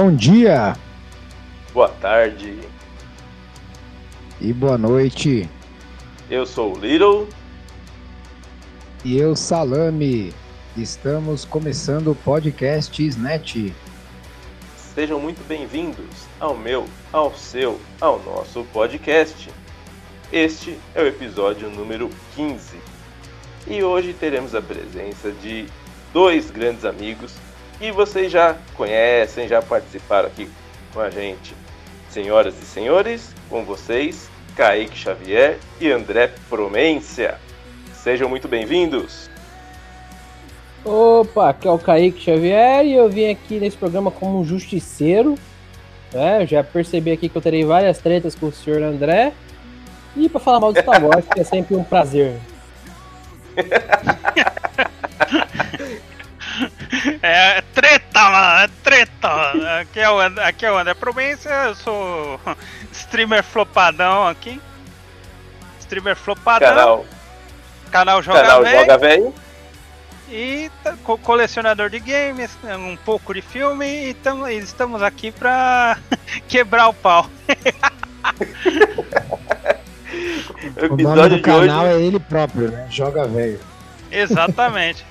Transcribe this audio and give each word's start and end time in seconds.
Bom 0.00 0.14
dia 0.14 0.76
Boa 1.74 1.88
tarde. 1.88 2.56
e 4.40 4.52
boa 4.52 4.78
noite. 4.78 5.50
Eu 6.30 6.46
sou 6.46 6.76
o 6.76 6.78
Little. 6.78 7.28
E 9.04 9.18
eu, 9.18 9.34
Salame. 9.34 10.32
Estamos 10.76 11.44
começando 11.44 12.12
o 12.12 12.14
podcast 12.14 13.04
Snatch. 13.04 13.72
Sejam 14.76 15.18
muito 15.18 15.44
bem-vindos 15.48 16.28
ao 16.38 16.56
meu, 16.56 16.86
ao 17.12 17.34
seu, 17.34 17.80
ao 18.00 18.22
nosso 18.22 18.62
podcast. 18.72 19.50
Este 20.32 20.78
é 20.94 21.02
o 21.02 21.08
episódio 21.08 21.68
número 21.70 22.08
15. 22.36 22.76
E 23.66 23.82
hoje 23.82 24.12
teremos 24.12 24.54
a 24.54 24.62
presença 24.62 25.32
de 25.32 25.66
dois 26.12 26.52
grandes 26.52 26.84
amigos 26.84 27.34
que 27.78 27.92
vocês 27.92 28.30
já 28.30 28.56
conhecem, 28.74 29.46
já 29.46 29.62
participaram 29.62 30.26
aqui 30.28 30.50
com 30.92 31.00
a 31.00 31.08
gente. 31.10 31.54
Senhoras 32.10 32.60
e 32.60 32.64
senhores, 32.64 33.32
com 33.48 33.64
vocês, 33.64 34.28
Kaique 34.56 34.98
Xavier 34.98 35.58
e 35.80 35.90
André 35.90 36.32
Promência. 36.48 37.38
Sejam 37.94 38.28
muito 38.28 38.48
bem-vindos. 38.48 39.30
Opa, 40.84 41.50
aqui 41.50 41.68
é 41.68 41.70
o 41.70 41.78
Kaique 41.78 42.20
Xavier 42.20 42.84
e 42.84 42.94
eu 42.94 43.08
vim 43.08 43.30
aqui 43.30 43.60
nesse 43.60 43.76
programa 43.76 44.10
como 44.10 44.40
um 44.40 44.44
justiceiro. 44.44 45.36
Né? 46.12 46.42
Eu 46.42 46.46
já 46.46 46.64
percebi 46.64 47.12
aqui 47.12 47.28
que 47.28 47.36
eu 47.36 47.42
terei 47.42 47.64
várias 47.64 47.98
tretas 47.98 48.34
com 48.34 48.46
o 48.46 48.52
senhor 48.52 48.82
André. 48.82 49.32
E 50.16 50.28
pra 50.28 50.40
falar 50.40 50.58
mal 50.58 50.72
do 50.72 50.80
Star 50.80 51.04
Wars, 51.04 51.26
que 51.32 51.40
é 51.40 51.44
sempre 51.44 51.76
um 51.76 51.84
prazer. 51.84 52.34
É 57.22 57.60
treta, 57.74 58.20
mano, 58.30 58.60
é 58.64 58.68
treta. 58.82 59.80
Aqui 59.80 60.00
é 60.00 60.08
o, 60.10 60.20
aqui 60.20 60.66
é 60.66 60.72
o 60.72 60.78
André 60.78 60.94
Promência, 60.94 61.50
eu 61.66 61.74
sou 61.74 62.40
streamer 62.92 63.42
flopadão 63.42 64.26
aqui. 64.28 64.60
Streamer 65.80 66.14
flopadão, 66.16 66.68
canal, 66.68 67.06
Canal, 67.90 68.22
Joga 68.22 68.40
canal 68.42 68.62
Véi, 68.62 68.80
Joga 68.80 68.98
Velho. 68.98 69.34
e 70.30 70.70
tá- 70.84 70.94
co- 71.02 71.16
colecionador 71.18 71.88
de 71.88 71.98
games, 71.98 72.50
um 72.78 72.96
pouco 72.98 73.32
de 73.32 73.40
filme 73.40 74.10
e 74.10 74.14
tamo- 74.14 74.46
estamos 74.48 75.02
aqui 75.02 75.32
pra 75.32 75.96
quebrar 76.46 76.88
o 76.88 76.94
pau. 76.94 77.28
O 80.90 80.94
O 80.94 80.96
nome 80.96 81.28
do 81.28 81.36
de 81.36 81.42
canal 81.42 81.84
hoje. 81.84 81.94
é 81.94 82.00
ele 82.06 82.18
próprio, 82.20 82.70
né? 82.70 82.86
Joga 82.90 83.26
velho. 83.26 83.60
Exatamente. 84.10 85.04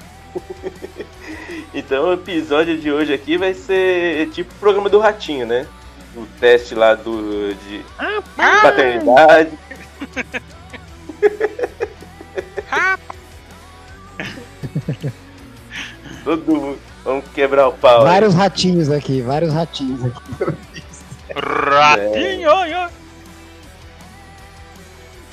Então 1.78 2.09
o 2.09 2.14
episódio 2.14 2.75
de 2.75 2.92
hoje 2.92 3.14
aqui 3.14 3.38
vai 3.38 3.53
ser 3.53 4.31
tipo 4.31 4.52
o 4.52 4.58
programa 4.58 4.89
do 4.89 4.97
Ratinho, 4.97 5.45
né? 5.45 5.67
O 6.16 6.25
teste 6.39 6.73
lá 6.73 6.95
do 6.95 7.53
de 7.53 7.86
paternidade. 8.36 9.52
Todo 16.23 16.52
mundo. 16.52 16.80
Vamos 17.03 17.25
quebrar 17.36 17.67
o 17.67 17.73
pau. 17.73 18.00
aí. 18.00 18.05
Vários 18.05 18.33
ratinhos 18.33 18.89
aqui, 18.89 19.22
vários 19.22 19.53
ratinhos 19.53 20.03
aqui. 20.03 20.22
Ratinho, 21.36 22.50
oi. 22.55 22.89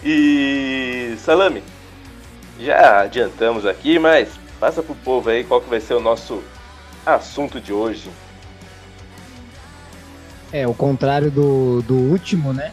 E 0.05 1.17
Salame, 1.21 1.63
já 2.61 3.01
adiantamos 3.01 3.65
aqui, 3.65 3.99
mas 3.99 4.29
passa 4.65 4.83
pro 4.83 4.95
povo 4.95 5.29
aí 5.29 5.45
qual 5.45 5.61
que 5.61 5.69
vai 5.69 5.79
ser 5.79 5.93
o 5.93 6.01
nosso 6.01 6.43
assunto 7.05 7.61
de 7.61 7.71
hoje. 7.71 8.09
É, 10.51 10.67
o 10.67 10.73
contrário 10.73 11.31
do, 11.31 11.83
do 11.83 11.95
último, 11.95 12.55
né? 12.55 12.73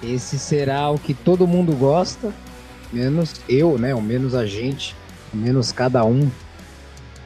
Esse 0.00 0.38
será 0.38 0.88
o 0.90 0.96
que 0.96 1.12
todo 1.14 1.44
mundo 1.44 1.72
gosta, 1.72 2.32
menos 2.92 3.34
eu, 3.48 3.76
né? 3.76 3.92
Ou 3.96 4.00
menos 4.00 4.32
a 4.32 4.46
gente, 4.46 4.94
menos 5.34 5.72
cada 5.72 6.04
um. 6.04 6.30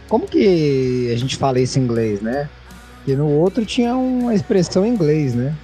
Como 0.09 0.27
que 0.27 1.11
a 1.13 1.19
gente 1.19 1.37
fala 1.37 1.61
isso 1.61 1.79
em 1.79 1.83
inglês, 1.83 2.23
né? 2.23 2.49
Porque 2.97 3.15
no 3.15 3.29
outro 3.29 3.67
tinha 3.67 3.95
uma 3.95 4.35
expressão 4.35 4.87
em 4.87 4.89
inglês, 4.95 5.35
né? 5.35 5.55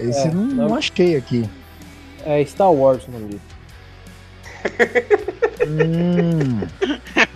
Esse 0.00 0.26
É, 0.26 0.30
não, 0.32 0.44
não- 0.46 0.68
não 0.70 0.74
achei 0.74 1.14
aqui. 1.14 1.48
É 2.26 2.44
Star 2.44 2.72
Wars 2.72 3.06
o 3.06 3.12
nome 3.12 3.28
disso. 3.28 3.58
Hum, 5.66 6.60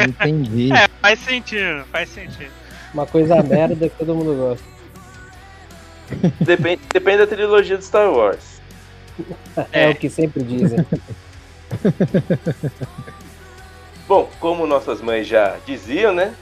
entendi. 0.07 0.73
É, 0.73 0.89
faz 1.01 1.19
sentido, 1.21 1.85
faz 1.91 2.09
sentido. 2.09 2.51
Uma 2.95 3.07
coisa 3.07 3.43
merda 3.43 3.89
que 3.89 3.97
todo 3.97 4.15
mundo 4.15 4.35
gosta. 4.35 4.65
Depende, 6.45 6.83
depende 6.93 7.19
da 7.19 7.27
trilogia 7.27 7.79
de 7.79 7.85
Star 7.85 8.11
Wars. 8.11 8.61
É, 9.73 9.85
É. 9.85 9.91
o 9.91 9.95
que 9.95 10.11
sempre 10.11 10.43
dizem. 10.43 10.85
Bom, 14.07 14.29
como 14.41 14.67
nossas 14.67 15.01
mães 15.01 15.27
já 15.27 15.57
diziam, 15.65 16.13
né? 16.13 16.35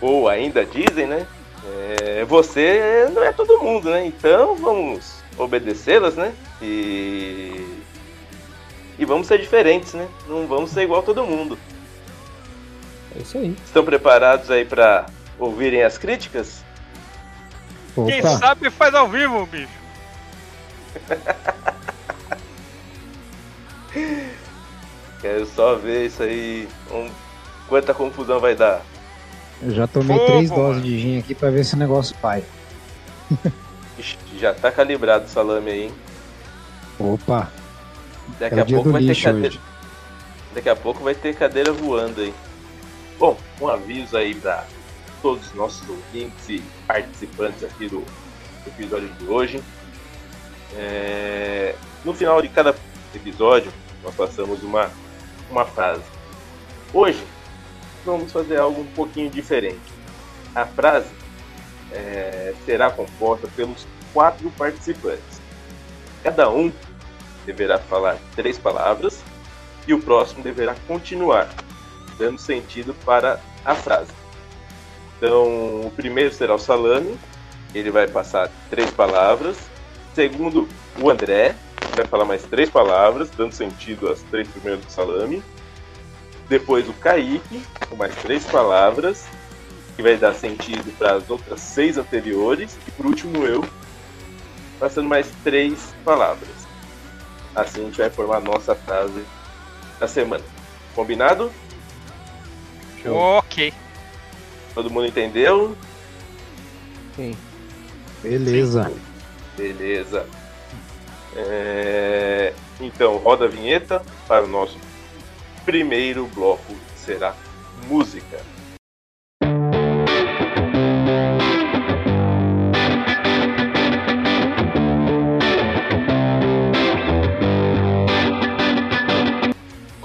Ou 0.00 0.28
ainda 0.28 0.64
dizem, 0.64 1.06
né? 1.06 1.26
é, 1.66 2.24
você 2.24 3.08
não 3.14 3.22
é 3.22 3.32
todo 3.32 3.62
mundo, 3.62 3.90
né? 3.90 4.06
Então 4.06 4.54
vamos 4.56 5.22
obedecê-las, 5.38 6.14
né? 6.16 6.32
E. 6.60 7.73
E 8.98 9.04
vamos 9.04 9.26
ser 9.26 9.38
diferentes, 9.40 9.92
né? 9.94 10.08
Não 10.28 10.46
vamos 10.46 10.70
ser 10.70 10.82
igual 10.82 11.00
a 11.00 11.02
todo 11.02 11.24
mundo. 11.26 11.58
É 13.16 13.20
isso 13.22 13.38
aí. 13.38 13.56
Estão 13.64 13.84
preparados 13.84 14.50
aí 14.50 14.64
para 14.64 15.06
ouvirem 15.38 15.82
as 15.82 15.98
críticas? 15.98 16.62
Quem 17.94 18.18
Opa, 18.20 18.38
sabe 18.38 18.70
faz 18.70 18.94
ao 18.94 19.08
vivo, 19.08 19.46
bicho. 19.46 19.68
Quero 25.20 25.46
só 25.46 25.74
ver 25.76 26.06
isso 26.06 26.22
aí. 26.22 26.68
um- 26.90 27.10
Quanta 27.68 27.94
confusão 27.94 28.38
vai 28.40 28.54
dar. 28.54 28.82
eu 29.62 29.70
já 29.70 29.86
tomei 29.86 30.18
Fogo, 30.18 30.26
três 30.32 30.50
mano. 30.50 30.62
doses 30.64 30.82
de 30.82 30.98
gin 30.98 31.18
aqui 31.18 31.34
pra 31.34 31.48
ver 31.50 31.64
se 31.64 31.74
o 31.74 31.78
negócio 31.78 32.14
vai. 32.20 32.44
Ixi, 33.98 34.18
Já 34.38 34.52
tá 34.52 34.70
calibrado 34.70 35.24
o 35.24 35.28
salame 35.28 35.70
aí, 35.70 35.82
hein? 35.84 35.92
Opa, 36.98 37.50
Daqui 38.38 38.58
é 38.58 38.62
a 38.62 38.64
pouco 38.66 38.90
vai 38.90 39.04
ter 39.04 39.20
cadeira. 39.20 39.48
hoje. 39.48 39.60
Daqui 40.54 40.68
a 40.68 40.76
pouco 40.76 41.02
vai 41.02 41.14
ter 41.14 41.34
cadeira 41.34 41.72
voando 41.72 42.20
aí. 42.20 42.34
Bom, 43.18 43.36
um 43.60 43.68
aviso 43.68 44.16
aí 44.16 44.34
para 44.34 44.66
todos 45.22 45.46
os 45.46 45.54
nossos 45.54 45.88
ouvintes 45.88 46.48
e 46.48 46.62
participantes 46.86 47.64
aqui 47.64 47.88
do 47.88 48.04
episódio 48.66 49.08
de 49.08 49.24
hoje. 49.26 49.62
É, 50.76 51.74
No 52.04 52.12
final 52.12 52.42
de 52.42 52.48
cada 52.48 52.74
episódio, 53.14 53.72
nós 54.02 54.14
passamos 54.14 54.62
uma, 54.62 54.90
uma 55.50 55.64
frase. 55.64 56.02
Hoje, 56.92 57.24
vamos 58.04 58.30
fazer 58.30 58.58
algo 58.58 58.82
um 58.82 58.86
pouquinho 58.86 59.30
diferente. 59.30 59.80
A 60.54 60.66
frase 60.66 61.08
é, 61.92 62.54
será 62.64 62.90
composta 62.90 63.48
pelos 63.56 63.86
quatro 64.12 64.50
participantes. 64.52 65.40
Cada 66.22 66.50
um 66.50 66.72
deverá 67.44 67.78
falar 67.78 68.18
três 68.34 68.58
palavras 68.58 69.22
e 69.86 69.94
o 69.94 70.00
próximo 70.00 70.42
deverá 70.42 70.74
continuar, 70.86 71.48
dando 72.18 72.38
sentido 72.38 72.94
para 73.04 73.40
a 73.64 73.74
frase. 73.74 74.12
Então, 75.18 75.46
o 75.82 75.92
primeiro 75.94 76.32
será 76.32 76.54
o 76.54 76.58
Salame, 76.58 77.18
ele 77.74 77.90
vai 77.90 78.06
passar 78.06 78.50
três 78.70 78.90
palavras. 78.90 79.56
Segundo, 80.14 80.68
o 81.00 81.10
André, 81.10 81.54
vai 81.94 82.06
falar 82.06 82.24
mais 82.24 82.42
três 82.42 82.68
palavras, 82.68 83.30
dando 83.30 83.52
sentido 83.52 84.08
às 84.10 84.22
três 84.22 84.48
primeiras 84.48 84.84
do 84.84 84.90
Salame. 84.90 85.42
Depois, 86.48 86.88
o 86.88 86.92
Kaique, 86.94 87.62
com 87.88 87.96
mais 87.96 88.14
três 88.16 88.44
palavras, 88.44 89.26
que 89.96 90.02
vai 90.02 90.16
dar 90.16 90.34
sentido 90.34 90.92
para 90.98 91.14
as 91.14 91.30
outras 91.30 91.60
seis 91.60 91.96
anteriores. 91.96 92.76
E 92.86 92.90
por 92.90 93.06
último, 93.06 93.44
eu, 93.44 93.64
passando 94.78 95.08
mais 95.08 95.30
três 95.42 95.94
palavras. 96.04 96.63
Assim 97.54 97.82
a 97.82 97.84
gente 97.84 97.98
vai 97.98 98.10
formar 98.10 98.36
a 98.38 98.40
nossa 98.40 98.74
frase 98.74 99.24
da 99.98 100.08
semana. 100.08 100.44
Combinado? 100.94 101.52
Ok. 103.06 103.72
Todo 104.74 104.90
mundo 104.90 105.06
entendeu? 105.06 105.76
Sim. 107.14 107.36
beleza. 108.22 108.92
Beleza. 109.56 110.26
É, 111.36 112.52
Então, 112.80 113.16
roda 113.18 113.44
a 113.44 113.48
vinheta 113.48 114.02
para 114.26 114.44
o 114.44 114.48
nosso 114.48 114.76
primeiro 115.64 116.26
bloco, 116.34 116.64
que 116.74 116.98
será 116.98 117.34
música. 117.86 118.40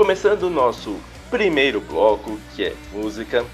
Começando 0.09 0.41
o 0.41 0.49
nosso 0.49 0.99
primeiro 1.29 1.79
bloco, 1.79 2.39
que 2.55 2.65
é 2.65 2.75
música. 2.91 3.45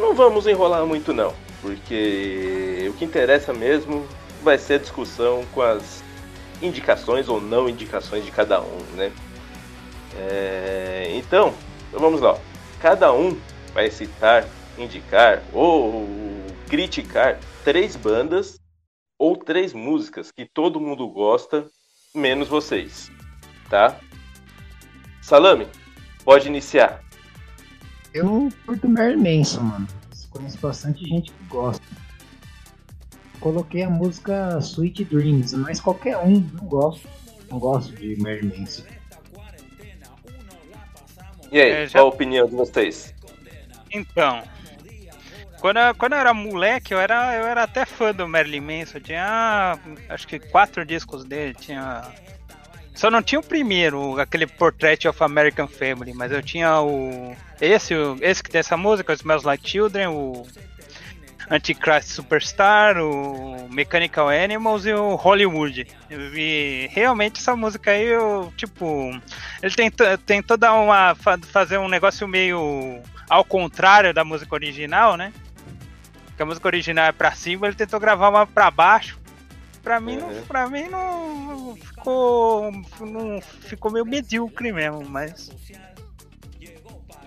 Não 0.00 0.14
vamos 0.14 0.46
enrolar 0.46 0.86
muito 0.86 1.12
não. 1.12 1.34
porque 1.60 2.86
o 2.88 2.94
que 2.94 3.04
interessa 3.04 3.52
mesmo 3.52 4.08
vai 4.42 4.56
ser 4.56 4.76
a 4.76 4.78
discussão 4.78 5.44
com 5.52 5.60
as 5.60 6.02
indicações 6.62 7.28
ou 7.28 7.38
não 7.38 7.68
indicações 7.68 8.24
de 8.24 8.30
cada 8.30 8.62
um, 8.62 8.78
né? 8.94 9.12
É, 10.16 11.10
então, 11.12 11.52
vamos 11.92 12.22
lá. 12.22 12.38
Cada 12.80 13.12
um 13.12 13.38
vai 13.74 13.90
citar, 13.90 14.48
indicar 14.78 15.42
ou 15.52 16.08
criticar 16.66 17.38
três 17.62 17.94
bandas 17.94 18.58
ou 19.18 19.36
três 19.36 19.74
músicas 19.74 20.32
que 20.32 20.46
todo 20.46 20.80
mundo 20.80 21.06
gosta, 21.06 21.66
menos 22.14 22.48
vocês, 22.48 23.12
tá? 23.68 24.00
Salame, 25.26 25.66
pode 26.24 26.46
iniciar. 26.46 27.02
Eu 28.14 28.48
curto 28.64 28.88
Marilyn 28.88 29.38
Manson, 29.38 29.60
mano. 29.60 29.88
Conheço 30.30 30.56
bastante 30.58 31.04
gente 31.04 31.32
que 31.32 31.44
gosta. 31.48 31.84
Coloquei 33.40 33.82
a 33.82 33.90
música 33.90 34.56
Sweet 34.60 35.04
Dreams, 35.06 35.52
mas 35.56 35.80
qualquer 35.80 36.16
um, 36.18 36.48
não 36.52 36.66
gosto. 36.66 37.08
Não 37.50 37.58
gosto 37.58 37.92
de 37.96 38.14
Marilyn 38.22 38.56
Manson. 38.56 38.84
E 41.50 41.60
aí, 41.60 41.70
é, 41.72 41.86
já... 41.88 41.98
qual 41.98 42.06
a 42.06 42.14
opinião 42.14 42.46
de 42.46 42.54
vocês? 42.54 43.12
Então, 43.90 44.44
quando 45.58 45.78
eu, 45.78 45.94
quando 45.96 46.12
eu 46.12 46.18
era 46.20 46.32
moleque, 46.32 46.94
eu 46.94 47.00
era, 47.00 47.34
eu 47.34 47.46
era 47.46 47.64
até 47.64 47.84
fã 47.84 48.14
do 48.14 48.28
Marilyn 48.28 48.60
Manson. 48.60 49.00
Tinha, 49.00 49.76
acho 50.08 50.28
que 50.28 50.38
quatro 50.38 50.86
discos 50.86 51.24
dele. 51.24 51.52
Tinha. 51.52 52.14
Só 52.96 53.10
não 53.10 53.22
tinha 53.22 53.38
o 53.38 53.44
primeiro, 53.44 54.18
aquele 54.18 54.46
Portrait 54.46 55.06
of 55.06 55.22
American 55.22 55.68
Family, 55.68 56.14
mas 56.14 56.32
eu 56.32 56.42
tinha 56.42 56.80
o. 56.80 57.36
Esse, 57.60 57.94
esse 58.22 58.42
que 58.42 58.50
tem 58.50 58.58
essa 58.58 58.76
música, 58.76 59.12
o 59.12 59.14
Smells 59.14 59.46
Like 59.46 59.68
Children, 59.68 60.08
o 60.08 60.46
Antichrist 61.50 62.08
Superstar, 62.08 62.96
o 62.96 63.68
Mechanical 63.70 64.30
Animals 64.30 64.86
e 64.86 64.94
o 64.94 65.14
Hollywood. 65.14 65.86
E 66.10 66.88
realmente 66.90 67.38
essa 67.38 67.54
música 67.54 67.90
aí, 67.90 68.06
eu, 68.06 68.50
tipo, 68.56 69.10
ele 69.62 69.74
tem, 69.74 69.90
tem 70.24 70.42
toda 70.42 70.72
uma. 70.72 71.14
fazer 71.52 71.76
um 71.76 71.88
negócio 71.88 72.26
meio 72.26 73.02
ao 73.28 73.44
contrário 73.44 74.14
da 74.14 74.24
música 74.24 74.54
original, 74.54 75.18
né? 75.18 75.34
Que 76.34 76.42
a 76.42 76.46
música 76.46 76.66
original 76.66 77.04
é 77.04 77.12
pra 77.12 77.32
cima, 77.32 77.66
ele 77.66 77.76
tentou 77.76 78.00
gravar 78.00 78.30
uma 78.30 78.46
pra 78.46 78.70
baixo. 78.70 79.18
Pra 79.86 80.00
mim, 80.00 80.16
uhum. 80.16 80.34
não, 80.34 80.42
pra 80.42 80.68
mim 80.68 80.88
não 80.88 81.76
ficou. 81.76 82.72
Não, 83.00 83.40
ficou 83.40 83.92
meio 83.92 84.04
medíocre 84.04 84.72
mesmo, 84.72 85.08
mas. 85.08 85.48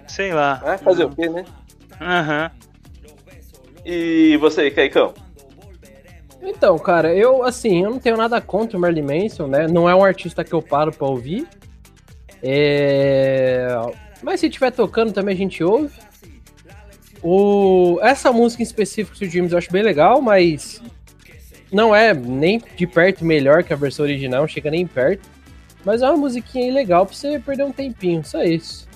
Sei 0.06 0.34
lá. 0.34 0.56
Vai 0.56 0.78
fazer 0.78 1.06
o 1.06 1.10
quê, 1.10 1.30
né? 1.30 1.46
Aham. 2.02 2.52
Uhum. 2.54 3.12
E 3.86 4.36
você, 4.42 4.70
Caicão? 4.72 5.14
Então, 6.42 6.78
cara, 6.78 7.16
eu 7.16 7.46
assim, 7.46 7.82
eu 7.82 7.92
não 7.92 7.98
tenho 7.98 8.18
nada 8.18 8.42
contra 8.42 8.78
o 8.78 8.82
Merlin 8.82 9.04
Manson, 9.04 9.48
né? 9.48 9.66
Não 9.66 9.90
é 9.90 9.96
um 9.96 10.04
artista 10.04 10.44
que 10.44 10.52
eu 10.52 10.62
paro 10.62 10.92
pra 10.92 11.08
ouvir. 11.08 11.48
É... 12.44 13.70
Mas 14.22 14.42
se 14.42 14.48
estiver 14.48 14.72
tocando 14.72 15.14
também 15.14 15.34
a 15.34 15.38
gente 15.38 15.64
ouve. 15.64 15.98
O... 17.24 18.00
Essa 18.02 18.34
música 18.34 18.62
em 18.62 18.66
específico 18.66 19.18
do 19.18 19.26
James 19.28 19.54
eu 19.54 19.58
acho 19.58 19.72
bem 19.72 19.82
legal, 19.82 20.22
mas 20.22 20.82
não 21.72 21.96
é 21.96 22.14
nem 22.14 22.62
de 22.76 22.88
perto 22.88 23.24
melhor 23.24 23.64
que 23.64 23.74
a 23.74 23.76
versão 23.76 24.06
original, 24.06 24.42
não 24.42 24.48
chega 24.48 24.72
nem 24.72 24.86
perto. 24.86 25.28
Mas 25.86 26.02
é 26.02 26.10
uma 26.10 26.18
musiquinha 26.18 26.74
legal 26.74 27.06
pra 27.06 27.16
você 27.16 27.40
perder 27.40 27.64
um 27.64 27.72
tempinho, 27.72 28.24
só 28.24 28.44
isso. 28.44 28.88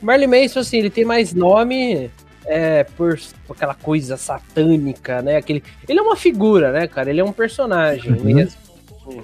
O 0.00 0.06
Marley 0.06 0.26
Manson, 0.26 0.60
assim, 0.60 0.78
ele 0.78 0.90
tem 0.90 1.04
mais 1.04 1.34
nome 1.34 2.10
é, 2.46 2.84
por, 2.84 3.18
por, 3.46 3.56
aquela 3.56 3.74
coisa 3.74 4.16
satânica, 4.16 5.22
né? 5.22 5.36
Aquele, 5.36 5.62
ele 5.88 5.98
é 5.98 6.02
uma 6.02 6.16
figura, 6.16 6.72
né, 6.72 6.86
cara? 6.86 7.10
Ele 7.10 7.20
é 7.20 7.24
um 7.24 7.32
personagem 7.32 8.12
uhum. 8.12 8.24
mesmo. 8.24 8.60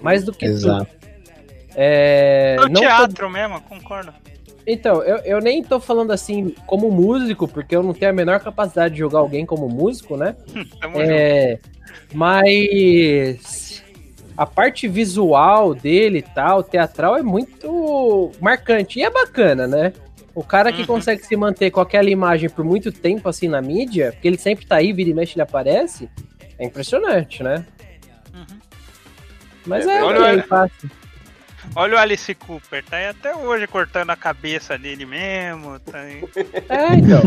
Mais 0.03 0.25
do 0.25 0.33
que 0.33 0.47
Exato. 0.47 0.87
tudo. 0.87 0.99
É, 1.77 2.57
no 2.69 2.81
teatro 2.81 3.27
tô... 3.27 3.31
mesmo, 3.31 3.61
concordo. 3.61 4.13
Então, 4.71 5.03
eu, 5.03 5.17
eu 5.25 5.41
nem 5.41 5.63
tô 5.63 5.81
falando 5.81 6.11
assim 6.11 6.55
como 6.67 6.91
músico, 6.91 7.49
porque 7.49 7.75
eu 7.75 7.83
não 7.83 7.95
tenho 7.95 8.11
a 8.11 8.15
menor 8.15 8.39
capacidade 8.39 8.93
de 8.93 9.01
jogar 9.01 9.21
alguém 9.21 9.47
como 9.47 9.67
músico, 9.67 10.15
né? 10.15 10.37
é, 10.95 11.59
mas 12.13 13.83
a 14.37 14.45
parte 14.45 14.87
visual 14.87 15.75
dele 15.75 16.19
e 16.19 16.23
tal, 16.23 16.63
teatral, 16.63 17.17
é 17.17 17.23
muito 17.23 18.31
marcante. 18.43 18.99
E 18.99 19.03
é 19.03 19.11
bacana, 19.11 19.67
né? 19.67 19.95
O 20.35 20.45
cara 20.45 20.71
que 20.71 20.83
uhum. 20.83 20.87
consegue 20.87 21.25
se 21.25 21.35
manter 21.35 21.71
com 21.71 21.81
aquela 21.81 22.11
imagem 22.11 22.51
por 22.51 22.63
muito 22.63 22.93
tempo 22.93 23.27
assim 23.27 23.49
na 23.49 23.63
mídia, 23.63 24.13
porque 24.13 24.29
ele 24.29 24.39
sempre 24.39 24.67
tá 24.67 24.77
aí, 24.77 24.93
vira 24.93 25.09
e 25.09 25.15
mexe, 25.15 25.35
ele 25.35 25.43
aparece, 25.43 26.11
é 26.59 26.67
impressionante, 26.67 27.43
né? 27.43 27.65
Uhum. 28.35 28.59
Mas 29.65 29.87
é, 29.87 29.97
é, 29.97 30.03
olha, 30.03 30.39
é 30.39 30.43
fácil. 30.43 30.91
Olha 31.75 31.97
o 31.97 31.99
Alice 31.99 32.35
Cooper, 32.35 32.85
tá 32.85 32.97
aí 32.97 33.07
até 33.07 33.35
hoje 33.35 33.67
cortando 33.67 34.11
a 34.11 34.17
cabeça 34.17 34.77
dele 34.79 35.05
mesmo. 35.05 35.79
Tá 35.81 36.01
aí. 36.01 36.23
É, 36.69 36.95
então. 36.95 37.23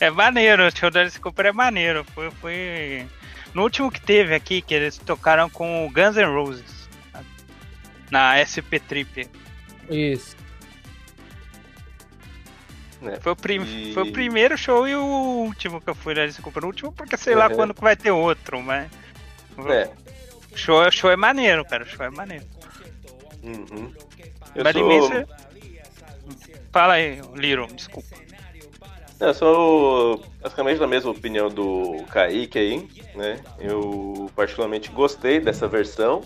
é 0.00 0.10
maneiro, 0.10 0.66
o 0.66 0.76
show 0.76 0.90
do 0.90 0.98
Alice 0.98 1.20
Cooper 1.20 1.46
é 1.46 1.52
maneiro. 1.52 2.04
Foi, 2.12 2.30
foi. 2.32 3.06
No 3.54 3.62
último 3.62 3.90
que 3.90 4.00
teve 4.00 4.34
aqui, 4.34 4.60
que 4.60 4.74
eles 4.74 4.98
tocaram 4.98 5.48
com 5.48 5.86
o 5.86 5.90
Guns 5.90 6.16
N' 6.16 6.24
Roses. 6.24 6.88
Na 8.10 8.34
SP 8.42 8.80
Trip. 8.80 9.28
Isso. 9.88 10.36
É. 13.02 13.18
Foi, 13.20 13.32
o 13.32 13.36
prim... 13.36 13.62
E... 13.62 13.94
foi 13.94 14.02
o 14.02 14.12
primeiro 14.12 14.58
show 14.58 14.86
e 14.86 14.94
o 14.94 15.02
último 15.02 15.80
que 15.80 15.88
eu 15.88 15.94
fui, 15.94 16.14
né? 16.14 16.26
Desculpa, 16.26 16.60
o 16.60 16.66
último 16.66 16.92
porque 16.92 17.16
sei 17.16 17.34
lá 17.34 17.48
quando 17.48 17.72
que 17.72 17.80
vai 17.80 17.96
ter 17.96 18.10
outro, 18.10 18.60
mas. 18.60 18.90
É. 19.68 19.90
Show, 20.54 20.90
show 20.90 21.10
é 21.10 21.16
maneiro, 21.16 21.64
cara. 21.64 21.84
Show 21.86 22.04
é 22.04 22.10
maneiro. 22.10 22.44
Uhum. 23.42 23.92
mas 24.62 24.72
sou... 24.72 24.82
imensa... 24.82 25.28
Fala 26.72 26.94
aí, 26.94 27.20
Liro, 27.34 27.66
desculpa. 27.74 28.08
Eu 29.18 29.34
sou 29.34 30.24
basicamente 30.40 30.78
da 30.78 30.86
mesma 30.86 31.10
opinião 31.10 31.48
do 31.50 32.04
Kaique 32.10 32.58
aí, 32.58 32.88
né? 33.14 33.38
Eu 33.58 34.30
particularmente 34.34 34.90
gostei 34.90 35.38
dessa 35.38 35.68
versão, 35.68 36.22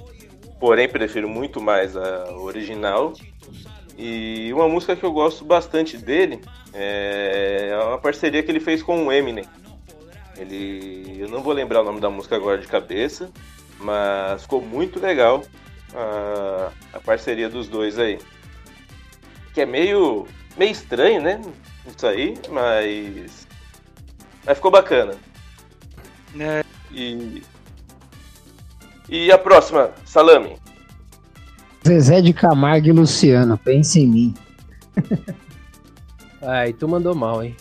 porém 0.61 0.89
prefiro 0.89 1.29
muito 1.29 1.61
mais 1.61 1.97
a 1.97 2.31
original. 2.37 3.13
E 3.99 4.53
uma 4.53 4.69
música 4.69 4.95
que 4.95 5.05
eu 5.05 5.13
gosto 5.13 5.45
bastante 5.45 5.97
dele 5.97 6.41
é 6.73 7.77
uma 7.85 7.99
parceria 7.99 8.43
que 8.43 8.51
ele 8.51 8.61
fez 8.61 8.83
com 8.83 9.07
o 9.07 9.13
Eminem. 9.13 9.45
Ele, 10.37 11.17
eu 11.19 11.29
não 11.29 11.41
vou 11.41 11.53
lembrar 11.53 11.81
o 11.81 11.85
nome 11.85 12.01
da 12.01 12.11
música 12.11 12.37
agora 12.37 12.59
de 12.59 12.67
cabeça, 12.67 13.31
mas 13.79 14.43
ficou 14.43 14.61
muito 14.61 15.01
legal 15.01 15.43
a, 15.95 16.71
a 16.93 17.01
parceria 17.01 17.49
dos 17.49 17.69
dois 17.69 17.99
aí. 17.99 18.19
Que 19.53 19.61
é 19.61 19.67
meio, 19.67 20.27
meio 20.57 20.73
estranho, 20.73 21.23
né? 21.23 21.41
Isso 21.87 22.07
aí, 22.07 22.35
mas, 22.51 23.47
mas 24.45 24.57
ficou 24.57 24.71
bacana. 24.71 25.15
É. 26.39 26.65
E, 26.91 27.43
e 29.09 29.31
a 29.31 29.39
próxima, 29.39 29.93
Salame. 30.05 30.57
Zezé 31.87 32.21
de 32.21 32.33
Camargo 32.33 32.89
e 32.89 32.93
Luciano, 32.93 33.59
pense 33.59 34.01
em 34.01 34.07
mim. 34.07 34.35
Ai, 36.43 36.73
tu 36.73 36.89
mandou 36.89 37.15
mal, 37.15 37.43
hein? 37.43 37.55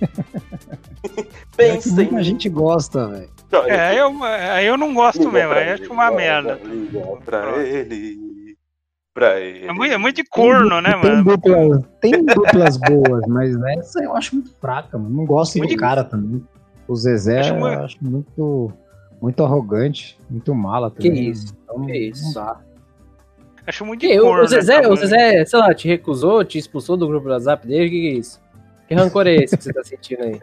Pensa 1.56 2.02
em 2.02 2.10
mim. 2.10 2.16
A 2.16 2.22
gente 2.22 2.48
gosta, 2.48 3.08
velho. 3.08 3.31
É, 3.68 4.00
eu, 4.00 4.12
eu 4.64 4.76
não 4.76 4.94
gosto 4.94 5.30
mesmo, 5.30 5.52
aí 5.52 5.70
acho 5.70 5.92
uma 5.92 6.10
merda. 6.10 6.58
Pra 7.24 7.58
ele. 7.58 8.56
Pra 9.14 9.38
ele. 9.38 9.66
É 9.66 9.72
muito, 9.72 9.92
é 9.92 9.98
muito 9.98 10.16
de 10.16 10.24
corno, 10.24 10.80
né, 10.80 10.92
tem 10.92 11.10
mano? 11.10 11.24
Duplas, 11.24 11.84
tem 12.00 12.24
duplas 12.24 12.76
boas, 12.78 13.26
mas 13.28 13.54
essa 13.78 14.02
eu 14.02 14.16
acho 14.16 14.36
muito 14.36 14.54
fraca, 14.58 14.96
mano. 14.96 15.14
Não 15.14 15.26
gosto 15.26 15.58
muito 15.58 15.74
do 15.74 15.76
cara 15.76 16.02
também. 16.02 16.42
O 16.88 16.96
Zezé 16.96 17.40
acho 17.40 17.54
eu 17.54 17.66
acho 17.66 17.98
muito, 18.00 18.72
muito 19.20 19.44
arrogante, 19.44 20.18
muito 20.30 20.54
mala 20.54 20.90
também. 20.90 21.12
Que 21.12 21.20
isso? 21.20 21.54
Então, 21.62 21.86
que 21.86 21.96
isso? 21.96 22.24
Não 22.24 22.32
dá. 22.32 22.60
Acho 23.66 23.84
muito 23.84 24.00
que, 24.00 24.18
corno, 24.18 24.42
o, 24.42 24.48
Zezé, 24.48 24.80
né, 24.80 24.88
o 24.88 24.96
Zezé, 24.96 25.44
sei 25.44 25.58
lá, 25.58 25.72
te 25.72 25.86
recusou, 25.86 26.44
te 26.44 26.58
expulsou 26.58 26.96
do 26.96 27.06
grupo 27.06 27.26
do 27.26 27.32
WhatsApp 27.32 27.66
dele? 27.66 27.86
O 27.86 27.90
que, 27.90 28.00
que 28.00 28.08
é 28.08 28.18
isso? 28.18 28.40
Que 28.88 28.94
rancor 28.94 29.26
é 29.26 29.36
esse 29.36 29.56
que 29.56 29.64
você 29.64 29.72
tá 29.72 29.82
sentindo 29.84 30.22
aí? 30.22 30.40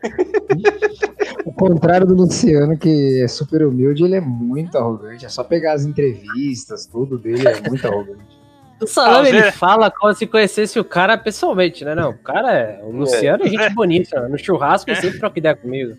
o 1.46 1.54
contrário 1.54 2.08
do 2.08 2.16
Luciano, 2.16 2.78
que 2.78 3.22
é 3.22 3.28
super 3.28 3.66
humilde, 3.66 4.04
ele 4.04 4.16
é 4.16 4.22
muito 4.22 4.78
arrogante. 4.78 5.26
É 5.26 5.30
só 5.30 5.44
pegar 5.44 5.74
as 5.74 5.86
entrevistas, 5.86 6.86
tudo 6.86 7.18
dele 7.18 7.48
é 7.48 7.70
muito 7.70 7.86
arrogante. 7.88 8.40
O 8.82 8.88
Salame, 8.88 9.28
ah, 9.28 9.30
ele 9.30 9.52
fala 9.52 9.92
como 9.92 10.14
se 10.14 10.26
conhecesse 10.26 10.80
o 10.80 10.86
cara 10.86 11.18
pessoalmente, 11.18 11.84
né? 11.84 11.94
Não, 11.94 12.12
o 12.12 12.18
cara 12.18 12.54
é. 12.54 12.80
O 12.82 12.92
Luciano 12.92 13.44
é, 13.44 13.48
é 13.48 13.50
gente 13.50 13.70
bonita. 13.76 14.30
No 14.30 14.38
churrasco 14.38 14.90
ele 14.90 15.02
sempre 15.02 15.20
troca 15.20 15.38
ideia 15.38 15.56
comigo. 15.56 15.98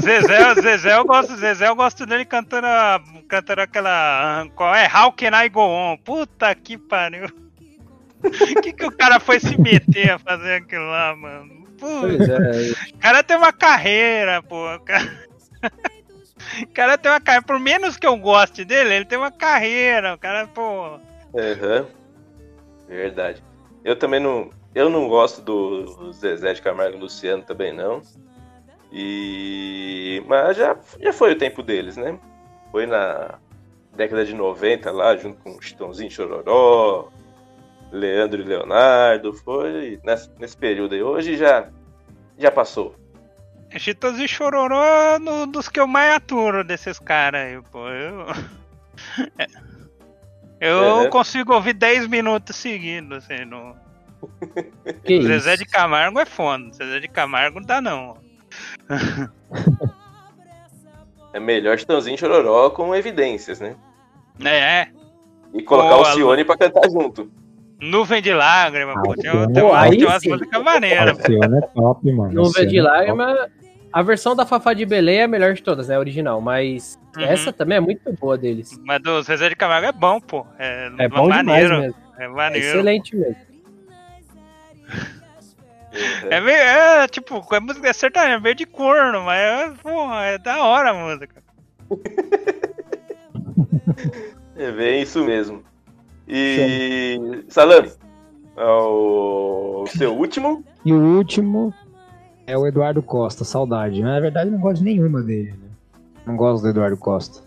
Zezé, 0.00 0.54
Zezé, 0.54 0.96
eu 0.96 1.04
gosto, 1.04 1.36
Zezé, 1.36 1.68
eu 1.68 1.76
gosto 1.76 2.06
dele 2.06 2.24
cantando, 2.24 2.66
cantando 3.28 3.60
aquela. 3.60 4.46
Qual 4.54 4.74
é? 4.74 4.86
How 4.86 5.12
Can 5.12 5.44
I 5.44 5.50
Go 5.50 5.60
On? 5.60 5.98
Puta 5.98 6.54
que 6.54 6.78
pariu. 6.78 7.28
O 8.22 8.30
que, 8.62 8.72
que 8.72 8.86
o 8.86 8.92
cara 8.92 9.20
foi 9.20 9.40
se 9.40 9.60
meter 9.60 10.10
a 10.10 10.18
fazer 10.18 10.54
aquilo 10.54 10.86
lá, 10.86 11.14
mano? 11.14 11.66
Pô, 11.78 11.86
é. 11.86 12.94
o 12.94 12.98
cara 12.98 13.22
tem 13.22 13.36
uma 13.36 13.52
carreira, 13.52 14.42
pô. 14.42 14.74
O 14.74 14.80
cara... 14.80 15.28
o 16.62 16.66
cara 16.74 16.98
tem 16.98 17.10
uma 17.10 17.20
carreira. 17.20 17.46
Por 17.46 17.60
menos 17.60 17.96
que 17.96 18.06
eu 18.06 18.16
goste 18.16 18.64
dele, 18.64 18.94
ele 18.94 19.04
tem 19.04 19.18
uma 19.18 19.30
carreira. 19.30 20.14
O 20.14 20.18
cara, 20.18 20.46
pô. 20.48 20.98
Aham. 21.34 21.86
Verdade. 22.88 23.42
Eu 23.84 23.96
também 23.96 24.20
não. 24.20 24.50
Eu 24.74 24.90
não 24.90 25.08
gosto 25.08 25.40
do 25.40 26.12
Zezé 26.12 26.52
de 26.52 26.62
Camargo 26.62 26.96
e 26.96 27.00
Luciano 27.00 27.42
também 27.42 27.72
não. 27.72 28.02
E. 28.92 30.22
Mas 30.26 30.56
já, 30.56 30.76
já 31.00 31.12
foi 31.12 31.32
o 31.32 31.38
tempo 31.38 31.62
deles, 31.62 31.96
né? 31.96 32.18
Foi 32.72 32.86
na 32.86 33.38
década 33.94 34.24
de 34.24 34.34
90 34.34 34.90
lá, 34.90 35.16
junto 35.16 35.42
com 35.42 35.60
Chitãozinho 35.60 36.10
Chororó, 36.10 37.08
Leandro 37.92 38.40
e 38.42 38.44
Leonardo. 38.44 39.32
Foi 39.34 39.98
nesse, 40.04 40.30
nesse 40.38 40.56
período 40.56 40.94
aí. 40.94 41.02
Hoje 41.02 41.36
já, 41.36 41.68
já 42.38 42.50
passou. 42.50 42.94
Chitãozinho 43.76 44.24
e 44.24 44.28
Chororó 44.28 44.82
é 44.82 45.18
no, 45.18 45.46
dos 45.46 45.68
que 45.68 45.78
eu 45.78 45.86
mais 45.86 46.14
aturo 46.14 46.64
desses 46.64 46.98
caras 46.98 47.42
aí, 47.42 47.60
pô. 47.70 47.88
Eu. 47.88 48.26
Eu 50.60 51.02
É, 51.02 51.04
né? 51.04 51.08
consigo 51.10 51.54
ouvir 51.54 51.72
10 51.72 52.08
minutos 52.08 52.56
seguidos, 52.56 53.18
assim, 53.18 53.44
no. 53.44 53.76
Que 55.04 55.22
Zezé 55.22 55.54
isso? 55.54 55.62
de 55.64 55.70
Camargo 55.70 56.18
é 56.18 56.26
foda. 56.26 56.72
Zezé 56.72 56.98
de 56.98 57.06
Camargo 57.06 57.60
não 57.60 57.66
dá, 57.66 57.80
não. 57.80 58.16
É 61.32 61.38
melhor 61.38 61.78
Chitãozinho 61.78 62.18
Chororó 62.18 62.70
com 62.70 62.94
evidências, 62.94 63.60
né? 63.60 63.76
É, 64.42 64.80
é. 64.80 64.88
E 65.52 65.62
colocar 65.62 65.96
Pô, 65.96 66.02
o 66.02 66.04
Cione 66.06 66.44
pra 66.44 66.56
cantar 66.56 66.88
junto. 66.90 67.30
Nuvem 67.80 68.20
de 68.20 68.32
lágrima, 68.34 68.94
pô. 69.02 69.14
Tem, 69.14 69.30
tem 69.52 69.62
umas 69.62 70.24
músicas 70.24 70.62
maneiras. 70.62 71.18
Alcione 71.18 71.58
é 71.58 71.60
top, 71.60 72.12
mano. 72.12 72.32
Nuvem 72.34 72.66
de 72.66 72.78
é 72.78 72.82
top. 72.82 72.92
lágrima. 72.94 73.48
A 73.92 74.02
versão 74.02 74.34
da 74.36 74.44
Fafá 74.44 74.74
de 74.74 74.84
Belém 74.84 75.18
é 75.20 75.22
a 75.24 75.28
melhor 75.28 75.54
de 75.54 75.62
todas, 75.62 75.88
né? 75.88 75.96
A 75.96 75.98
original. 75.98 76.40
Mas 76.40 76.98
Uhum. 77.16 77.22
essa 77.24 77.52
também 77.52 77.78
é 77.78 77.80
muito 77.80 78.12
boa 78.14 78.36
deles. 78.36 78.78
Mas 78.84 79.00
do 79.02 79.22
Zezé 79.22 79.48
de 79.48 79.56
Camargo 79.56 79.86
é 79.88 79.92
bom, 79.92 80.20
pô. 80.20 80.46
É, 80.58 80.90
É 80.98 81.08
bom 81.08 81.28
maneiro. 81.28 81.68
demais 81.68 81.86
mesmo. 81.86 81.94
É 82.18 82.24
É 82.24 82.28
maneiro. 82.28 82.66
excelente 82.66 83.16
mesmo. 83.16 83.36
É, 86.30 86.40
meio, 86.40 86.56
é 86.56 87.08
tipo, 87.08 87.42
é 87.52 87.60
música 87.60 87.88
é 87.88 87.92
sertaneja, 87.92 88.34
é 88.36 88.40
meio 88.40 88.54
de 88.54 88.66
corno, 88.66 89.22
mas 89.22 89.38
é, 89.40 89.68
porra, 89.82 90.24
é 90.26 90.38
da 90.38 90.62
hora 90.62 90.90
a 90.90 90.94
música. 90.94 91.42
É 94.56 94.72
bem 94.72 95.02
isso 95.02 95.24
mesmo. 95.24 95.62
E. 96.28 97.44
Salame, 97.48 97.90
o 98.56 99.84
seu 99.86 100.14
último? 100.14 100.64
E 100.84 100.92
o 100.92 101.16
último 101.16 101.72
é 102.46 102.56
o 102.56 102.66
Eduardo 102.66 103.02
Costa, 103.02 103.44
saudade. 103.44 104.02
Na 104.02 104.20
verdade, 104.20 104.48
eu 104.48 104.52
não 104.52 104.60
gosto 104.60 104.78
de 104.78 104.84
nenhuma 104.84 105.22
dele. 105.22 105.52
Né? 105.52 105.68
Não 106.26 106.36
gosto 106.36 106.62
do 106.62 106.68
Eduardo 106.68 106.96
Costa. 106.96 107.42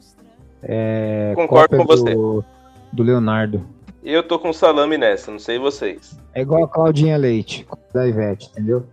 É, 0.64 1.34
Concordo 1.36 1.78
com 1.78 1.86
você. 1.86 2.14
Do, 2.14 2.44
do 2.92 3.04
Leonardo. 3.04 3.64
Eu 4.04 4.24
tô 4.24 4.40
com 4.40 4.52
salame 4.52 4.98
nessa, 4.98 5.32
não 5.32 5.40
sei 5.40 5.60
vocês. 5.60 6.20
É 6.34 6.42
igual 6.42 6.64
a 6.64 6.68
Claudinha 6.68 7.18
Leite, 7.18 7.68
da 7.94 8.08
Ivete, 8.08 8.50
entendeu? 8.50 8.84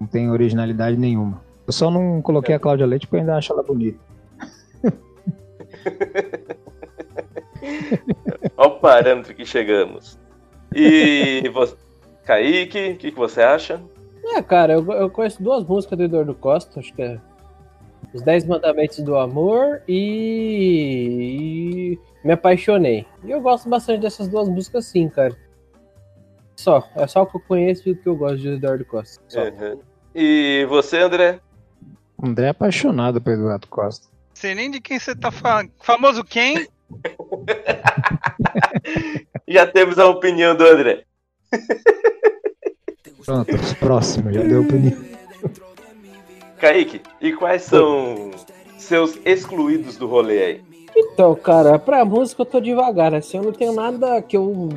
Não 0.00 0.06
tem 0.06 0.30
originalidade 0.30 0.96
nenhuma. 0.96 1.42
Eu 1.66 1.72
só 1.72 1.90
não 1.90 2.22
coloquei 2.22 2.54
a 2.54 2.58
Cláudia 2.58 2.86
Leite 2.86 3.06
porque 3.06 3.16
eu 3.16 3.20
ainda 3.20 3.36
acho 3.36 3.52
ela 3.52 3.62
bonita. 3.62 3.98
Olha 8.56 8.68
o 8.68 8.78
parâmetro 8.78 9.34
que 9.34 9.44
chegamos. 9.44 10.18
E 10.74 11.48
você, 11.52 11.76
Kaique, 12.24 12.90
o 12.90 12.96
que, 12.96 13.10
que 13.10 13.18
você 13.18 13.42
acha? 13.42 13.80
É, 14.24 14.42
cara, 14.42 14.72
eu, 14.74 14.92
eu 14.92 15.10
conheço 15.10 15.42
duas 15.42 15.64
músicas 15.64 15.98
do 15.98 16.04
Eduardo 16.04 16.34
Costa, 16.34 16.80
acho 16.80 16.92
que 16.94 17.02
é 17.02 17.20
Os 18.12 18.22
Dez 18.22 18.44
Mandamentos 18.44 18.98
do 19.00 19.16
Amor 19.16 19.82
e... 19.86 19.98
e 22.00 22.26
Me 22.26 22.32
Apaixonei. 22.32 23.06
E 23.22 23.30
eu 23.30 23.40
gosto 23.40 23.68
bastante 23.68 24.00
dessas 24.00 24.28
duas 24.28 24.48
músicas 24.48 24.86
sim, 24.86 25.08
cara. 25.08 25.36
Só, 26.56 26.88
é 26.96 27.06
só 27.06 27.22
o 27.22 27.26
que 27.26 27.36
eu 27.36 27.40
conheço 27.40 27.88
e 27.88 27.92
o 27.92 27.96
que 27.96 28.08
eu 28.08 28.16
gosto 28.16 28.38
de 28.38 28.48
Eduardo 28.48 28.84
Costa. 28.84 29.22
Só. 29.28 29.42
Uhum. 29.42 29.80
E 30.14 30.64
você, 30.68 30.98
André? 31.00 31.40
André 32.22 32.46
é 32.46 32.50
apaixonado 32.50 33.20
pelo 33.20 33.42
Eduardo 33.42 33.66
Costa. 33.68 34.08
Sei 34.32 34.54
nem 34.54 34.70
de 34.70 34.80
quem 34.80 34.98
você 34.98 35.14
tá 35.14 35.30
falando. 35.30 35.70
Famoso 35.80 36.24
quem? 36.24 36.66
Já 39.54 39.64
temos 39.68 40.00
a 40.00 40.06
opinião 40.08 40.56
do 40.56 40.66
André. 40.66 41.04
Pronto, 43.24 43.52
próximo, 43.78 44.32
já 44.32 44.42
deu 44.42 44.62
opinião. 44.62 44.98
Kaique, 46.58 47.00
e 47.20 47.32
quais 47.32 47.62
são 47.62 48.32
seus 48.76 49.16
excluídos 49.24 49.96
do 49.96 50.08
rolê 50.08 50.42
aí? 50.42 50.60
Então, 50.96 51.36
cara, 51.36 51.78
pra 51.78 52.04
música 52.04 52.42
eu 52.42 52.46
tô 52.46 52.58
devagar, 52.60 53.14
assim, 53.14 53.36
eu 53.36 53.44
não 53.44 53.52
tenho 53.52 53.72
nada 53.72 54.20
que 54.22 54.36
eu 54.36 54.70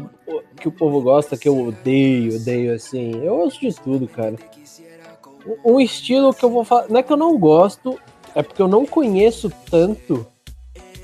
que 0.61 0.67
o 0.67 0.71
povo 0.71 1.01
gosta, 1.01 1.35
que 1.35 1.49
eu 1.49 1.59
odeio, 1.59 2.35
odeio, 2.35 2.75
assim. 2.75 3.19
Eu 3.23 3.33
ouço 3.33 3.59
de 3.59 3.73
tudo, 3.73 4.07
cara. 4.07 4.35
Um- 5.65 5.79
estilo 5.79 6.35
que 6.35 6.45
eu 6.45 6.51
vou 6.51 6.63
falar, 6.63 6.87
não 6.87 6.99
é 6.99 7.03
que 7.03 7.11
eu 7.11 7.17
não 7.17 7.35
gosto, 7.35 7.99
é 8.35 8.43
porque 8.43 8.61
eu 8.61 8.67
não 8.67 8.85
conheço 8.85 9.51
tanto 9.71 10.23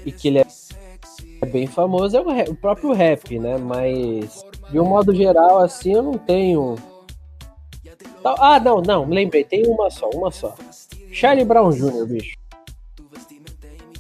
e 0.06 0.12
que 0.12 0.27
ele 0.27 0.38
é 0.38 0.46
bem 1.53 1.67
famoso, 1.67 2.17
é 2.17 2.22
o, 2.22 2.29
rap- 2.33 2.50
o 2.50 2.55
próprio 2.55 2.91
rap, 2.91 3.38
né? 3.39 3.57
Mas, 3.57 4.43
de 4.72 4.79
um 4.79 4.86
modo 4.86 5.13
geral, 5.15 5.60
assim, 5.60 5.93
eu 5.93 6.01
não 6.03 6.17
tenho... 6.17 6.75
Ah, 8.25 8.60
não, 8.60 8.81
não, 8.81 9.05
me 9.05 9.15
lembrei, 9.15 9.43
tem 9.43 9.65
uma 9.67 9.89
só, 9.89 10.10
uma 10.10 10.31
só. 10.31 10.55
Charlie 11.12 11.45
Brown 11.45 11.69
Jr., 11.72 12.05
bicho. 12.07 12.36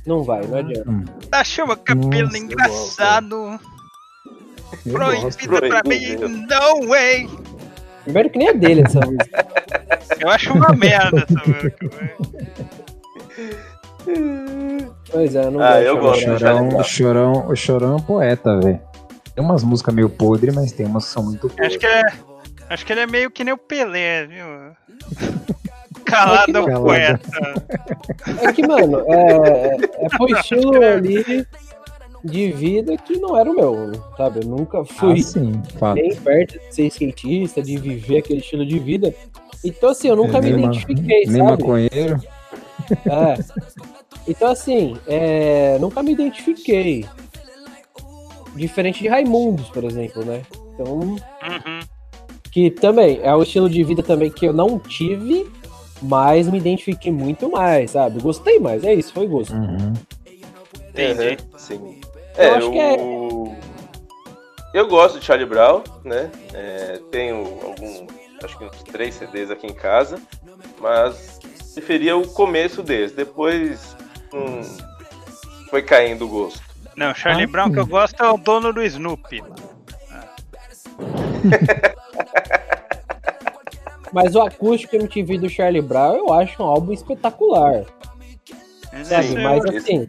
Não 0.05 0.23
vai, 0.23 0.41
não 0.47 0.57
adianta. 0.57 0.89
Hum, 0.89 1.05
Da 1.29 1.43
chuva 1.43 1.77
cabelo 1.77 2.25
Nossa, 2.25 2.37
engraçado. 2.37 3.59
Proibida 4.91 5.59
pra 5.61 5.81
mim, 5.85 6.15
no 6.17 6.87
way. 6.89 7.29
Primeiro 8.03 8.29
que 8.29 8.37
nem 8.39 8.47
é 8.49 8.53
dele 8.53 8.81
essa 8.85 8.99
música. 8.99 9.45
Eu 10.19 10.29
acho 10.29 10.53
uma 10.53 10.73
merda 10.73 11.25
essa 11.29 11.49
música. 11.49 11.89
Pois 15.11 15.35
é, 15.35 15.45
eu 15.45 15.51
não 15.51 15.61
Ah, 15.61 15.73
gosto 15.79 15.85
eu 15.87 15.95
de 15.95 16.01
gosto. 16.01 16.21
Charlie 16.21 16.39
Chorão, 16.39 16.77
o 16.77 16.83
Chorão, 16.83 17.47
o 17.49 17.55
Chorão 17.55 17.93
é 17.93 17.95
um 17.95 18.01
poeta, 18.01 18.59
velho. 18.59 18.79
Tem 19.35 19.43
umas 19.43 19.63
músicas 19.63 19.93
meio 19.95 20.09
podres, 20.09 20.53
mas 20.53 20.71
tem 20.71 20.85
umas 20.85 21.05
que 21.05 21.11
são 21.11 21.23
muito 21.23 21.47
boas. 21.47 21.59
Acho 21.67 21.79
que, 21.79 21.85
é, 21.87 22.01
acho 22.69 22.85
que 22.85 22.93
ele 22.93 23.01
é 23.01 23.07
meio 23.07 23.31
que 23.31 23.43
nem 23.43 23.53
o 23.53 23.57
Pelé, 23.57 24.27
viu? 24.27 24.45
Calado 26.05 26.57
é 26.57 26.59
o 26.61 26.65
Calado. 26.65 26.83
poeta. 26.83 27.19
É 28.39 28.51
que, 28.51 28.61
mano, 28.65 29.03
é, 29.07 29.77
é 30.05 30.09
pro 30.09 30.27
estilo 30.29 30.83
ali 30.83 31.45
de 32.23 32.51
vida 32.51 32.95
que 32.97 33.17
não 33.17 33.35
era 33.37 33.49
o 33.49 33.55
meu, 33.55 33.91
sabe? 34.17 34.39
Eu 34.41 34.47
nunca 34.47 34.83
fui 34.85 35.19
Ah, 35.19 35.23
sim, 35.23 35.61
nem 35.95 36.15
perto 36.15 36.59
de 36.59 36.75
ser 36.75 36.85
skatista, 36.87 37.61
de 37.61 37.77
viver 37.77 38.17
aquele 38.17 38.39
estilo 38.39 38.65
de 38.65 38.77
vida. 38.79 39.13
Então, 39.63 39.89
assim, 39.89 40.09
eu 40.09 40.15
nunca 40.15 40.39
me 40.41 40.51
nem 40.51 40.53
ma- 40.53 40.59
identifiquei, 40.67 41.23
Nem 41.25 41.37
sabe? 41.37 41.63
maconheiro. 41.63 42.19
É. 43.05 43.37
Então, 44.27 44.51
assim, 44.51 44.97
é, 45.07 45.77
nunca 45.79 46.01
me 46.01 46.11
identifiquei. 46.13 47.05
Diferente 48.55 49.01
de 49.01 49.07
Raimundos, 49.07 49.69
por 49.69 49.83
exemplo, 49.83 50.23
né? 50.23 50.43
Então, 50.73 50.85
Uhum. 50.99 51.79
que 52.51 52.69
também 52.69 53.19
é 53.23 53.33
o 53.35 53.41
estilo 53.43 53.69
de 53.69 53.83
vida 53.83 54.03
também 54.03 54.29
que 54.31 54.45
eu 54.45 54.53
não 54.53 54.77
tive, 54.77 55.49
mas 56.01 56.47
me 56.47 56.57
identifiquei 56.59 57.11
muito 57.11 57.49
mais, 57.51 57.91
sabe? 57.91 58.21
Gostei 58.21 58.59
mais, 58.59 58.83
é 58.83 58.93
isso, 58.93 59.11
foi 59.11 59.27
gosto. 59.27 59.53
Uhum. 59.55 59.93
Entendi. 60.89 61.29
Uhum, 61.51 61.57
sim. 61.57 62.01
É, 62.37 62.49
acho 62.49 62.71
que 62.71 62.79
é- 62.79 62.97
Eu 64.73 64.87
gosto 64.87 65.19
de 65.19 65.25
Charlie 65.25 65.47
Brown, 65.47 65.83
né? 66.03 66.31
É, 66.53 66.99
tenho 67.11 67.37
algum, 67.63 68.07
acho 68.43 68.57
que 68.57 68.65
uns 68.65 68.83
três 68.83 69.13
CDs 69.15 69.51
aqui 69.51 69.67
em 69.67 69.73
casa, 69.73 70.19
mas 70.79 71.39
preferia 71.73 72.15
o 72.17 72.27
começo 72.27 72.81
deles. 72.83 73.11
Depois 73.11 73.95
hum, 74.33 74.61
foi 75.69 75.81
caindo 75.81 76.25
o 76.25 76.29
gosto. 76.29 76.61
Não, 76.95 77.13
Charlie 77.13 77.45
Ah, 77.45 77.47
Brown 77.47 77.71
que 77.71 77.79
eu 77.79 77.85
sim. 77.85 77.89
gosto 77.89 78.23
é 78.23 78.29
o 78.29 78.37
dono 78.37 78.71
do 78.71 78.83
Snoopy. 78.83 79.41
Mas 84.11 84.35
o 84.35 84.41
acústico 84.41 84.95
MTV 84.95 85.39
do 85.39 85.49
Charlie 85.49 85.81
Brown 85.81 86.15
eu 86.15 86.31
acho 86.33 86.61
um 86.61 86.65
álbum 86.67 86.93
espetacular, 86.93 87.83
sabe? 89.03 89.35
É 89.35 89.43
Mas 89.43 89.65
esse- 89.65 89.77
assim, 89.77 90.07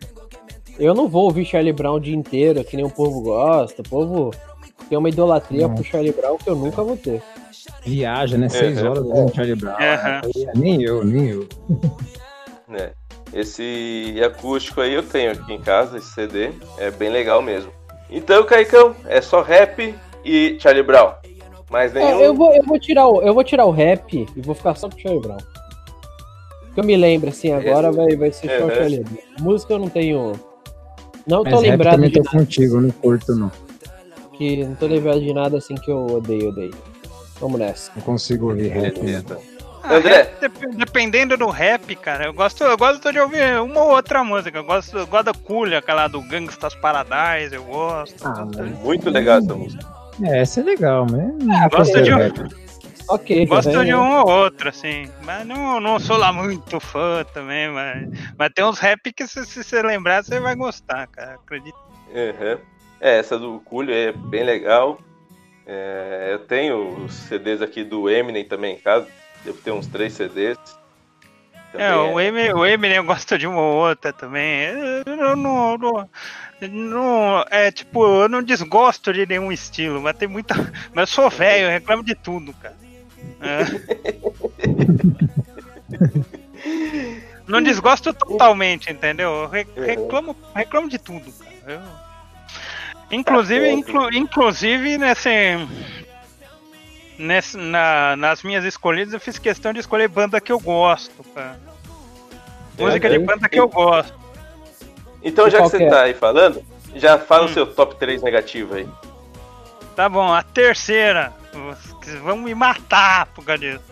eu 0.79 0.95
não 0.95 1.09
vou 1.09 1.25
ouvir 1.25 1.47
Charlie 1.47 1.73
Brown 1.73 1.95
o 1.95 2.01
dia 2.01 2.15
inteiro, 2.15 2.63
que 2.65 2.77
nem 2.77 2.85
o 2.85 2.91
povo 2.91 3.23
gosta. 3.23 3.81
O 3.81 3.89
povo 3.89 4.31
tem 4.91 4.99
uma 4.99 5.09
idolatria 5.09 5.67
Não. 5.69 5.75
pro 5.75 5.85
Charlie 5.85 6.13
Brown 6.13 6.37
que 6.37 6.51
eu 6.51 6.55
nunca 6.55 6.83
vou 6.83 6.99
ter. 6.99 7.23
Viaja, 7.87 8.39
né? 8.39 8.49
Seis 8.49 8.81
Uhum. 8.83 8.91
horas 8.91 9.05
com 9.05 9.29
Charlie 9.35 9.55
Brown. 9.57 9.75
Aham. 9.81 10.21
Nem 10.55 10.83
eu, 10.83 11.05
nem 11.05 11.29
eu. 11.31 11.49
né? 12.69 12.91
Esse 13.33 14.15
acústico 14.25 14.81
aí 14.81 14.95
eu 14.95 15.03
tenho 15.03 15.33
aqui 15.33 15.53
em 15.53 15.61
casa, 15.61 15.99
esse 15.99 16.07
CD, 16.13 16.51
é 16.79 16.89
bem 16.93 17.11
legal 17.11 17.43
mesmo. 17.43 17.73
Então, 18.09 18.45
Caicão, 18.45 18.95
é 19.07 19.21
só 19.21 19.43
rap 19.43 19.93
e 20.25 20.57
Charlie 20.61 20.85
Brown. 20.85 21.15
Mas 21.69 21.97
É, 21.97 21.99
nenhum. 22.05 22.21
eu, 22.21 22.35
vou, 22.35 22.55
eu, 22.55 22.63
vou 22.63 22.79
tirar 22.79 23.09
o, 23.09 23.21
eu 23.23 23.35
vou 23.35 23.43
tirar 23.43 23.65
o 23.67 23.73
rap 23.73 24.25
e 24.37 24.41
vou 24.41 24.55
ficar 24.55 24.77
só 24.77 24.89
com 24.89 24.97
o 24.97 25.01
Charlie 25.01 25.21
Brown. 25.21 25.39
Que 26.75 26.81
eu 26.81 26.85
me 26.85 26.97
lembro, 26.97 27.31
assim, 27.31 27.51
agora 27.51 27.91
vai, 27.91 28.15
vai 28.15 28.31
ser 28.31 28.49
só 28.61 28.67
o. 28.67 28.71
Charlie 28.71 29.01
Brown. 29.03 29.19
Música 29.41 29.73
eu 29.73 29.79
não 29.81 29.89
tenho. 29.89 30.33
Não 31.27 31.43
tô 31.43 31.51
Mas 31.51 31.63
rap 31.63 31.71
lembrado 31.71 31.95
também 31.97 32.11
de 32.11 32.23
tô 32.23 32.31
contigo, 32.31 32.81
não 32.81 32.91
curto 32.91 33.35
não. 33.35 33.51
que 34.37 34.65
não 34.65 34.75
tô 34.77 34.87
lembrado 34.87 35.21
de 35.21 35.33
nada 35.35 35.59
assim 35.59 35.75
que 35.75 35.91
eu 35.91 36.07
odeio, 36.07 36.51
odeio. 36.51 36.75
Vamos 37.45 37.61
nessa. 37.61 37.93
Não 37.95 38.03
consigo 38.03 38.49
ouvir 38.49 38.69
rap. 38.69 38.99
Beleza. 38.99 39.39
Ah, 39.83 39.97
André. 39.97 40.15
rap, 40.17 40.41
dep- 40.41 40.75
dependendo 40.77 41.37
do 41.37 41.47
rap, 41.51 41.95
cara, 41.97 42.25
eu 42.25 42.33
gosto, 42.33 42.65
eu 42.65 42.75
gosto 42.75 43.13
de 43.13 43.21
ouvir 43.21 43.61
uma 43.61 43.83
ou 43.83 43.91
outra 43.95 44.25
música. 44.25 44.57
Eu 44.57 44.65
gosto, 44.65 44.97
eu 44.97 45.07
gosto 45.07 45.25
da 45.27 45.35
Culha, 45.35 45.77
aquela 45.81 46.09
do 46.09 46.23
Gangsta's 46.23 46.75
Paradise, 46.75 47.55
eu 47.55 47.63
gosto. 47.65 48.27
Ah, 48.27 48.47
Muito 48.83 49.11
legal 49.11 49.41
essa 49.41 49.55
música. 49.55 49.85
É, 50.23 50.41
essa 50.41 50.61
é 50.61 50.63
legal, 50.63 51.05
não 51.05 51.37
Ah, 51.55 51.69
gosto 51.69 52.01
de 52.03 52.15
um- 52.15 52.17
rap. 52.17 52.65
Ok. 53.11 53.45
Gosto 53.45 53.73
né? 53.77 53.85
de 53.85 53.95
um 53.95 54.21
ou 54.21 54.27
outro, 54.31 54.71
assim. 54.71 55.07
Mas 55.23 55.47
não, 55.47 55.79
não 55.79 55.99
sou 56.01 56.17
lá 56.17 56.33
muito 56.33 56.81
fã 56.81 57.23
também, 57.35 57.69
mas, 57.71 58.09
mas 58.39 58.51
tem 58.55 58.65
uns 58.65 58.79
rap 58.79 59.13
que 59.13 59.27
se 59.27 59.45
se 59.45 59.63
você 59.63 59.83
lembrar, 59.83 60.25
você 60.25 60.41
vai 60.41 60.55
gostar, 60.57 61.07
cara. 61.09 61.35
Acredito. 61.35 61.77
Uhum. 62.09 62.57
É, 63.03 63.19
essa 63.19 63.39
do 63.39 63.61
Culho 63.61 63.93
é 63.93 64.13
bem 64.13 64.45
legal. 64.45 64.99
É, 65.67 66.31
eu 66.33 66.39
tenho 66.41 67.05
os 67.05 67.15
CDs 67.15 67.63
aqui 67.63 67.83
do 67.85 68.09
Eminem 68.11 68.45
também 68.45 68.75
em 68.75 68.79
casa. 68.79 69.07
Devo 69.45 69.59
ter 69.59 69.71
uns 69.73 69.87
três 69.87 70.13
CDs. 70.13 70.59
Também 71.73 71.87
É, 71.87 71.95
o 71.97 72.21
Eminem, 72.21 72.53
o 72.55 72.65
Eminem 72.67 72.97
eu 72.99 73.05
gosto 73.05 73.37
de 73.39 73.47
uma 73.47 73.61
ou 73.61 73.89
outra 73.89 74.13
também. 74.13 74.69
Eu 75.07 75.37
não, 75.37 75.77
não, 75.79 76.09
não, 76.71 77.45
é 77.51 77.71
tipo, 77.73 78.05
eu 78.23 78.29
não 78.29 78.43
desgosto 78.43 79.13
de 79.13 79.27
nenhum 79.27 79.51
estilo, 79.51 80.01
mas 80.01 80.17
tem 80.17 80.29
muita. 80.29 80.55
Mas 80.95 81.09
eu 81.11 81.15
sou 81.15 81.31
velho, 81.31 81.65
eu 81.67 81.71
reclamo 81.71 82.05
de 82.05 82.15
tudo, 82.15 82.53
cara. 82.55 82.77
É. 83.41 83.65
Não 87.47 87.61
desgosto 87.63 88.13
totalmente, 88.15 88.91
entendeu? 88.91 89.31
Eu 89.31 89.49
re- 89.49 89.67
reclamo, 89.77 90.35
reclamo 90.55 90.89
de 90.89 90.99
tudo, 90.99 91.31
cara. 91.33 91.55
Eu- 91.75 92.04
Inclusive, 93.11 93.67
Tá 93.67 93.73
inclu- 93.73 94.13
inclusive 94.13 94.99
nesse, 94.99 95.31
nesse 97.19 97.57
na- 97.57 98.17
nas 98.17 98.43
minhas 98.43 98.65
escolhidas 98.65 99.13
eu 99.15 99.21
fiz 99.21 99.39
questão 99.39 99.73
de 99.73 99.81
escolher 99.81 100.09
banda 100.09 100.41
que 100.41 100.51
eu 100.53 100.59
gosto, 100.59 101.23
cara. 101.35 101.61
Música 102.79 103.09
de 103.09 103.17
ok. 103.17 103.27
banda 103.27 103.49
que 103.49 103.61
eu 103.61 103.69
gosto. 103.69 104.13
Então, 105.23 105.49
já 105.49 105.59
que 105.63 105.69
você 105.69 105.85
é? 105.85 105.89
tá 105.91 106.03
aí 106.03 106.15
falando, 106.15 106.63
já 106.97 107.19
fala 107.19 107.45
Hum. 107.45 107.47
o 107.47 107.53
seu 107.53 107.67
top 107.67 107.95
3 107.97 108.23
negativo 108.23 108.75
aí. 108.75 108.89
Tá 109.95 110.09
bom, 110.09 110.33
a 110.33 110.43
terceira. 110.43 111.33
Vocês 112.01 112.19
vão 112.21 112.37
me 112.39 112.53
matar 112.55 113.27
por 113.27 113.45
causa 113.45 113.61
disso. 113.61 113.85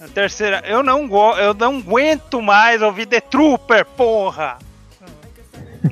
A 0.00 0.08
terceira, 0.08 0.62
eu 0.66 0.82
não, 0.82 1.06
go 1.06 1.32
eu 1.36 1.52
não 1.52 1.76
aguento 1.76 2.40
mais 2.40 2.80
ouvir 2.80 3.04
The 3.04 3.20
Trooper, 3.20 3.84
porra! 3.84 4.56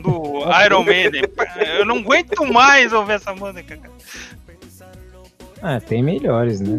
Do 0.02 0.42
Iron 0.64 0.84
Maiden. 0.84 1.22
Eu 1.78 1.84
não 1.84 1.98
aguento 1.98 2.44
mais 2.44 2.92
ouvir 2.92 3.14
essa 3.14 3.34
música, 3.34 3.76
cara. 3.76 3.94
Ah, 5.62 5.80
tem 5.80 6.02
melhores, 6.02 6.60
né? 6.60 6.78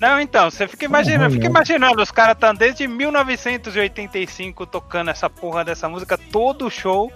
Não, 0.00 0.18
então, 0.18 0.50
você 0.50 0.66
fica 0.66 0.86
imaginando, 0.86 1.24
ruim, 1.24 1.34
fica 1.34 1.44
né? 1.44 1.50
imaginando, 1.50 2.02
os 2.02 2.10
caras 2.10 2.34
estão 2.34 2.54
desde 2.54 2.88
1985 2.88 4.66
tocando 4.66 5.10
essa 5.10 5.28
porra 5.28 5.62
dessa 5.62 5.88
música 5.88 6.16
todo 6.16 6.70
show. 6.70 7.12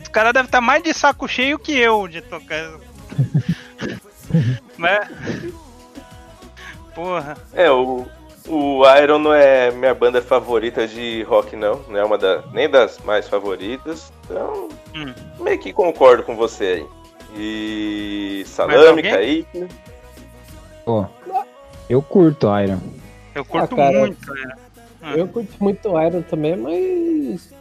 Os 0.00 0.08
caras 0.08 0.32
devem 0.32 0.46
estar 0.46 0.62
mais 0.62 0.82
de 0.82 0.94
saco 0.94 1.28
cheio 1.28 1.58
que 1.58 1.76
eu 1.76 2.08
de 2.08 2.22
tocar. 2.22 2.72
né? 4.78 5.00
Porra. 6.94 7.36
É, 7.52 7.70
o, 7.70 8.06
o 8.48 8.82
Iron 9.02 9.18
não 9.18 9.32
é 9.34 9.70
minha 9.70 9.94
banda 9.94 10.20
favorita 10.22 10.86
de 10.86 11.22
rock, 11.24 11.54
não. 11.56 11.80
Não 11.88 11.98
é 11.98 12.04
uma 12.04 12.16
da, 12.18 12.42
nem 12.52 12.68
das 12.68 12.98
mais 13.04 13.28
favoritas. 13.28 14.12
Então, 14.24 14.68
Hum. 14.94 15.12
meio 15.40 15.58
que 15.58 15.72
concordo 15.72 16.22
com 16.22 16.34
você 16.36 16.64
aí. 16.64 16.86
E 17.36 18.42
Salame? 18.46 19.02
Kaique. 19.02 19.66
Pô, 20.84 21.04
eu 21.88 22.00
curto 22.02 22.48
Iron. 22.58 22.78
Eu 23.34 23.44
curto 23.44 23.74
Ah, 23.74 23.76
cara. 23.76 23.98
muito, 24.00 24.34
né? 24.34 24.54
Eu 25.14 25.28
curto 25.28 25.52
muito 25.60 25.88
Iron 26.00 26.22
também, 26.22 26.56
mas. 26.56 27.52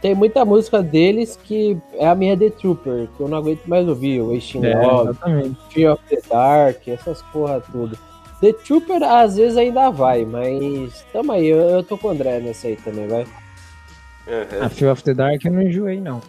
Tem 0.00 0.14
muita 0.14 0.46
música 0.46 0.82
deles 0.82 1.38
que 1.44 1.76
é 1.92 2.08
a 2.08 2.14
minha 2.14 2.34
The 2.34 2.48
Trooper, 2.48 3.06
que 3.14 3.20
eu 3.22 3.28
não 3.28 3.36
aguento 3.36 3.66
mais 3.66 3.86
ouvir. 3.86 4.22
Wasting 4.22 4.64
É, 4.64 4.74
Love. 4.74 5.18
Fear 5.68 5.92
of 5.92 6.02
the 6.08 6.18
Dark, 6.30 6.88
essas 6.88 7.20
porra 7.24 7.60
tudo. 7.70 7.98
The 8.40 8.52
Trooper 8.54 9.02
às 9.02 9.36
vezes 9.36 9.56
ainda 9.58 9.90
vai, 9.90 10.24
mas. 10.24 11.04
Tamo 11.12 11.32
aí, 11.32 11.46
eu, 11.48 11.58
eu 11.58 11.82
tô 11.82 11.98
com 11.98 12.08
o 12.08 12.10
André 12.10 12.38
nessa 12.40 12.68
aí 12.68 12.76
também, 12.76 13.06
vai. 13.06 13.22
Uhum. 14.26 14.64
A 14.64 14.68
Fear 14.68 14.92
of 14.92 15.02
the 15.02 15.12
Dark 15.14 15.44
eu 15.44 15.52
não 15.52 15.62
enjoei, 15.62 16.00
não. 16.00 16.22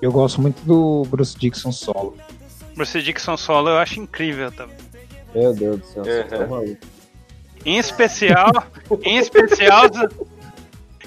Eu 0.00 0.12
gosto 0.12 0.40
muito 0.40 0.62
do 0.64 1.04
Bruce 1.08 1.36
Dixon 1.38 1.72
solo. 1.72 2.16
Bruce 2.76 3.02
Dixon 3.02 3.36
solo 3.36 3.68
eu 3.70 3.78
acho 3.78 3.98
incrível 4.00 4.50
também. 4.52 4.76
Meu 5.34 5.54
Deus 5.54 5.80
do 5.80 5.86
céu, 5.86 6.02
Uhum. 6.04 6.28
tão 6.28 6.46
malucos. 6.48 6.88
Em 7.64 7.78
especial, 7.78 8.50
em 9.02 9.16
especial, 9.18 9.86
os- 9.86 10.28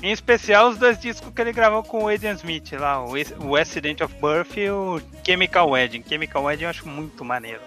em 0.03 0.12
especial 0.12 0.69
os 0.69 0.77
dois 0.77 0.99
discos 0.99 1.32
que 1.34 1.41
ele 1.41 1.51
gravou 1.53 1.82
com 1.84 2.03
o 2.03 2.08
Adrian 2.10 2.34
Smith 2.34 2.71
lá, 2.73 3.03
o, 3.03 3.13
o 3.47 3.56
Accident 3.56 4.01
of 4.01 4.13
Birth 4.21 4.58
e 4.58 4.69
o 4.69 5.01
Chemical 5.25 5.69
Wedding. 5.69 6.03
Chemical 6.08 6.43
Wedding 6.43 6.63
eu 6.65 6.69
acho 6.69 6.88
muito 6.88 7.23
maneiro. 7.25 7.62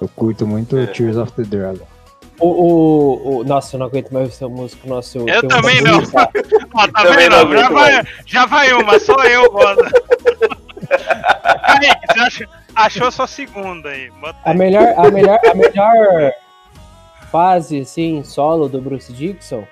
Eu 0.00 0.08
curto 0.08 0.46
muito 0.46 0.78
É. 0.78 0.86
Tears 0.86 1.16
of 1.16 1.32
the 1.32 1.42
Dragon. 1.42 1.86
O, 2.38 2.46
o, 2.48 3.36
o- 3.40 3.44
nossa, 3.44 3.76
eu 3.76 3.80
não 3.80 3.86
aguento 3.86 4.10
mais 4.12 4.28
essa 4.30 4.48
música. 4.48 4.88
Nossa, 4.88 5.18
eu, 5.18 5.28
Eu 5.28 5.46
também 5.46 5.80
não. 5.82 5.98
Ó, 6.74 6.88
tá 6.88 7.02
Também 7.02 7.28
vendo? 7.28 7.44
não 7.44 7.52
Já 7.56 7.68
vai, 7.68 8.02
já 8.24 8.46
vai 8.46 8.72
uma, 8.72 8.98
só 8.98 9.14
eu 9.24 9.50
gosto. 9.52 9.82
Kaique, 11.66 12.06
você 12.12 12.20
achou, 12.20 12.46
achou 12.74 13.10
sua 13.12 13.26
segunda 13.26 13.90
aí. 13.90 14.10
Bota 14.20 14.38
A 14.44 14.50
aí. 14.52 14.56
melhor, 14.56 14.94
a 14.96 15.10
melhor, 15.10 15.38
a 15.44 15.54
melhor 15.54 16.32
fase, 17.30 17.80
assim, 17.82 18.24
solo 18.24 18.68
do 18.68 18.80
Bruce 18.80 19.12
Dixon 19.12 19.64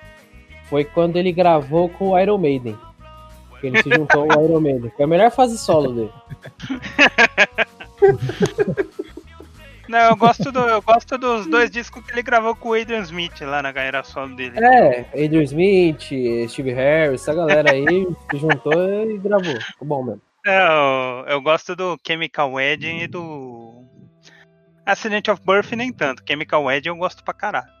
foi 0.69 0.85
quando 0.85 1.17
ele 1.17 1.31
gravou 1.31 1.89
com 1.89 2.09
o 2.11 2.19
Iron 2.19 2.37
Maiden. 2.37 2.77
Que 3.59 3.67
ele 3.67 3.81
se 3.83 3.89
juntou 3.89 4.31
ao 4.31 4.43
Iron 4.45 4.61
Maiden. 4.61 4.91
Foi 4.95 5.03
a 5.05 5.07
melhor 5.07 5.31
fase 5.31 5.57
solo 5.57 5.91
dele. 5.91 6.11
Não, 9.89 9.99
eu 10.09 10.15
gosto, 10.15 10.51
do, 10.51 10.59
eu 10.59 10.83
gosto 10.83 11.17
dos 11.17 11.47
dois 11.47 11.71
discos 11.71 12.05
que 12.05 12.11
ele 12.11 12.21
gravou 12.21 12.55
com 12.55 12.69
o 12.69 12.73
Adrian 12.79 13.01
Smith 13.01 13.41
lá 13.41 13.63
na 13.63 13.73
carreira 13.73 14.03
solo 14.03 14.35
dele. 14.35 14.59
É, 14.63 14.99
Adrian 15.13 15.41
Smith, 15.41 16.03
Steve 16.47 16.71
Harris, 16.73 17.23
essa 17.23 17.33
galera 17.33 17.71
aí 17.71 18.07
se 18.29 18.37
juntou 18.37 18.71
e 19.09 19.17
gravou. 19.17 19.59
Ficou 19.59 19.87
bom 19.87 20.03
mesmo. 20.03 20.21
Eu, 20.45 21.25
eu 21.27 21.41
gosto 21.41 21.75
do 21.75 21.99
Chemical 22.05 22.51
Wedding 22.51 22.99
e 22.99 23.07
do 23.07 23.83
Accident 24.85 25.27
of 25.27 25.41
Birth 25.43 25.71
nem 25.71 25.91
tanto. 25.91 26.21
Chemical 26.27 26.65
Wedding 26.65 26.89
eu 26.89 26.95
gosto 26.95 27.23
pra 27.23 27.33
caralho. 27.33 27.71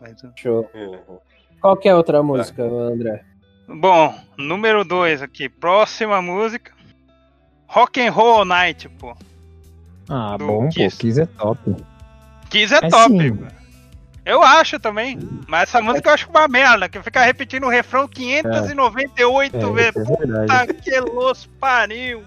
Mas, 0.00 0.20
uh, 0.20 0.32
Show. 0.34 0.68
Uhum. 0.74 1.18
Qual 1.60 1.76
que 1.76 1.88
é 1.88 1.92
a 1.92 1.96
outra 1.96 2.24
música, 2.24 2.64
André? 2.64 3.24
Bom, 3.68 4.12
número 4.36 4.84
2 4.84 5.22
aqui. 5.22 5.48
Próxima 5.48 6.20
música. 6.20 6.72
Rock 7.68 8.00
and 8.00 8.10
Roll 8.10 8.44
Night, 8.44 8.88
pô. 8.88 9.16
Ah, 10.08 10.36
Do 10.36 10.46
bom, 10.46 10.68
Kiss. 10.68 10.96
pô. 10.96 11.00
Kiss 11.02 11.20
é 11.20 11.26
top. 11.26 11.76
Kiss 12.50 12.74
é 12.74 12.80
Mas 12.82 12.90
top. 12.92 13.10
sim. 13.18 13.36
pô. 13.36 13.44
Eu 14.26 14.42
acho 14.42 14.78
também. 14.80 15.18
Mas 15.46 15.64
essa 15.68 15.82
música 15.82 16.08
eu 16.08 16.14
acho 16.14 16.30
uma 16.30 16.48
merda, 16.48 16.88
que 16.88 17.02
fica 17.02 17.22
repetindo 17.22 17.64
o 17.64 17.68
refrão 17.68 18.08
598 18.08 19.56
É, 19.56 19.72
vezes. 19.72 19.96
isso 19.96 20.12
é. 20.12 20.66
Puta 20.66 20.74
que 20.74 21.00
los 21.00 21.46
pariu. 21.60 22.22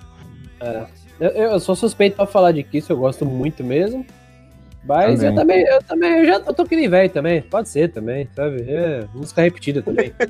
Eu, 1.20 1.30
eu 1.30 1.60
sou 1.60 1.76
suspeito 1.76 2.16
pra 2.16 2.28
falar 2.28 2.52
de 2.52 2.62
Kiss, 2.64 2.90
eu 2.90 2.98
gosto 2.98 3.26
muito 3.26 3.64
mesmo. 3.64 4.06
Mas 4.84 5.22
eu 5.22 5.34
Também. 5.36 5.66
também, 5.66 5.76
eu 5.76 5.84
também, 5.84 6.12
eu 6.20 6.26
já 6.28 6.40
tô, 6.40 6.54
tô 6.54 6.66
que 6.66 6.76
nem 6.76 6.88
velho 6.88 7.10
também. 7.10 7.42
Pode 7.42 7.68
ser 7.68 7.92
também, 7.92 8.30
sabe? 8.34 8.64
É, 8.70 9.04
música 9.14 9.42
repetida 9.42 9.82
também. 9.82 10.14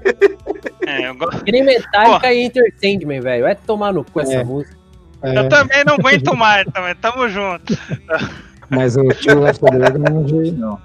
É, 0.87 1.09
eu, 1.09 1.15
go- 1.17 1.27
Que 1.43 1.51
nem 1.51 1.63
Metallica 1.65 2.31
e 2.33 2.43
Enter 2.45 2.73
Sandman, 2.81 3.19
velho. 3.19 3.45
É 3.45 3.53
tomar 3.53 3.91
no 3.91 4.05
cu 4.05 4.21
essa 4.21 4.35
É. 4.35 4.43
música. 4.45 4.73
É, 5.23 5.37
eu 5.37 5.49
também 5.49 5.83
não 5.83 5.95
aguento 5.95 6.35
mais 6.35 6.65
também. 6.71 6.95
Tamo 6.95 7.27
junto. 7.29 7.77
mas 8.69 8.95
o 8.95 9.01
of 9.07 9.59
the 9.59 9.71
Dragon 9.71 10.03
eu 10.05 10.13
não 10.13 10.21
enjoei, 10.23 10.51
não. 10.51 10.79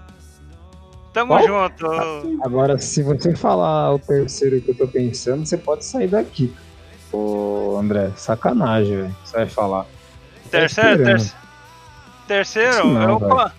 Tamo 1.12 1.36
Qual? 1.36 1.46
junto. 1.46 1.86
Agora, 2.42 2.78
se 2.78 3.02
você 3.02 3.34
falar 3.36 3.94
o 3.94 3.98
terceiro 3.98 4.60
que 4.62 4.70
eu 4.70 4.74
tô 4.74 4.88
pensando, 4.88 5.44
você 5.44 5.58
pode 5.58 5.84
sair 5.84 6.08
daqui. 6.08 6.54
Ô, 7.12 7.76
André, 7.78 8.10
sacanagem, 8.16 8.96
velho. 8.96 9.16
Você 9.22 9.36
vai 9.36 9.46
falar. 9.46 9.86
Terceiro, 10.50 10.90
esperando. 10.90 11.18
terceiro. 11.18 11.42
Terceiro, 12.26 12.86
não, 12.86 13.20
eu, 13.20 13.50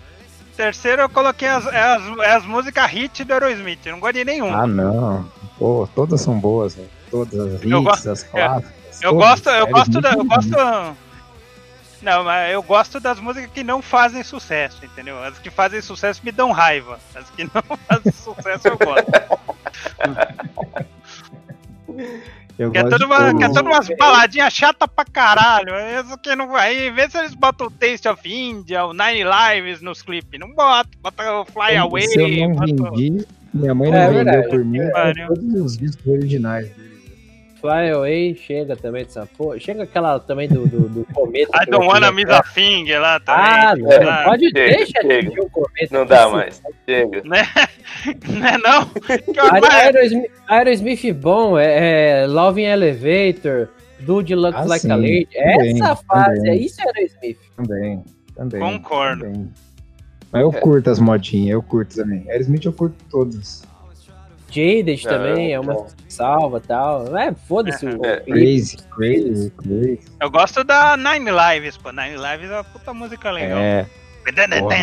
terceiro 0.56 1.02
eu 1.02 1.08
coloquei 1.08 1.46
as, 1.46 1.66
é 1.66 1.80
as, 1.80 2.18
é 2.18 2.34
as 2.34 2.46
músicas 2.46 2.90
hit 2.90 3.22
do 3.22 3.32
Aerosmith. 3.32 3.86
Não 3.86 4.00
gosto 4.00 4.14
de 4.14 4.24
nenhum. 4.24 4.52
Ah, 4.52 4.66
não. 4.66 5.24
Pô, 5.56 5.88
todas 5.94 6.20
são 6.20 6.38
boas, 6.40 6.74
velho. 6.74 6.88
Todas 7.10 7.38
as 7.38 7.62
Eu 7.62 7.82
hits, 7.82 8.06
as 8.08 8.22
clássicas. 8.24 8.83
Eu 9.04 9.14
gosto, 9.14 9.48
eu 9.50 9.66
gosto 9.68 10.00
da, 10.00 10.12
eu 10.12 10.24
gosto. 10.24 10.96
Não, 12.02 12.22
mas 12.24 12.52
eu 12.52 12.62
gosto 12.62 13.00
das 13.00 13.18
músicas 13.18 13.50
que 13.52 13.64
não 13.64 13.80
fazem 13.80 14.22
sucesso, 14.22 14.84
entendeu? 14.84 15.22
As 15.22 15.38
que 15.38 15.48
fazem 15.50 15.80
sucesso 15.80 16.20
me 16.22 16.30
dão 16.32 16.52
raiva. 16.52 16.98
As 17.14 17.30
que 17.30 17.44
não 17.44 17.62
fazem 17.88 18.12
sucesso 18.12 18.68
eu 18.68 18.76
gosto. 18.78 19.10
Eu 22.58 22.70
Que 22.70 22.78
é 22.78 22.84
de 22.84 23.04
uma, 23.04 23.34
que 23.36 23.42
é 23.44 23.48
umas 23.48 23.88
baladinhas 23.98 24.52
chatas 24.52 24.88
pra 24.94 25.04
caralho. 25.04 25.70
Isso 26.00 26.16
que 26.18 26.36
não 26.36 26.48
vai. 26.48 26.90
Vê 26.90 27.08
se 27.10 27.18
eles 27.18 27.34
botam 27.34 27.66
o 27.66 27.70
Taste 27.70 28.06
of 28.06 28.20
India, 28.32 28.84
o 28.84 28.92
Nine 28.92 29.24
Lives 29.24 29.80
nos 29.80 30.02
clipes. 30.02 30.38
Não 30.38 30.52
bota, 30.54 30.88
bota 31.02 31.32
o 31.40 31.44
Fly 31.46 31.76
Away. 31.76 32.06
Se 32.06 32.20
eu 32.20 32.48
não 32.48 32.54
bota- 32.54 32.90
vendi, 32.96 33.26
minha 33.52 33.74
mãe 33.74 33.90
não 33.90 33.98
É 33.98 34.06
vendeu 34.08 34.24
verdade. 34.24 34.48
por 34.50 34.64
mim, 34.64 34.78
todos 35.26 35.54
os 35.60 35.76
discos 35.78 36.06
originais 36.06 36.68
dele. 36.70 36.93
Fly 37.64 37.92
Away 37.92 38.34
chega 38.34 38.76
também 38.76 39.04
dessa 39.04 39.24
porra. 39.24 39.58
Chega 39.58 39.84
aquela 39.84 40.20
também 40.20 40.46
do, 40.46 40.66
do, 40.68 40.86
do 40.86 41.06
cometa. 41.14 41.62
I 41.62 41.64
don't 41.64 41.86
wanna 41.86 42.12
miss 42.12 42.28
a 42.28 42.42
thing 42.42 42.92
lá 42.92 43.18
também. 43.20 43.42
Ah, 43.42 43.74
não, 43.74 44.10
ah, 44.10 44.22
pode 44.24 44.44
chega, 44.50 44.76
deixar 44.76 45.00
de 45.00 45.08
chega. 45.08 45.30
ver 45.30 45.40
o 45.40 45.48
cometa. 45.48 45.88
Não 45.90 46.04
dá 46.04 46.24
Isso. 46.24 46.32
mais. 46.32 46.62
Chega. 46.84 47.22
Né? 47.24 47.42
Né 48.28 48.58
não? 48.62 48.90
Aerosmith, 49.70 50.30
Aerosmith 50.46 51.12
bom, 51.14 51.58
é, 51.58 52.24
é 52.24 52.26
Loving 52.26 52.64
Elevator, 52.64 53.68
Dude 54.00 54.34
Looks 54.34 54.60
Ah, 54.60 54.64
Like 54.64 54.82
sim, 54.82 54.90
a 54.90 54.96
Lady. 54.96 55.28
também, 55.32 55.70
Essa 55.80 55.96
fase, 55.96 56.36
também. 56.36 56.50
é 56.50 56.56
isso 56.56 56.82
é 56.82 56.84
Aerosmith. 56.84 57.38
Também, 57.56 58.04
também. 58.36 58.60
Concordo. 58.60 59.24
também. 59.24 59.50
Mas 60.30 60.42
eu 60.42 60.52
curto 60.52 60.90
as 60.90 60.98
modinhas, 60.98 61.54
eu 61.54 61.62
curto 61.62 61.96
também. 61.96 62.28
Aerosmith 62.28 62.66
eu 62.66 62.74
curto 62.74 62.96
todas. 63.10 63.62
Jaded 64.50 65.04
Não, 65.04 65.10
também, 65.12 65.52
é 65.52 65.58
uma 65.60 65.74
não. 65.74 65.86
salva 66.08 66.58
e 66.58 66.66
tal. 66.66 67.16
É, 67.18 67.32
foda-se 67.48 67.86
o 67.86 68.04
É. 68.04 68.20
clipe. 68.20 68.30
Crazy, 68.32 68.76
crazy, 68.94 69.50
crazy. 69.50 70.00
Eu 70.20 70.30
gosto 70.30 70.62
da 70.62 70.96
Nine 70.96 71.30
Lives, 71.30 71.76
pô. 71.76 71.90
Nine 71.90 72.16
Lives 72.16 72.50
é 72.50 72.54
uma 72.54 72.64
puta 72.64 72.94
música 72.94 73.30
legal. 73.32 73.58
É, 73.58 73.86
porra, 74.60 74.74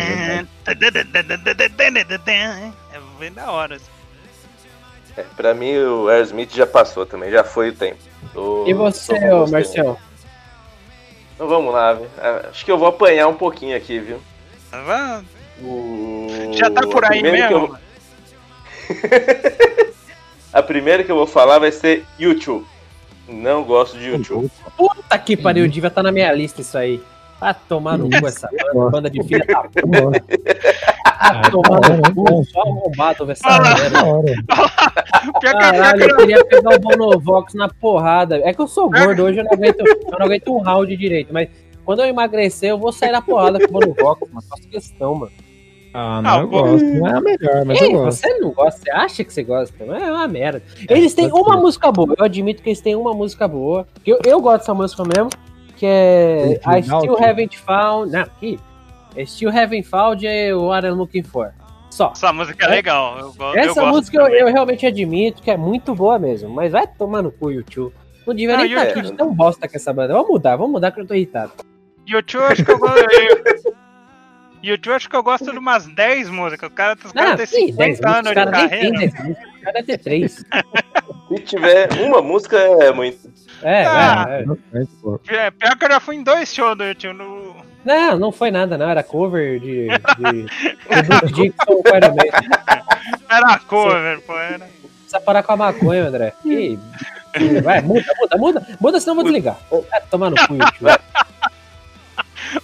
É 2.92 2.98
bem 3.18 3.32
da 3.32 3.50
hora. 3.50 3.76
assim. 3.76 3.86
É, 5.16 5.22
pra 5.36 5.52
mim, 5.54 5.76
o 5.78 6.08
Aerosmith 6.08 6.54
já 6.54 6.66
passou 6.66 7.04
também, 7.06 7.30
já 7.30 7.44
foi 7.44 7.70
o 7.70 7.74
tempo. 7.74 7.98
Tô- 8.32 8.64
E 8.66 8.72
você. 8.74 9.18
Marcião? 9.50 9.96
Então 11.34 11.48
vamos 11.48 11.72
lá, 11.72 11.94
viu? 11.94 12.06
Ah, 12.18 12.48
Acho 12.50 12.64
que 12.64 12.70
eu 12.70 12.78
vou 12.78 12.88
apanhar 12.88 13.26
um 13.28 13.34
pouquinho 13.34 13.76
aqui, 13.76 13.98
viu? 13.98 14.20
Tá 14.70 15.22
O- 15.62 16.28
Já 16.52 16.70
tá 16.70 16.82
por 16.82 17.04
aí 17.04 17.22
mesmo? 17.22 17.50
eu- 17.56 17.76
A 20.52 20.62
primeira 20.62 21.02
que 21.02 21.10
eu 21.10 21.16
vou 21.16 21.26
falar 21.26 21.58
vai 21.58 21.72
ser 21.72 22.04
YouTube. 22.18 22.66
Não 23.26 23.64
gosto 23.64 23.98
de 23.98 24.10
YouTube. 24.10 24.50
Puta 24.76 25.18
que 25.18 25.36
pariu, 25.36 25.66
devia 25.66 25.88
estar 25.88 26.02
na 26.02 26.12
minha 26.12 26.30
lista 26.32 26.60
isso 26.60 26.76
aí. 26.76 27.02
Vai 27.40 27.56
tomar 27.68 27.96
no 27.96 28.08
cu 28.08 28.26
essa 28.26 28.48
banda, 28.72 28.90
banda 28.90 29.10
de 29.10 29.22
filha 29.24 29.44
da 29.46 29.62
puta. 29.62 30.24
Vai 31.32 31.50
tomar 31.50 31.80
no 31.88 32.14
cu, 32.14 32.44
só 32.44 32.60
arrombado 32.60 33.30
essa 33.30 33.60
merda. 33.60 33.98
Caralho, 35.40 36.02
eu 36.02 36.08
que 36.08 36.16
queria 36.16 36.44
pegar 36.44 36.76
o 36.76 36.78
Bonovox 36.78 37.54
na 37.54 37.68
porrada. 37.68 38.36
É 38.44 38.52
que 38.52 38.60
eu 38.60 38.68
sou 38.68 38.90
gordo, 38.90 39.24
hoje 39.24 39.38
eu 39.38 39.44
não 39.44 39.52
aguento, 39.52 39.80
eu 39.80 40.18
não 40.18 40.26
aguento 40.26 40.54
um 40.54 40.60
round 40.60 40.96
direito, 40.96 41.32
mas 41.32 41.48
quando 41.84 42.00
eu 42.00 42.06
emagrecer, 42.06 42.70
eu 42.70 42.78
vou 42.78 42.92
sair 42.92 43.10
na 43.10 43.22
porrada 43.22 43.58
com 43.58 43.76
o 43.76 43.80
Bonovox, 43.80 44.30
mano. 44.30 44.46
Faço 44.48 44.68
questão, 44.68 45.14
mano. 45.14 45.32
Ah, 45.94 46.22
não, 46.22 46.30
Ah, 46.30 46.38
eu 46.40 46.48
gosto. 46.48 46.84
Não 46.84 47.06
é 47.06 47.12
a 47.16 47.20
melhor, 47.20 47.64
mas 47.66 47.80
Ei, 47.80 47.88
eu 47.88 47.92
gosto. 47.98 48.20
você 48.20 48.38
não 48.38 48.50
gosta, 48.50 48.80
você 48.82 48.90
acha 48.90 49.24
que 49.24 49.32
você 49.32 49.42
gosta? 49.42 49.84
É 49.84 50.10
uma 50.10 50.26
merda. 50.28 50.62
Eles 50.88 51.12
têm 51.14 51.30
uma 51.30 51.54
ser. 51.56 51.60
música 51.60 51.92
boa, 51.92 52.14
eu 52.18 52.24
admito 52.24 52.62
que 52.62 52.68
eles 52.70 52.80
têm 52.80 52.96
uma 52.96 53.12
música 53.12 53.46
boa. 53.46 53.86
Eu, 54.06 54.18
eu 54.24 54.40
gosto 54.40 54.58
dessa 54.60 54.74
música 54.74 55.02
mesmo, 55.04 55.28
que 55.76 55.84
é 55.86 56.58
Tem 56.64 56.78
I 56.78 56.82
Still? 56.82 57.16
Haven't 57.22 57.58
Found. 57.58 58.12
Não, 58.12 58.24
que? 58.40 58.58
I 59.16 59.26
Still 59.26 59.50
Haven't 59.50 59.86
Found 59.88 60.26
é 60.26 60.54
What 60.54 60.86
I'm 60.86 60.92
Looking 60.92 61.22
For. 61.24 61.52
Só. 61.90 62.12
essa 62.16 62.32
música 62.32 62.64
é 62.64 62.68
legal. 62.68 63.18
Eu, 63.18 63.34
eu 63.38 63.54
Essa 63.54 63.74
gosto 63.82 63.94
música 63.94 64.16
eu, 64.16 64.26
eu 64.28 64.46
realmente 64.46 64.86
admito 64.86 65.42
que 65.42 65.50
é 65.50 65.58
muito 65.58 65.94
boa 65.94 66.18
mesmo, 66.18 66.48
mas 66.48 66.72
vai 66.72 66.86
tomar 66.86 67.20
no 67.22 67.30
cu, 67.30 67.50
YouTube. 67.50 67.92
Não 68.26 68.32
devia 68.34 68.56
nem 68.56 68.66
estar 68.66 68.84
YouTube- 68.84 68.98
aqui 69.00 69.10
de 69.10 69.12
tão 69.16 69.34
bosta 69.34 69.68
com 69.68 69.76
essa 69.76 69.92
banda. 69.92 70.14
Vamos 70.14 70.30
mudar, 70.30 70.56
vamos 70.56 70.72
mudar 70.72 70.90
que 70.90 71.00
eu 71.02 71.06
tô 71.06 71.12
irritado. 71.12 71.52
YouTube 72.06 72.44
acho 72.44 72.64
que 72.64 72.70
eu 72.70 72.78
gosto. 72.78 72.96
YouTube 74.62 74.94
acho 74.94 75.08
que 75.10 75.16
eu 75.16 75.22
gosto 75.22 75.50
de 75.50 75.58
umas 75.58 75.86
10 75.86 76.28
músicas. 76.30 76.68
O 76.68 76.72
cara, 76.72 76.96
os 77.04 77.12
caras 77.12 77.36
têm 77.36 77.46
sim, 77.46 77.72
50 77.72 77.76
10 77.76 78.00
músicas, 78.00 78.14
anos 78.14 78.26
os 78.26 78.34
de 78.34 78.68
carreira. 78.68 78.80
tem 78.80 78.92
10 78.92 79.12
músicas, 79.24 79.46
os 79.54 79.60
caras 79.62 79.74
deve 79.74 79.86
ter 79.86 79.98
3. 79.98 80.44
Se 81.28 81.34
tiver 81.44 81.88
uma 82.00 82.22
música, 82.22 82.56
é 82.58 82.92
muito. 82.92 83.32
É, 83.62 83.84
Ah. 83.86 84.26
é, 84.28 84.42
é. 84.42 84.84
Pô. 85.00 85.20
É, 85.28 85.50
Pior 85.50 85.76
que 85.78 85.84
eu 85.84 85.90
já 85.90 86.00
fui 86.00 86.16
em 86.16 86.22
dois 86.22 86.52
shows 86.52 86.76
do 86.76 86.84
YouTube. 86.84 87.14
No... 87.16 87.56
Não, 87.84 88.18
não 88.18 88.32
foi 88.32 88.50
nada, 88.50 88.76
não. 88.78 88.88
Era 88.88 89.02
cover 89.02 89.58
de. 89.60 89.88
de, 89.88 90.42
de 91.26 91.32
Dixon. 91.32 91.82
Era 93.28 93.58
cover, 93.60 94.20
pô. 94.22 94.36
Era... 94.38 94.58
Precisa 94.58 95.20
parar 95.20 95.42
com 95.42 95.52
a 95.52 95.56
maconha, 95.56 96.04
André. 96.04 96.32
Ih, 96.44 96.78
vai, 97.62 97.80
muda, 97.80 98.04
muda, 98.20 98.36
muda. 98.36 98.66
Muda, 98.80 99.00
senão 99.00 99.12
eu 99.12 99.16
vou 99.16 99.24
desligar. 99.24 99.56
Vai 99.70 100.00
tomar 100.10 100.30
no 100.30 100.36
cu, 100.46 100.54
YouTube. 100.54 100.98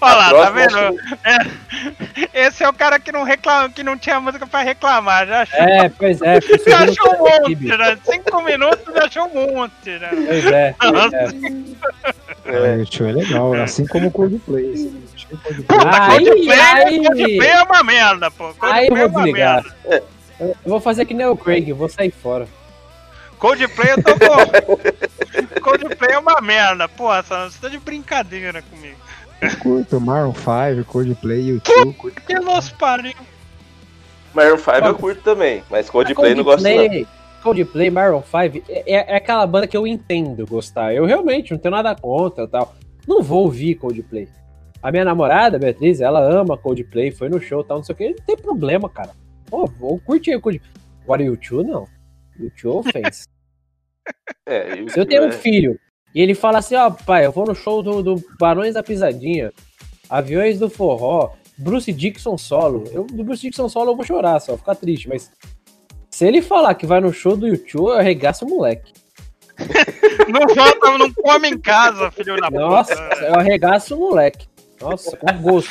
Olha 0.01 0.15
lá, 0.15 0.31
tá 0.31 0.51
vendo? 0.51 0.79
É, 1.25 2.47
Esse 2.47 2.63
é 2.65 2.69
o 2.69 2.73
cara 2.73 2.99
que 2.99 3.11
não, 3.13 3.23
reclama, 3.23 3.71
que 3.71 3.83
não 3.83 3.97
tinha 3.97 4.21
música 4.21 4.47
pra 4.47 4.61
reclamar. 4.63 5.27
Já 5.27 5.43
achou, 5.43 5.59
É, 5.61 5.89
pois 5.89 6.21
é. 6.23 6.41
já 6.41 6.79
achou 6.81 7.15
um 7.15 7.19
monte, 7.19 7.65
né? 7.77 7.99
Cinco 8.05 8.43
minutos 8.43 8.95
já 8.95 9.05
achou 9.05 9.25
um 9.27 9.55
monte, 9.55 9.91
né? 9.99 10.09
Pois 10.11 10.47
é, 10.47 10.75
pois 10.81 11.13
é. 11.13 11.29
É, 12.45 12.77
o 12.77 12.87
show 12.93 13.07
é 13.07 13.13
legal, 13.13 13.55
assim 13.55 13.87
como 13.87 14.09
o 14.09 14.11
Coldplay. 14.11 14.73
assim, 14.73 15.03
o 15.15 15.19
show 15.19 15.31
do 15.55 15.63
Coldplay. 15.65 15.79
Aí, 15.91 16.25
Coldplay, 16.27 16.61
aí, 16.61 17.05
Coldplay 17.05 17.49
é 17.51 17.63
uma 17.63 17.83
merda, 17.85 18.31
pô. 18.31 18.55
aí 18.61 18.89
Coldplay 18.89 18.89
é 18.89 18.89
vou 18.89 19.09
uma 19.09 19.23
desligar. 19.25 19.65
merda. 19.85 20.05
Eu 20.41 20.55
vou 20.65 20.81
fazer 20.81 21.05
que 21.05 21.15
nem 21.15 21.27
o 21.27 21.37
Craig, 21.37 21.69
eu 21.69 21.77
vou 21.77 21.89
sair 21.89 22.11
fora. 22.11 22.47
Coldplay 23.39 23.93
eu 23.93 24.03
tô 24.03 24.13
com... 24.15 25.61
Coldplay 25.63 26.13
é 26.13 26.19
uma 26.19 26.41
merda, 26.41 26.89
porra. 26.89 27.23
Você 27.23 27.59
tá 27.61 27.69
de 27.69 27.79
brincadeira 27.79 28.63
comigo. 28.63 28.97
Eu 29.41 29.57
curto 29.61 30.01
Maroon 30.01 30.35
5, 30.35 30.85
Coldplay, 30.87 31.51
YouTube, 31.51 31.95
curto. 31.95 32.23
Que 32.23 32.35
nos 32.35 32.71
pariu. 32.71 33.15
Maroon 34.35 34.59
5 34.59 34.71
eu 34.71 34.95
curto 34.97 35.23
também, 35.23 35.63
mas 35.71 35.89
Coldplay 35.89 36.33
eu 36.33 36.37
não 36.37 36.45
gosto 36.45 36.65
não. 36.65 36.73
Coldplay, 36.73 37.07
Coldplay, 37.43 37.91
Maroon 37.91 38.23
5 38.23 38.65
é, 38.69 39.13
é 39.13 39.17
aquela 39.17 39.47
banda 39.47 39.67
que 39.67 39.77
eu 39.77 39.87
entendo 39.87 40.47
gostar. 40.47 40.93
Eu 40.93 41.05
realmente 41.07 41.53
não 41.53 41.59
tenho 41.59 41.75
nada 41.75 41.95
contra 41.95 42.45
e 42.45 42.49
tal. 42.49 42.75
Não 43.07 43.23
vou 43.23 43.45
ouvir 43.45 43.77
Coldplay. 43.77 44.29
A 44.83 44.91
minha 44.91 45.05
namorada, 45.05 45.59
Beatriz, 45.59 46.01
ela 46.01 46.21
ama 46.21 46.57
Coldplay, 46.59 47.11
foi 47.11 47.29
no 47.29 47.41
show 47.41 47.63
e 47.63 47.65
tal, 47.65 47.79
não 47.79 47.85
sei 47.85 47.95
o 47.95 47.99
que. 47.99 48.09
Não 48.11 48.25
tem 48.27 48.37
problema, 48.37 48.89
cara. 48.89 49.11
Pô, 49.47 49.67
vou 49.67 49.99
curtir 50.01 50.35
o 50.35 50.41
Coldplay. 50.41 50.71
Agora, 51.05 51.23
YouTube 51.23 51.69
não. 51.69 51.87
YouTube 52.39 52.77
ofensa. 52.89 53.27
É, 54.47 54.89
Se 54.89 54.99
eu 54.99 55.05
tenho 55.05 55.25
um 55.25 55.29
é- 55.29 55.33
filho 55.33 55.79
e 56.15 56.21
ele 56.21 56.35
fala 56.35 56.59
assim, 56.59 56.75
ó, 56.75 56.91
pai, 56.91 57.27
eu 57.27 57.33
vou 57.33 57.47
no 57.47 57.55
show 57.55 57.83
do, 57.83 58.03
do 58.03 58.25
Barões 58.39 58.75
da 58.75 58.83
Pisadinha, 58.83 59.53
Aviões 60.09 60.59
do 60.59 60.71
Forró, 60.71 61.33
Bruce 61.57 61.93
Dixon 61.93 62.39
solo. 62.39 62.85
Eu, 62.93 63.05
do 63.05 63.25
Bruce 63.25 63.43
Dixon 63.43 63.69
solo 63.69 63.93
eu 63.93 63.97
vou 63.97 64.05
chorar 64.05 64.41
só, 64.41 64.57
ficar 64.57 64.75
triste, 64.75 65.09
mas 65.09 65.31
se 66.11 66.27
ele 66.27 66.41
falar 66.43 66.75
que 66.75 66.87
vai 66.87 67.01
no 67.01 67.13
show 67.13 67.37
do 67.37 67.47
YouTube, 67.47 67.91
eu 67.91 67.99
arregaço 67.99 68.45
o 68.45 68.49
moleque. 68.49 68.93
Não 70.29 70.55
volta, 70.55 70.99
não 70.99 71.13
come 71.13 71.49
em 71.49 71.59
casa, 71.59 72.11
filho 72.11 72.37
da 72.37 72.51
Nossa, 72.51 72.95
puta. 72.95 73.25
eu 73.25 73.35
arregaço 73.35 73.97
o 73.97 73.99
moleque. 73.99 74.47
Nossa, 74.81 75.17
com 75.17 75.33
gosto. 75.41 75.71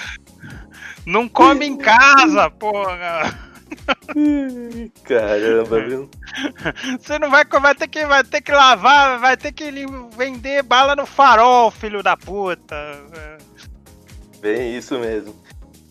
Não 1.05 1.29
come 1.29 1.65
em 1.65 1.77
casa, 1.77 2.49
porra. 2.49 3.46
Caramba, 5.03 5.79
viu? 5.87 6.09
Você 6.99 7.19
não 7.19 7.29
vai, 7.29 7.45
vai 7.45 7.75
ter 7.75 7.87
que 7.87 8.05
vai 8.05 8.23
ter 8.23 8.41
que 8.41 8.51
lavar, 8.51 9.19
vai 9.19 9.37
ter 9.37 9.51
que 9.51 9.71
vender 10.15 10.63
bala 10.63 10.95
no 10.95 11.05
farol, 11.05 11.71
filho 11.71 12.01
da 12.03 12.15
puta. 12.17 12.75
É. 13.15 13.37
Bem 14.39 14.77
isso 14.77 14.97
mesmo. 14.99 15.35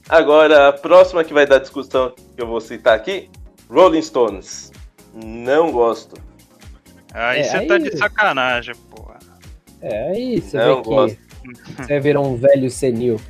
Agora, 0.08 0.68
a 0.68 0.72
próxima 0.72 1.24
que 1.24 1.34
vai 1.34 1.46
dar 1.46 1.58
discussão 1.58 2.10
que 2.36 2.40
eu 2.42 2.46
vou 2.46 2.60
citar 2.60 2.94
aqui, 2.94 3.28
Rolling 3.68 4.02
Stones. 4.02 4.70
Não 5.12 5.72
gosto. 5.72 6.16
Aí 7.12 7.40
É, 7.40 7.44
você 7.44 7.56
aí- 7.56 7.66
tá 7.66 7.78
de 7.78 7.96
sacanagem, 7.96 8.74
porra. 8.90 9.16
É 9.80 10.10
aí, 10.10 10.40
você 10.40 10.58
Não 10.58 10.76
vê 10.76 10.82
que 10.82 10.88
gosto. 10.88 11.18
você 11.78 12.00
virou 12.00 12.26
um 12.26 12.36
velho 12.36 12.70
senil. 12.70 13.20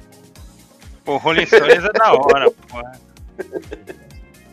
Pô, 1.05 1.17
Rolling 1.19 1.47
Stones 1.47 1.85
é 1.85 1.93
da 1.93 2.13
hora, 2.13 2.51
porra. 2.69 2.93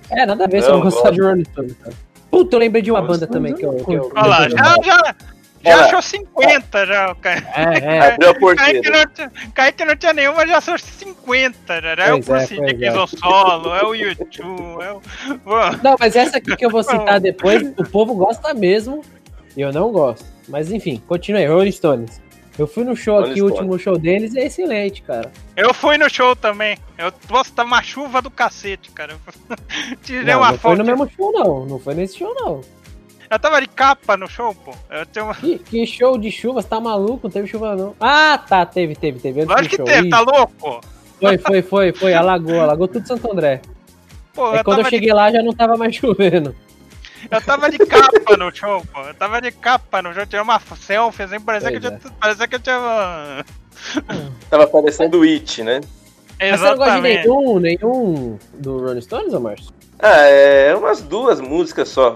É, 0.10 0.26
nada 0.26 0.44
a 0.44 0.48
ver 0.48 0.62
se 0.62 0.70
eu 0.70 0.74
Não 0.74 0.82
gostar 0.82 1.02
gosto. 1.10 1.14
de 1.16 1.22
Rolling 1.22 1.46
Stones. 1.46 1.74
cara. 1.82 1.96
Puta, 2.30 2.56
eu 2.56 2.60
lembrei 2.60 2.82
de 2.82 2.92
uma 2.92 3.02
banda 3.02 3.28
também 3.28 3.54
que 3.54 3.64
eu. 3.66 3.76
Que 3.76 3.94
eu 3.94 4.12
Olha 4.16 4.28
lá, 4.28 4.50
já, 4.50 4.58
já, 4.84 5.16
já 5.64 5.76
Olha. 5.76 5.86
achou 5.86 6.02
50 6.02 6.86
já, 6.86 7.12
o 7.12 7.16
cara. 7.16 7.44
É, 7.56 7.80
é. 7.80 8.00
Abriu 8.14 8.30
a 8.30 8.34
Kaique 8.34 8.40
porteira. 8.40 8.92
não, 8.92 9.08
tinha- 9.14 9.32
Kaique 9.54 9.86
não 9.86 9.96
tinha 9.96 10.14
nenhuma, 10.14 10.48
já 10.48 10.58
achou 10.58 10.78
50 10.78 11.82
já. 11.82 11.90
É 12.06 12.14
o 12.14 12.18
é, 12.18 12.22
Bruce 12.22 12.26
pois 12.26 12.52
é. 12.52 12.66
Dickinson 12.66 13.08
solo, 13.08 13.76
é 13.76 13.84
o 13.86 13.94
YouTube, 13.94 14.84
é 14.84 14.92
o... 14.92 15.02
Não, 15.84 15.96
mas 16.00 16.16
essa 16.16 16.38
aqui 16.38 16.56
que 16.56 16.66
eu 16.66 16.70
vou 16.70 16.84
citar 16.84 17.20
depois, 17.22 17.62
o 17.78 17.84
povo 17.86 18.16
gosta 18.16 18.54
mesmo 18.54 19.02
e 19.56 19.62
eu 19.62 19.72
não 19.72 19.92
gosto. 19.92 20.26
Mas 20.50 20.72
enfim, 20.72 21.02
continue 21.08 21.42
aí, 21.42 21.48
Rolling 21.48 21.72
Stones. 21.72 22.22
Eu 22.58 22.68
fui 22.68 22.84
no 22.84 22.96
show 22.96 23.20
aqui, 23.20 23.42
o 23.42 23.46
último 23.46 23.80
show 23.80 23.98
deles 23.98 24.36
é 24.36 24.46
excelente, 24.46 25.02
cara. 25.02 25.32
Eu 25.58 25.74
fui 25.74 25.98
no 25.98 26.08
show 26.10 26.36
também. 26.36 26.78
Eu, 26.98 27.12
nossa, 27.30 27.52
tá 27.52 27.64
uma 27.64 27.82
chuva 27.82 28.22
do 28.22 28.30
cacete, 28.30 28.92
cara. 28.92 29.16
Tirei 30.04 30.24
Não, 30.24 30.40
uma 30.40 30.52
não 30.52 30.58
foi 30.60 30.72
foto. 30.72 30.78
no 30.78 30.86
mesmo 30.86 31.10
show, 31.10 31.32
não. 31.32 31.66
Não 31.66 31.80
foi 31.80 31.96
nesse 31.96 32.20
show, 32.20 32.34
não. 32.36 32.62
Eu 33.30 33.40
tava 33.40 33.60
de 33.60 33.68
capa 33.68 34.16
no 34.16 34.28
show, 34.28 34.54
pô. 34.54 34.72
Eu 34.92 35.06
tenho 35.08 35.26
uma... 35.26 35.34
Que, 35.34 35.58
que 35.58 35.86
show 35.88 36.16
de 36.16 36.30
chuva? 36.30 36.62
Você 36.62 36.68
tá 36.68 36.80
maluco? 36.80 37.22
Não 37.24 37.32
teve 37.32 37.48
chuva, 37.48 37.76
não. 37.76 37.96
Ah, 38.00 38.38
tá, 38.38 38.64
teve, 38.66 38.96
teve, 38.96 39.20
teve. 39.20 39.42
Antes 39.42 39.56
Lógico 39.56 39.70
que 39.72 39.76
show. 39.78 39.86
teve, 39.86 40.10
tá 40.10 40.22
Ih, 40.22 40.26
louco? 40.26 40.82
Foi, 41.20 41.38
foi, 41.40 41.62
foi, 41.64 41.94
foi. 41.94 42.14
Alagou, 42.14 42.60
alagou 42.60 42.88
tudo 42.88 43.08
Santo 43.08 43.32
André. 43.32 43.62
Pô, 44.34 44.52
Aí 44.52 44.60
eu 44.60 44.64
quando 44.64 44.80
eu 44.80 44.84
tava, 44.84 44.90
de, 44.92 44.96
cheguei 44.96 45.14
lá 45.14 45.32
já 45.32 45.42
não 45.42 45.54
tava 45.54 45.76
mais 45.76 45.96
chovendo. 45.98 46.56
Eu 47.32 47.42
tava 47.42 47.70
de 47.70 47.78
capa 47.80 48.38
no 48.38 48.56
show, 48.56 48.84
pô. 48.94 49.02
Eu 49.02 49.14
tava 49.14 49.42
de 49.42 49.52
capa 49.52 50.02
no 50.02 50.14
show, 50.14 50.26
tirei 50.26 50.42
uma 50.42 50.60
selfie, 50.60 51.24
assim, 51.24 51.40
parecia 51.40 51.70
que, 51.72 51.78
eu 51.78 51.82
tinha, 51.82 52.00
parecia 52.20 52.48
que 52.48 52.56
eu 52.56 52.60
tinha. 52.60 53.46
Tava 54.50 54.68
parecendo 54.68 55.20
o 55.20 55.24
It, 55.24 55.64
né? 55.64 55.82
Mas 56.40 56.60
você 56.60 56.66
não 56.70 56.78
gosta 56.78 57.02
de 57.02 57.08
Exatamente. 57.08 57.28
nenhum, 57.28 57.60
nenhum 57.60 58.40
do 58.56 58.78
Rolling 58.80 59.02
Stones, 59.02 59.34
ô 59.34 59.40
Márcio? 59.40 59.72
Ah, 60.00 60.18
é 60.28 60.76
umas 60.76 61.02
duas 61.02 61.40
músicas 61.40 61.90
só. 61.90 62.16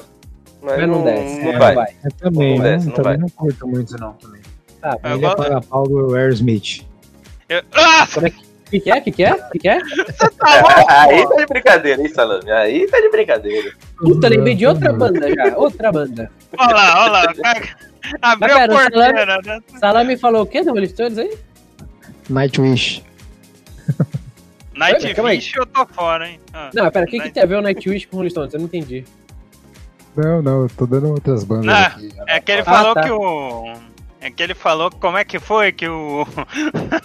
Mas, 0.62 0.78
Mas 0.80 0.90
não 0.90 0.98
não, 1.00 1.04
desce, 1.06 1.40
não 1.44 1.52
é, 1.52 1.58
vai. 1.60 1.76
não 1.76 1.82
vai. 1.84 1.96
Eu 2.04 2.12
também, 2.14 2.56
Não 2.58 2.64
desce, 2.64 2.86
não 2.88 2.94
também 2.94 3.12
vai. 3.14 3.18
não 3.18 3.30
curto 3.30 3.68
muito 3.68 3.98
não 3.98 4.14
também. 4.14 4.42
Tá, 4.82 4.98
Eu 5.04 5.12
Ele 5.12 5.20
gosto- 5.22 5.38
paga 5.38 5.62
pau 5.62 5.84
do 5.88 6.16
Aerosmith. 6.16 6.86
Eu... 7.48 7.62
Ah, 7.74 8.08
como 8.14 8.28
é 8.28 8.30
que... 8.32 8.47
O 8.68 8.70
que, 8.70 8.80
que 8.82 8.92
é? 8.92 8.98
O 8.98 9.02
que, 9.02 9.12
que 9.12 9.24
é? 9.24 9.34
O 9.34 9.50
que, 9.52 9.60
que 9.60 9.70
é? 9.70 9.80
tá 9.80 10.62
louco? 10.62 10.86
Aí 10.92 11.28
tá 11.28 11.36
de 11.38 11.46
brincadeira, 11.46 12.02
hein, 12.02 12.10
Salame? 12.10 12.52
Aí 12.52 12.88
tá 12.88 13.00
de 13.00 13.10
brincadeira. 13.10 13.72
Puta, 13.98 14.28
lembrei 14.28 14.56
de 14.56 14.66
outra 14.68 14.92
banda 14.92 15.34
já. 15.34 15.58
Outra 15.58 15.92
banda. 15.92 16.30
Olha 16.58 16.74
lá, 16.76 17.04
olha 17.04 17.12
lá. 17.14 17.34
Abriu 18.22 18.56
a 18.56 18.60
pera, 18.60 18.74
o 18.74 18.78
porteira, 18.78 19.40
né? 19.44 19.60
Salame 19.80 20.18
falou 20.18 20.42
o 20.44 20.46
quê 20.46 20.64
do 20.64 20.72
Rolling 20.72 20.88
Stones 20.90 21.18
aí? 21.18 21.38
Nightwish. 22.30 23.04
Night 24.76 25.14
calma 25.16 25.30
aí. 25.32 25.38
Fish 25.42 25.56
eu 25.56 25.66
tô 25.66 25.86
fora, 25.88 26.28
hein? 26.30 26.40
Ah. 26.54 26.70
Não, 26.74 26.92
pera, 26.92 27.06
o 27.06 27.10
que, 27.10 27.20
que 27.20 27.32
tem 27.32 27.44
a 27.44 27.46
ver 27.46 27.56
o 27.56 27.62
Nightwish 27.62 28.06
com 28.06 28.18
o 28.18 28.20
Rolling 28.20 28.30
Stones? 28.30 28.54
Eu 28.54 28.60
não 28.60 28.66
entendi. 28.68 29.06
Não, 30.16 30.42
não, 30.42 30.62
eu 30.64 30.70
tô 30.76 30.86
dando 30.86 31.10
outras 31.10 31.44
bandas 31.44 31.74
Ah, 31.74 31.86
aqui. 31.88 32.10
É 32.28 32.40
que 32.40 32.52
ele 32.52 32.62
Ah, 32.62 32.66
falou 32.66 32.94
tá. 32.94 33.04
que 33.04 33.12
o. 33.12 33.74
É 34.20 34.32
que 34.32 34.42
ele 34.42 34.56
falou 34.56 34.90
como 34.90 35.18
é 35.18 35.24
que 35.24 35.40
foi 35.40 35.72
que 35.72 35.88
o. 35.88 36.26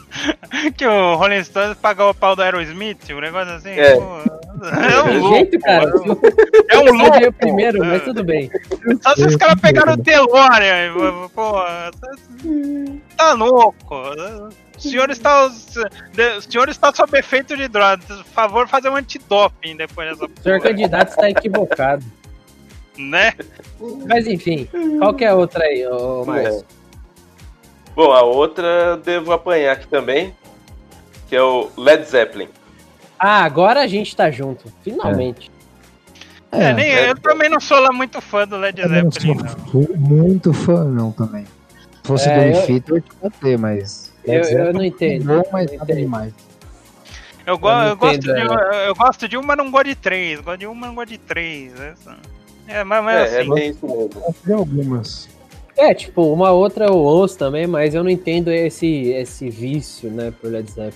que 0.77 0.87
o 0.87 1.15
Rolling 1.17 1.45
Stones 1.45 1.77
pagou 1.77 2.11
o 2.11 2.15
pau 2.15 2.35
do 2.35 2.43
Aerosmith, 2.43 3.11
um 3.11 3.21
negócio 3.21 3.53
assim. 3.55 3.71
É. 3.71 3.93
É 3.93 3.97
um 5.03 5.09
Que 5.09 5.19
louco. 5.19 5.35
jeito, 5.35 5.59
cara. 5.61 5.91
É 6.71 6.79
um 6.79 6.95
louco. 6.97 7.19
veio 7.19 7.33
primeiro, 7.33 7.85
É. 7.85 7.87
mas 7.87 8.03
tudo 8.05 8.25
bem. 8.25 8.51
Só 9.03 9.15
se 9.15 9.27
os 9.27 9.37
caras 9.37 9.61
pegaram 9.61 9.93
o 9.93 9.97
DeLorean, 9.97 10.95
pô. 11.35 11.53
Tá 13.17 13.33
louco. 13.35 13.95
O 14.77 14.81
senhor 14.81 15.11
está, 15.11 15.47
o 15.47 15.51
senhor 16.41 16.69
está 16.69 16.93
sob 16.95 17.19
efeito 17.19 17.57
de 17.57 17.69
drogas. 17.69 18.05
Por 18.07 18.25
favor, 18.25 18.67
fazer 18.69 18.89
um 18.89 18.97
antidoping 18.97 19.77
depois 19.77 20.09
dessa 20.11 20.25
O 20.25 20.43
senhor 20.43 20.61
candidato 20.61 21.09
está 21.11 21.29
equivocado. 21.29 22.05
né? 22.97 23.33
Mas 24.09 24.27
enfim, 24.27 24.69
qual 24.99 25.15
que 25.15 25.25
é 25.25 25.29
a 25.29 25.35
outra 25.35 25.65
aí, 25.65 25.87
ô 25.87 26.25
Márcio? 26.25 26.65
Bom, 27.95 28.13
a 28.13 28.23
outra 28.23 28.67
eu 28.67 28.97
devo 28.97 29.33
apanhar 29.33 29.73
aqui 29.73 29.87
também, 29.87 30.35
que 31.29 31.37
é 31.37 31.43
o 31.43 31.69
Led 31.77 32.05
Zeppelin. 32.05 32.49
Ah, 33.19 33.45
agora 33.45 33.81
a 33.83 33.87
gente 33.87 34.15
tá 34.17 34.31
junto. 34.31 34.73
Finalmente. 34.83 35.51
É, 36.51 36.73
nem, 36.75 36.91
é. 36.91 37.11
eu 37.11 37.17
também 37.19 37.49
não 37.49 37.61
sou 37.61 37.79
lá 37.81 37.91
muito 37.93 38.21
fã 38.21 38.47
do 38.47 38.57
Led 38.57 38.79
eu 38.81 38.89
não 38.89 39.11
Zeppelin, 39.11 39.35
sou 39.39 39.45
não. 39.45 39.67
fu- 39.67 39.97
muito 39.99 40.53
fã 40.53 40.85
não 40.85 41.13
também. 41.13 41.45
Se 41.45 42.09
fosse 42.09 42.29
É, 42.29 42.35
do 42.37 42.43
eu- 42.57 42.63
Infito, 42.63 42.97
eu 42.97 43.01
te 43.01 43.11
bater, 43.23 43.59
mas... 43.59 44.13
Eu, 44.25 44.43
eu 44.43 44.73
não 44.73 44.85
entendo. 44.85 45.33
é 45.33 45.37
bom, 45.43 45.49
mas 45.53 45.71
não 45.71 45.79
nada 45.79 45.93
entendo. 45.93 46.05
demais. 46.05 46.33
Eu, 47.47 47.59
go- 47.59 47.69
Eu 47.69 47.75
não 47.77 47.87
eu 47.89 47.97
gosto 47.97 48.15
entendo 48.17 48.35
de, 48.35 48.41
ela. 48.41 48.75
eu 48.87 48.95
gosto 48.95 49.29
de 49.29 49.37
uma, 49.37 49.57
não 49.57 49.71
gosto 49.71 49.87
de 49.87 49.95
três. 49.97 50.41
Gosto 50.41 50.59
de 50.59 50.67
uma, 50.67 50.87
não 50.87 50.95
gosto 50.95 51.09
de 51.09 51.19
três. 51.19 51.73
Essa- 51.81 52.17
É, 52.69 52.85
mas, 52.85 53.03
mas 53.05 53.33
É, 53.33 53.37
é 53.37 53.41
assim. 53.41 53.55
bem 53.55 53.71
isso 53.71 53.87
mesmo. 53.87 54.59
Algumas. 54.59 55.29
É, 55.83 55.93
tipo, 55.93 56.33
uma 56.33 56.53
outra 56.53 56.85
eu 56.87 56.95
ouço 56.95 57.37
também, 57.37 57.67
mas 57.67 57.93
eu 57.93 58.05
não 58.05 58.11
entendo 58.11 58.53
esse, 58.53 59.11
esse 59.11 59.51
vício, 59.51 60.09
né, 60.09 60.33
por 60.41 60.49
Led 60.49 60.71
Zeppelin. 60.71 60.95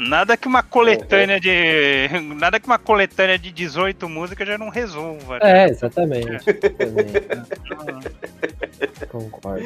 Nada 0.00 0.36
que 0.36 0.48
uma 0.48 0.64
coletânea 0.64 1.38
de. 1.38 2.08
Nada 2.34 2.58
que 2.58 2.66
uma 2.66 2.78
coletânea 2.78 3.38
de 3.38 3.52
18 3.52 4.08
músicas 4.08 4.48
já 4.48 4.58
não 4.58 4.68
resolva. 4.68 5.38
né? 5.38 5.66
É, 5.66 5.70
exatamente. 5.70 6.52
Também, 6.52 7.06
concordo. 9.08 9.64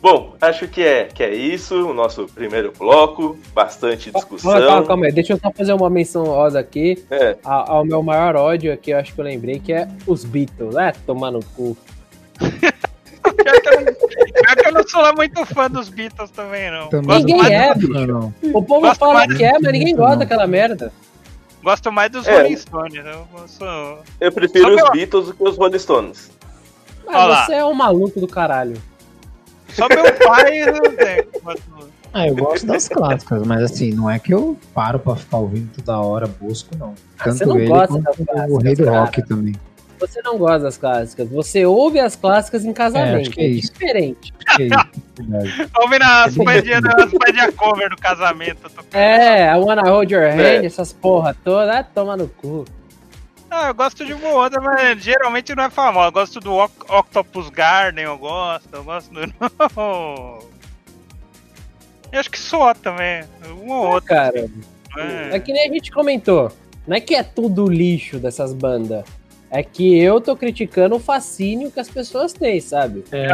Bom, 0.00 0.34
acho 0.40 0.66
que 0.66 0.82
é, 0.82 1.04
que 1.04 1.22
é 1.22 1.34
isso, 1.34 1.90
o 1.90 1.92
nosso 1.92 2.26
primeiro 2.26 2.72
bloco. 2.76 3.38
Bastante 3.54 4.10
discussão. 4.10 4.52
Calma, 4.52 4.66
calma, 4.66 4.86
calma 4.86 5.06
aí. 5.06 5.12
Deixa 5.12 5.34
eu 5.34 5.38
só 5.38 5.52
fazer 5.52 5.74
uma 5.74 5.90
menção 5.90 6.24
rosa 6.24 6.58
aqui 6.58 7.04
É, 7.10 7.36
ao, 7.44 7.70
ao 7.70 7.84
meu 7.84 8.02
maior 8.02 8.36
ódio 8.36 8.72
aqui, 8.72 8.90
eu 8.90 8.98
acho 8.98 9.14
que 9.14 9.20
eu 9.20 9.24
lembrei, 9.24 9.60
que 9.60 9.74
é 9.74 9.86
os 10.06 10.24
Beatles. 10.24 10.76
É, 10.76 10.92
tomar 11.06 11.30
no 11.30 11.44
cu. 11.44 11.76
Pior 13.42 13.60
que, 13.60 13.68
eu 13.68 13.80
não, 13.80 13.84
pior 13.94 14.56
que 14.56 14.68
eu 14.68 14.72
não 14.72 14.88
sou 14.88 15.00
lá 15.02 15.12
muito 15.14 15.46
fã 15.46 15.70
dos 15.70 15.88
Beatles 15.88 16.30
também, 16.30 16.70
não. 16.70 16.88
Também 16.88 17.18
Ninguém 17.18 17.36
mais, 17.38 17.50
é, 17.52 17.74
não 17.74 17.80
fã, 17.94 18.06
não. 18.06 18.34
O 18.54 18.62
povo 18.62 18.80
Gosto 18.82 18.98
fala 18.98 19.26
que 19.28 19.44
é, 19.44 19.52
mas 19.58 19.72
ninguém 19.72 19.94
gosta 19.96 20.12
não. 20.12 20.18
daquela 20.20 20.46
merda. 20.46 20.92
gosto 21.62 21.92
mais 21.92 22.10
dos 22.10 22.26
É. 22.26 22.42
Rolling 22.42 22.56
Stones. 22.56 23.04
Eu 23.04 23.26
sou... 23.48 23.98
eu 24.20 24.32
prefiro 24.32 24.64
Só 24.64 24.70
os 24.70 24.76
pela- 24.76 24.90
Beatles 24.90 25.26
do 25.26 25.34
que 25.34 25.42
os 25.42 25.56
Rolling 25.56 25.78
Stones. 25.78 26.30
Mas 27.06 27.14
Olha 27.16 27.26
lá. 27.26 27.46
você 27.46 27.54
é 27.54 27.64
um 27.64 27.74
maluco 27.74 28.20
do 28.20 28.28
caralho. 28.28 28.76
Só 29.70 29.88
meu 29.88 30.04
pai. 30.26 30.64
não 30.66 30.96
tenho. 30.96 31.24
Ah, 32.14 32.28
eu 32.28 32.36
gosto 32.36 32.66
das 32.66 32.88
clássicas, 32.88 33.42
mas 33.46 33.62
assim, 33.62 33.90
não 33.92 34.08
é 34.10 34.18
que 34.18 34.34
eu 34.34 34.56
paro 34.74 34.98
pra 34.98 35.16
ficar 35.16 35.38
ouvindo 35.38 35.70
toda 35.74 35.98
hora, 35.98 36.26
busco, 36.26 36.76
não. 36.76 36.94
Tanto 37.24 37.38
você 37.38 37.46
não 37.46 37.58
ele 37.58 37.68
gosta 37.68 37.88
quanto 38.02 38.24
das 38.24 38.50
o 38.50 38.58
Rei 38.58 38.74
do. 38.74 38.84
Rock 38.90 39.26
também. 39.26 39.54
Você 40.06 40.20
não 40.22 40.36
gosta 40.36 40.58
das 40.60 40.76
clássicas. 40.76 41.28
Você 41.30 41.64
ouve 41.64 41.98
as 42.00 42.14
clássicas 42.16 42.64
em 42.64 42.70
É, 42.70 42.72
casamento. 42.74 43.20
acho 43.22 43.30
que 43.30 43.40
é 43.40 43.46
isso. 43.46 43.72
diferente. 43.72 44.32
Que 44.56 44.62
isso. 44.64 45.70
Ouvindo 45.80 46.02
as 46.02 46.26
É 46.34 46.36
bem 46.36 46.44
poesias 46.44 46.84
as 46.84 47.10
poesias 47.10 47.54
cover 47.54 47.88
do 47.90 47.96
casamento. 47.96 48.70
É, 48.92 49.46
I 49.52 49.56
wanna 49.58 49.82
hold 49.82 50.10
your 50.10 50.24
hand, 50.24 50.40
É. 50.40 50.66
essas 50.66 50.92
porra 50.92 51.34
toda, 51.44 51.78
ah, 51.80 51.84
toma 51.84 52.16
no 52.16 52.28
cu. 52.28 52.64
Ah, 53.50 53.68
eu 53.68 53.74
gosto 53.74 54.04
de 54.04 54.14
uma 54.14 54.28
ou 54.30 54.42
outra, 54.42 54.60
mas 54.62 55.02
geralmente 55.02 55.54
não 55.54 55.64
é 55.64 55.70
famosa. 55.70 56.08
Eu 56.08 56.12
gosto 56.12 56.40
do 56.40 56.54
Oc- 56.54 56.90
Octopus 56.90 57.50
Garden, 57.50 58.04
eu 58.04 58.16
gosto. 58.16 58.68
Eu 58.72 58.82
gosto 58.82 59.12
do. 59.12 59.20
Eu 62.10 62.20
acho 62.20 62.30
que 62.30 62.38
só 62.38 62.74
também. 62.74 63.24
Um 63.62 63.70
ou 63.70 63.86
outro. 63.94 64.08
Cara, 64.08 64.50
É. 64.98 65.36
é 65.36 65.40
que 65.40 65.52
nem 65.52 65.68
a 65.70 65.72
gente 65.72 65.90
comentou. 65.90 66.52
Não 66.86 66.96
é 66.96 67.00
que 67.00 67.14
é 67.14 67.22
tudo 67.22 67.66
lixo 67.68 68.18
dessas 68.18 68.52
bandas. 68.52 69.04
É 69.54 69.62
que 69.62 69.98
eu 69.98 70.18
tô 70.18 70.34
criticando 70.34 70.96
o 70.96 70.98
fascínio 70.98 71.70
que 71.70 71.78
as 71.78 71.90
pessoas 71.90 72.32
têm, 72.32 72.58
sabe? 72.58 73.04
É, 73.12 73.28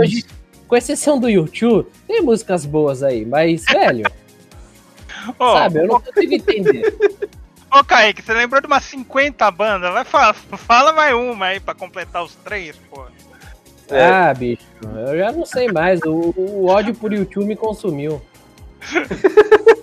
Hoje, 0.00 0.24
com 0.66 0.74
exceção 0.74 1.20
do 1.20 1.28
YouTube, 1.28 1.86
tem 2.08 2.22
músicas 2.22 2.64
boas 2.64 3.02
aí, 3.02 3.26
mas, 3.26 3.62
velho, 3.70 4.10
Ô, 5.38 5.52
sabe, 5.52 5.80
eu 5.80 5.86
não 5.86 6.00
consigo 6.00 6.32
entender. 6.32 6.96
Ô, 7.70 7.84
Kaique, 7.84 8.22
você 8.22 8.32
lembrou 8.32 8.60
de 8.62 8.66
umas 8.66 8.84
50 8.84 9.50
bandas? 9.50 9.92
Vai, 9.92 10.04
fala, 10.04 10.32
fala 10.32 10.92
mais 10.94 11.14
uma 11.14 11.46
aí 11.46 11.60
pra 11.60 11.74
completar 11.74 12.24
os 12.24 12.34
três, 12.36 12.74
pô. 12.90 13.04
É. 13.90 14.06
Ah, 14.06 14.32
bicho, 14.32 14.62
eu 15.08 15.18
já 15.18 15.30
não 15.30 15.44
sei 15.44 15.70
mais. 15.70 16.00
O, 16.02 16.32
o 16.36 16.66
ódio 16.68 16.94
por 16.94 17.12
YouTube 17.12 17.46
me 17.46 17.56
consumiu. 17.56 18.22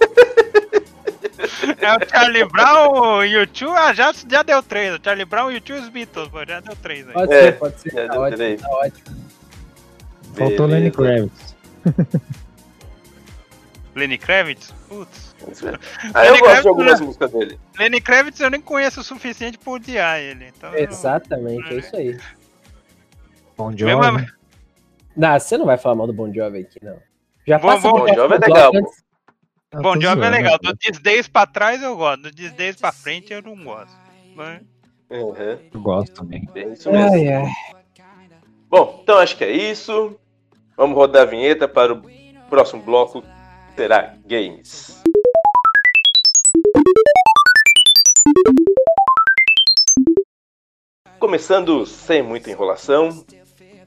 É 1.79 1.95
o 1.95 2.09
Charlie 2.09 2.45
Brown, 2.45 2.99
o 3.17 3.23
YouTube, 3.23 3.75
ah, 3.77 3.93
já, 3.93 4.11
já 4.29 4.43
deu 4.43 4.61
três. 4.63 4.95
O 4.95 4.99
Charlie 5.03 5.25
Brown, 5.25 5.47
o 5.47 5.51
YouTube 5.51 5.77
e 5.77 5.81
os 5.81 5.89
Beatles, 5.89 6.27
pô, 6.29 6.45
já 6.45 6.59
deu 6.59 6.75
três 6.75 7.07
aí. 7.07 7.13
Pode 7.13 7.33
É, 7.33 7.41
ser, 7.43 7.51
pode 7.59 7.79
ser. 7.81 7.91
já 7.91 8.05
Tá 8.07 8.11
deu 8.13 8.21
ótimo, 8.21 8.37
três. 8.37 8.61
tá 8.61 8.69
ótimo. 8.69 9.17
Faltou 10.35 10.65
Lenny. 10.67 10.91
Kravitz. 10.91 11.55
Lenny 13.95 14.17
Kravitz? 14.17 14.73
Putz. 14.87 15.35
Ah, 16.13 16.25
eu 16.25 16.33
Lenny 16.33 16.43
gosto 16.43 16.61
de 16.61 16.67
algumas 16.67 16.99
né? 16.99 17.05
músicas 17.05 17.31
dele. 17.31 17.59
Lenny 17.77 17.99
Kravitz 18.01 18.39
eu 18.39 18.49
nem 18.49 18.61
conheço 18.61 19.01
o 19.01 19.03
suficiente 19.03 19.57
pra 19.57 19.73
odiar 19.73 20.19
ele. 20.19 20.47
Então, 20.55 20.73
eu- 20.73 20.87
Exatamente, 20.89 21.73
é 21.73 21.77
isso 21.77 21.95
aí. 21.95 22.17
Bom 23.57 23.71
Mesmo- 23.71 24.03
Jovi. 24.03 24.27
Não, 25.17 25.39
você 25.39 25.57
não 25.57 25.65
vai 25.65 25.77
falar 25.77 25.95
mal 25.95 26.07
do 26.07 26.13
Bon 26.13 26.31
Jovi 26.33 26.59
aqui, 26.59 26.79
não. 26.83 26.97
Já 27.45 27.57
Bom- 27.57 27.67
passa 27.67 27.81
Bon 27.81 27.89
pro 27.95 28.03
próximo 28.05 28.21
Jovi 28.23 28.33
é 28.35 28.47
legal, 28.47 28.71
antes- 28.75 28.98
Ah, 29.71 29.81
Bom 29.81 29.95
Job 29.97 30.21
é 30.23 30.29
legal. 30.29 30.57
né? 30.63 30.71
Do 30.71 30.77
Disdays 30.77 31.27
pra 31.27 31.45
trás 31.45 31.81
eu 31.83 31.95
gosto. 31.95 32.23
Do 32.23 32.31
Disdays 32.31 32.75
pra 32.75 32.91
frente 32.91 33.31
eu 33.33 33.41
não 33.41 33.55
gosto. 33.63 33.95
Mas- 34.35 34.61
Uhum, 35.11 35.59
Eu 35.73 35.81
gosto 35.81 36.13
também. 36.13 36.47
é 36.55 36.67
isso 36.69 36.91
mesmo. 36.91 37.11
Ai, 37.13 37.27
ai. 37.33 37.51
Bom, 38.69 38.99
então 39.01 39.17
acho 39.17 39.35
que 39.35 39.43
é 39.43 39.49
isso. 39.51 40.19
Vamos 40.77 40.95
rodar 40.95 41.23
a 41.23 41.25
vinheta 41.25 41.67
para 41.67 41.93
o 41.93 42.01
próximo 42.47 42.81
bloco, 42.83 43.23
será 43.75 44.15
games. 44.25 45.01
Começando 51.19 51.85
sem 51.85 52.21
muita 52.23 52.49
enrolação, 52.49 53.25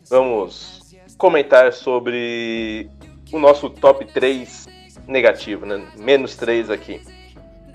vamos 0.09 0.81
comentar 1.17 1.73
sobre 1.73 2.91
o 3.33 3.39
nosso 3.39 3.71
top 3.71 4.05
3 4.13 4.67
negativo, 5.07 5.67
né? 5.67 5.85
Menos 5.97 6.37
3 6.37 6.71
aqui. 6.71 7.01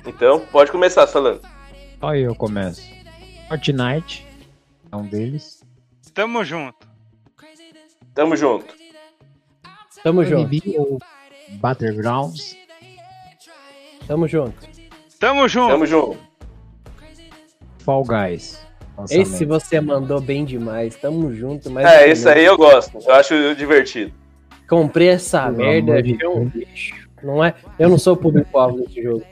Então, 0.06 0.40
pode 0.52 0.72
começar, 0.72 1.06
Salan. 1.08 1.40
Aí 2.02 2.22
eu 2.22 2.36
começo. 2.36 2.82
Fortnite 3.48 4.26
é 4.92 4.96
um 4.96 5.06
deles. 5.06 5.64
Tamo 6.14 6.44
junto. 6.44 6.88
Tamo 8.14 8.36
junto. 8.36 8.74
Tamo 10.04 10.24
junto. 10.24 10.98
Battlegrounds. 11.60 12.56
Tamo 14.08 14.28
junto. 14.28 14.68
Tamo 15.20 15.48
junto. 15.48 15.70
Tamo 15.72 15.86
junto. 15.86 16.18
Fall 17.80 18.04
Guys. 18.04 18.66
Esse 19.10 19.46
você 19.46 19.80
mandou 19.80 20.20
bem 20.20 20.44
demais. 20.44 20.96
Tamo 20.96 21.34
junto. 21.34 21.70
Mas 21.70 21.86
É, 21.86 22.10
esse 22.10 22.28
aí 22.28 22.46
eu 22.46 22.58
gosto. 22.58 22.98
Eu 22.98 23.14
acho 23.14 23.56
divertido. 23.56 24.12
Comprei 24.68 25.10
essa 25.10 25.44
Pelo 25.44 25.58
merda. 25.58 26.02
de 26.02 26.26
um 26.26 26.46
lixo. 26.54 27.07
Não 27.24 27.44
é? 27.44 27.54
Eu 27.80 27.90
não 27.90 27.98
sou 27.98 28.14
o 28.14 28.18
público-alvo 28.18 28.80
desse 28.82 29.02
jogo. 29.02 29.24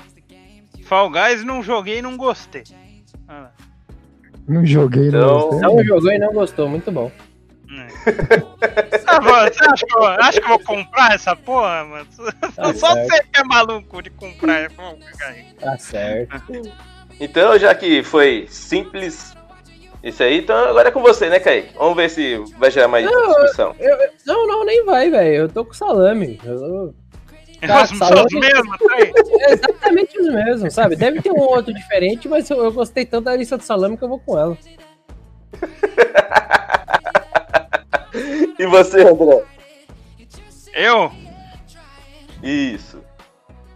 Fall 0.84 1.10
Guys 1.10 1.44
não 1.44 1.64
joguei 1.64 2.00
e 2.00 2.02
não 2.02 2.16
gostei. 2.18 2.64
Ah, 3.28 3.50
Não 4.48 4.64
joguei, 4.66 5.08
Então- 5.08 5.22
não. 5.22 5.40
gostei. 5.50 5.62
Não 5.62 5.84
jogou 5.84 6.12
e 6.12 6.20
não 6.20 6.34
gostou. 6.34 6.70
Muito 6.70 6.92
bom. 6.92 7.12
Ah, 9.08 9.22
mano, 9.22 9.54
você 9.54 9.64
acha 9.66 9.86
que, 9.86 9.98
eu, 9.98 10.04
acha 10.06 10.40
que 10.40 10.46
eu 10.46 10.50
vou 10.50 10.60
comprar 10.60 11.14
essa 11.16 11.36
porra, 11.36 11.84
mano? 11.86 12.06
Tá 12.56 12.74
Só 12.74 12.94
certo. 12.94 13.10
você 13.12 13.24
que 13.24 13.40
é 13.40 13.44
maluco 13.44 14.02
de 14.02 14.10
comprar. 14.12 14.68
Guys. 14.70 15.54
Tá 15.60 15.78
certo. 15.78 16.42
Então, 17.20 17.58
já 17.58 17.74
que 17.74 18.04
foi 18.04 18.46
simples 18.50 19.36
isso 20.04 20.22
aí, 20.22 20.40
então 20.40 20.56
agora 20.70 20.90
é 20.90 20.92
com 20.92 21.02
você, 21.02 21.30
né, 21.30 21.40
Kaique? 21.40 21.74
Vamos 21.76 21.96
ver 21.96 22.10
se 22.10 22.38
vai 22.58 22.70
gerar 22.70 22.88
mais 22.88 23.08
discussão. 23.08 23.76
Não, 24.26 24.48
não, 24.48 24.66
nem 24.66 24.86
vai, 24.86 25.10
velho. 25.10 25.36
Eu 25.36 25.50
tô 25.50 25.66
com 25.66 25.74
salame. 25.74 26.40
Eu- 26.44 26.94
É 27.05 27.05
Tá, 27.68 27.84
os, 27.84 27.90
são 27.90 28.26
os 28.26 28.34
mesmos, 28.34 28.78
tá 28.78 28.94
aí. 28.94 29.12
É 29.42 29.54
exatamente 29.54 30.20
os 30.20 30.34
mesmos, 30.34 30.74
sabe? 30.74 30.96
Deve 30.96 31.22
ter 31.22 31.32
um 31.32 31.40
outro 31.40 31.74
diferente, 31.74 32.28
mas 32.28 32.50
eu, 32.50 32.64
eu 32.64 32.72
gostei 32.72 33.06
tanto 33.06 33.26
da 33.26 33.36
lista 33.36 33.58
do 33.58 33.64
salame 33.64 33.98
que 33.98 34.04
eu 34.04 34.10
vou 34.10 34.20
com 34.20 34.38
ela. 34.38 34.58
E 38.58 38.66
você, 38.66 39.02
André? 39.02 39.44
Eu? 40.74 41.12
Isso. 42.42 43.04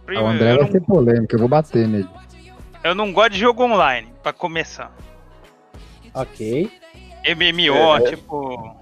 Ah, 0.08 0.22
o 0.22 0.26
André 0.26 0.52
eu, 0.52 0.56
vai 0.56 0.64
não, 0.64 0.72
ser 0.72 0.80
polêmico, 0.80 1.34
eu 1.34 1.38
vou 1.38 1.48
bater 1.48 1.86
nele. 1.86 2.08
eu 2.82 2.94
não 2.94 3.12
gosto 3.12 3.32
de 3.32 3.38
jogo 3.38 3.62
online, 3.62 4.08
pra 4.22 4.32
começar. 4.32 4.90
Ok. 6.14 6.70
MMO, 7.36 7.96
É. 7.96 8.10
tipo. 8.10 8.74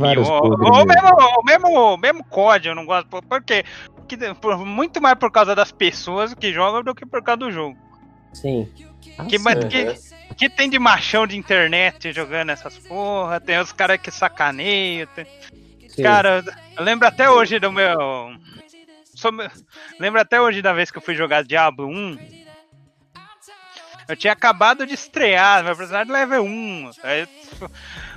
vários 0.00 0.28
MMO. 0.28 0.76
Ou 0.76 0.84
mesmo. 0.84 1.42
mesmo, 1.44 1.96
mesmo, 1.96 2.24
COD, 2.24 2.68
eu 2.68 2.74
não 2.74 2.84
gosto. 2.84 3.08
Por, 3.08 3.24
por 3.24 3.42
quê? 3.42 3.64
Porque, 3.86 3.97
por- 4.40 4.58
muito 4.64 5.00
mais 5.00 5.16
por 5.18 5.30
causa 5.30 5.54
das 5.54 5.70
pessoas 5.72 6.34
que 6.34 6.52
jogam 6.52 6.82
do 6.82 6.94
que 6.94 7.04
por 7.06 7.22
causa 7.22 7.38
do 7.38 7.50
jogo. 7.50 7.76
Sim. 8.32 8.70
Que, 9.28 9.38
mas 9.38 9.56
Uhum. 9.64 9.68
que, 9.68 10.34
que 10.34 10.48
tem 10.50 10.68
de 10.70 10.78
machão 10.78 11.26
de 11.26 11.36
internet 11.36 12.12
jogando 12.12 12.50
essas 12.50 12.78
porra, 12.78 13.40
tem 13.40 13.58
os 13.58 13.72
caras 13.72 13.98
que 14.00 14.10
sacaneiam. 14.10 15.06
tem-. 15.14 15.26
Cara, 16.02 16.44
eu 16.76 16.84
lembro 16.84 17.08
até 17.08 17.28
hoje 17.28 17.58
do 17.58 17.72
meu. 17.72 17.96
sou 19.14 19.32
meu- 19.32 19.50
Lembro 19.98 20.20
até 20.20 20.40
hoje 20.40 20.62
da 20.62 20.72
vez 20.72 20.90
que 20.90 20.98
eu 20.98 21.02
fui 21.02 21.14
jogar 21.16 21.42
Diablo 21.42 21.88
1. 21.88 22.16
Eu 24.08 24.16
tinha 24.16 24.32
acabado 24.32 24.86
de 24.86 24.94
estrear, 24.94 25.62
meu 25.64 25.76
personagem 25.76 26.12
level 26.12 26.44
1. 26.44 26.90
Aí, 27.02 27.28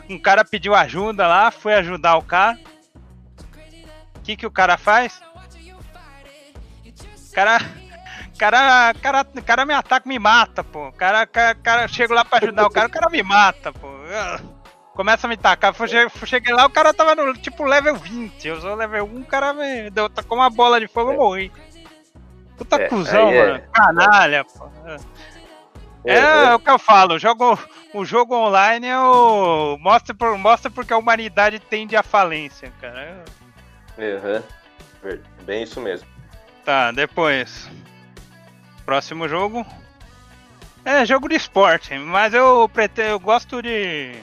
um 0.09 0.17
cara 0.19 0.45
pediu 0.45 0.73
ajuda 0.75 1.27
lá, 1.27 1.51
fui 1.51 1.73
ajudar 1.73 2.15
o 2.17 2.21
cara. 2.21 2.57
O 4.15 4.21
que, 4.21 4.37
que 4.37 4.45
o 4.45 4.51
cara 4.51 4.77
faz? 4.77 5.19
O 7.31 7.33
cara. 7.33 7.57
Cara, 8.37 8.93
cara, 9.01 9.23
cara 9.45 9.65
me 9.65 9.73
ataca, 9.73 10.07
me 10.09 10.17
mata, 10.17 10.63
pô. 10.63 10.91
Cara, 10.93 11.25
cara, 11.27 11.53
cara, 11.55 11.87
chego 11.87 12.13
lá 12.13 12.25
pra 12.25 12.39
ajudar 12.41 12.65
o 12.65 12.69
cara, 12.71 12.87
o 12.87 12.91
cara 12.91 13.09
me 13.09 13.21
mata, 13.21 13.71
pô. 13.71 13.87
Começa 14.93 15.27
a 15.27 15.29
me 15.29 15.37
tacar. 15.37 15.73
Cheguei 16.25 16.53
lá, 16.53 16.65
o 16.65 16.69
cara 16.69 16.93
tava 16.93 17.13
no 17.15 17.33
tipo 17.35 17.63
level 17.63 17.95
20. 17.95 18.47
Eu 18.47 18.59
sou 18.59 18.73
level 18.75 19.05
1, 19.05 19.19
o 19.21 19.25
cara 19.25 19.53
me 19.53 19.89
deu, 19.91 20.09
tacou 20.09 20.37
uma 20.37 20.49
bola 20.49 20.79
de 20.79 20.87
fogo, 20.87 21.11
eu 21.11 21.17
morri. 21.17 21.51
Puta 22.57 22.77
É, 22.77 22.87
cuzão, 22.87 23.29
é. 23.29 23.47
mano. 23.53 23.63
Canalha, 23.73 24.43
pô. 24.43 24.69
É, 26.03 26.47
Uhum. 26.49 26.55
o 26.55 26.59
que 26.59 26.69
eu 26.71 26.79
falo, 26.79 27.13
o 27.13 27.19
jogo, 27.19 27.59
o 27.93 28.03
jogo 28.03 28.35
online 28.35 28.87
é 28.87 28.97
o. 28.99 29.77
Mostra, 29.79 30.15
por, 30.15 30.35
mostra 30.35 30.71
porque 30.71 30.93
a 30.93 30.97
humanidade 30.97 31.59
tende 31.59 31.95
à 31.95 32.01
falência, 32.01 32.73
cara. 32.81 33.23
Uhum. 33.99 34.41
Bem 35.43 35.61
isso 35.63 35.79
mesmo. 35.79 36.07
Tá, 36.71 36.89
depois. 36.89 37.69
Próximo 38.85 39.27
jogo. 39.27 39.65
É, 40.85 41.05
jogo 41.05 41.27
de 41.27 41.35
esporte, 41.35 41.99
mas 41.99 42.33
eu 42.33 42.71
eu 42.95 43.19
gosto 43.19 43.61
de. 43.61 44.13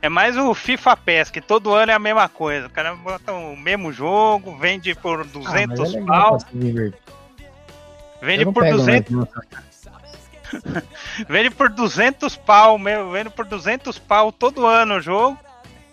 É 0.00 0.08
mais 0.08 0.34
o 0.34 0.54
FIFA 0.54 0.96
PES, 0.96 1.30
que 1.30 1.42
todo 1.42 1.74
ano 1.74 1.92
é 1.92 1.94
a 1.94 1.98
mesma 1.98 2.26
coisa. 2.26 2.68
O 2.68 2.70
cara 2.70 2.94
bota 2.94 3.34
o 3.34 3.54
mesmo 3.54 3.92
jogo, 3.92 4.56
vende 4.56 4.94
por 4.94 5.20
Ah, 5.20 5.24
mas 5.24 5.32
200 5.32 5.78
é 5.94 5.98
legal 5.98 6.06
pau, 6.06 6.38
vende 8.22 8.46
por 8.46 8.62
pego 8.62 8.78
200, 8.78 9.10
mais, 9.14 9.28
nossa. 9.28 10.84
vende 11.28 11.50
por 11.50 11.68
200 11.68 12.34
pau, 12.38 12.78
meu, 12.78 13.10
vende 13.10 13.28
por 13.28 13.44
200 13.44 13.98
pau 13.98 14.32
todo 14.32 14.66
ano 14.66 14.94
o 14.94 15.00
jogo. 15.02 15.38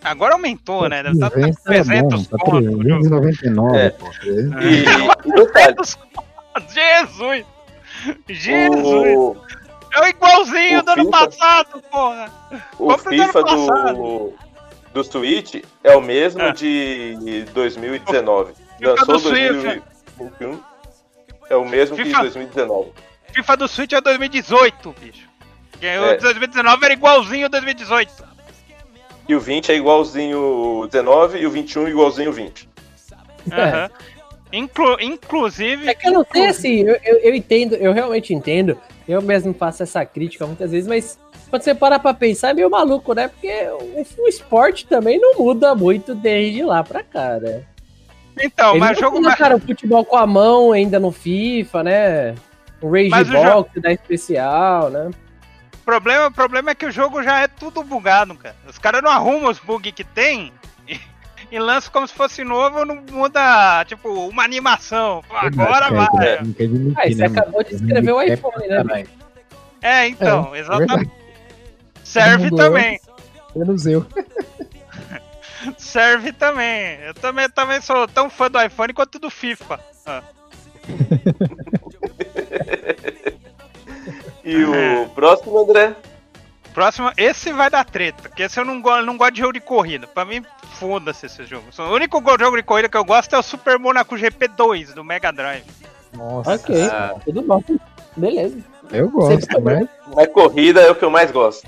Agora 0.04 0.34
aumentou, 0.34 0.90
né? 0.90 1.04
Deve 1.04 1.16
estar 1.16 1.30
300 1.30 1.60
é 1.60 1.70
300 1.84 2.28
bom, 2.28 2.38
tá 2.38 2.46
conto 2.46 2.58
o 2.58 2.64
jogo. 2.64 3.76
É. 3.76 3.90
399, 3.90 3.90
pô. 3.92 4.08
E, 4.24 5.30
e 5.30 5.34
detalhe, 5.36 5.76
300 5.76 5.96
conto, 5.96 6.74
Jesus! 6.74 7.46
Jesus! 8.28 9.18
o, 9.18 9.38
É 9.94 10.02
o 10.02 10.08
igualzinho 10.08 10.80
o 10.80 10.84
do 10.84 10.92
ano 10.92 11.06
FIFA- 11.06 11.28
passado, 11.28 11.82
porra! 11.92 12.32
o 12.80 12.90
ano 12.92 13.00
FIFA 13.00 13.44
do, 13.44 14.34
do 14.94 15.04
Switch 15.04 15.56
é 15.84 15.96
o 15.96 16.02
mesmo 16.02 16.42
É. 16.42 16.52
de 16.52 17.46
2019. 17.54 18.54
FIFA 18.80 18.90
Lançou 18.92 19.06
do 19.06 19.20
Switch, 19.20 19.52
2021. 20.18 20.60
É 21.50 21.56
o 21.56 21.66
mesmo 21.66 21.96
que 21.96 22.06
FIFA- 22.06 22.22
2019. 22.22 22.92
FIFA 23.34 23.58
do 23.58 23.68
Switch 23.68 23.94
é 23.94 24.02
2018, 24.02 24.96
bicho. 25.00 25.30
Porque 25.72 25.86
É. 25.86 26.16
O 26.16 26.22
2019 26.22 26.86
era 26.86 26.94
igualzinho 26.94 27.46
ao 27.46 27.50
2018. 27.50 28.31
E 29.32 29.36
o 29.36 29.40
20 29.40 29.72
é 29.72 29.76
igualzinho 29.78 30.38
o 30.82 30.88
19 30.88 31.40
e 31.40 31.46
o 31.48 31.50
21 31.50 31.88
igualzinho 31.88 32.32
o 32.32 32.34
20. 32.34 32.68
Aham. 33.50 33.90
Inclu- 34.52 34.98
inclusive. 35.00 35.88
É 35.88 35.94
que 35.94 36.10
eu 36.10 36.12
não 36.12 36.26
sei 36.30 36.48
assim, 36.48 36.82
eu, 36.82 36.98
eu, 37.02 37.18
eu 37.20 37.34
entendo, 37.34 37.76
eu 37.76 37.94
realmente 37.94 38.34
entendo. 38.34 38.78
Eu 39.08 39.22
mesmo 39.22 39.54
faço 39.54 39.84
essa 39.84 40.04
crítica 40.06 40.46
muitas 40.46 40.72
vezes, 40.72 40.86
mas 40.86 41.18
quando 41.50 41.62
você 41.62 41.74
parar 41.74 42.00
pra 42.00 42.14
pensar 42.14 42.50
é 42.50 42.54
meio 42.54 42.70
maluco, 42.70 43.14
né? 43.14 43.30
Porque 43.30 43.48
o, 43.80 44.24
o 44.24 44.28
esporte 44.28 44.86
também 44.86 45.18
não 45.18 45.36
muda 45.36 45.74
muito 45.74 46.14
desde 46.14 46.62
lá 46.66 46.84
pra 46.84 47.02
cá, 47.02 47.40
né? 47.40 47.62
Então, 48.38 48.72
Eles 48.72 48.80
mas 48.82 48.92
não 48.98 49.00
jogo 49.08 49.22
mais. 49.22 49.36
colocaram 49.38 49.56
o 49.56 49.62
futebol 49.66 50.04
com 50.04 50.18
a 50.18 50.28
mão 50.28 50.74
ainda 50.74 51.00
no 51.00 51.14
FIFA, 51.14 51.84
né? 51.84 52.36
O 52.82 52.92
Rage 52.92 53.08
Mas 53.10 53.30
o 53.30 53.32
Box 53.32 53.80
da 53.80 53.94
especial, 53.94 54.90
né? 54.90 55.10
O 55.92 55.94
problema, 55.94 56.28
o 56.28 56.32
problema 56.32 56.72
é 56.72 56.76
que 56.76 56.86
o 56.86 56.92
jogo 56.92 57.22
já 57.22 57.42
é 57.42 57.50
tudo 57.50 57.84
bugado, 57.84 58.34
cara. 58.36 58.56
Os 58.66 58.78
caras 58.78 59.04
não 59.04 59.12
arrumam 59.12 59.52
os 59.52 59.60
bugs 59.60 59.92
que 59.94 60.06
tem 60.06 60.54
e, 60.88 60.98
e 61.52 61.60
lançam 61.60 61.92
como 61.92 62.08
se 62.08 62.14
fosse 62.14 62.46
novo, 62.46 62.86
não 62.86 63.04
muda, 63.12 63.84
tipo, 63.84 64.08
uma 64.30 64.42
animação. 64.42 65.22
Pô, 65.28 65.36
agora 65.36 65.90
Verdade, 65.90 66.16
vai. 66.16 66.34
admitir, 66.38 66.94
Ah, 66.96 67.02
você 67.10 67.16
né, 67.16 67.26
acabou 67.26 67.62
de 67.62 67.76
escrever 67.76 68.14
o 68.14 68.22
iPhone, 68.22 68.68
né, 68.70 68.84
caralho. 68.84 69.10
É, 69.82 70.08
então, 70.08 70.56
É, 70.56 70.60
exatamente. 70.60 71.12
Serve 72.06 72.56
também. 72.56 72.98
Menos 73.54 73.86
eu. 73.86 74.06
Serve 75.78 76.32
também. 76.32 77.00
Eu 77.02 77.14
também, 77.16 77.50
também 77.50 77.82
sou 77.82 78.08
tão 78.08 78.30
fã 78.30 78.50
do 78.50 78.62
iPhone 78.62 78.94
quanto 78.94 79.20
do 79.20 79.30
FIFA. 79.30 79.78
Ah. 80.06 80.24
E 84.44 84.64
o 84.64 85.10
próximo, 85.10 85.60
André? 85.60 85.96
Próximo, 86.74 87.12
esse 87.18 87.52
vai 87.52 87.70
dar 87.70 87.84
treta, 87.86 88.30
porque 88.30 88.44
esse 88.44 88.58
eu 88.60 88.64
não, 88.66 88.82
go 88.82 89.02
não 89.02 89.18
gosto 89.18 89.34
de 89.34 89.40
jogo 89.42 89.54
de 89.54 89.60
corrida. 89.60 90.08
Pra 90.08 90.24
mim, 90.24 90.42
foda-se 90.76 91.26
esse 91.26 91.44
jogo. 91.46 91.66
O 91.78 91.94
único 91.94 92.22
go- 92.22 92.38
jogo 92.40 92.56
de 92.56 92.64
corrida 92.64 92.88
que 92.88 92.96
eu 92.98 93.04
gosto 93.04 93.36
é 93.36 93.40
o 93.40 93.44
Super 93.44 93.78
Monaco 93.78 94.16
GP2 94.16 94.94
do 94.94 95.04
Mega 95.04 95.32
Drive. 95.34 95.66
Nossa. 96.14 96.56
Ok, 96.56 96.82
Ah. 96.84 97.16
tudo 97.26 97.42
bom. 97.42 97.62
Beleza. 98.16 98.58
Eu 98.92 99.10
gosto, 99.10 99.62
mas. 99.62 99.88
Na 100.16 100.28
corrida 100.28 100.82
é 100.82 100.92
o 100.92 100.96
que 100.96 101.04
eu 101.06 101.10
mais 101.12 101.30
gosto. 101.32 101.68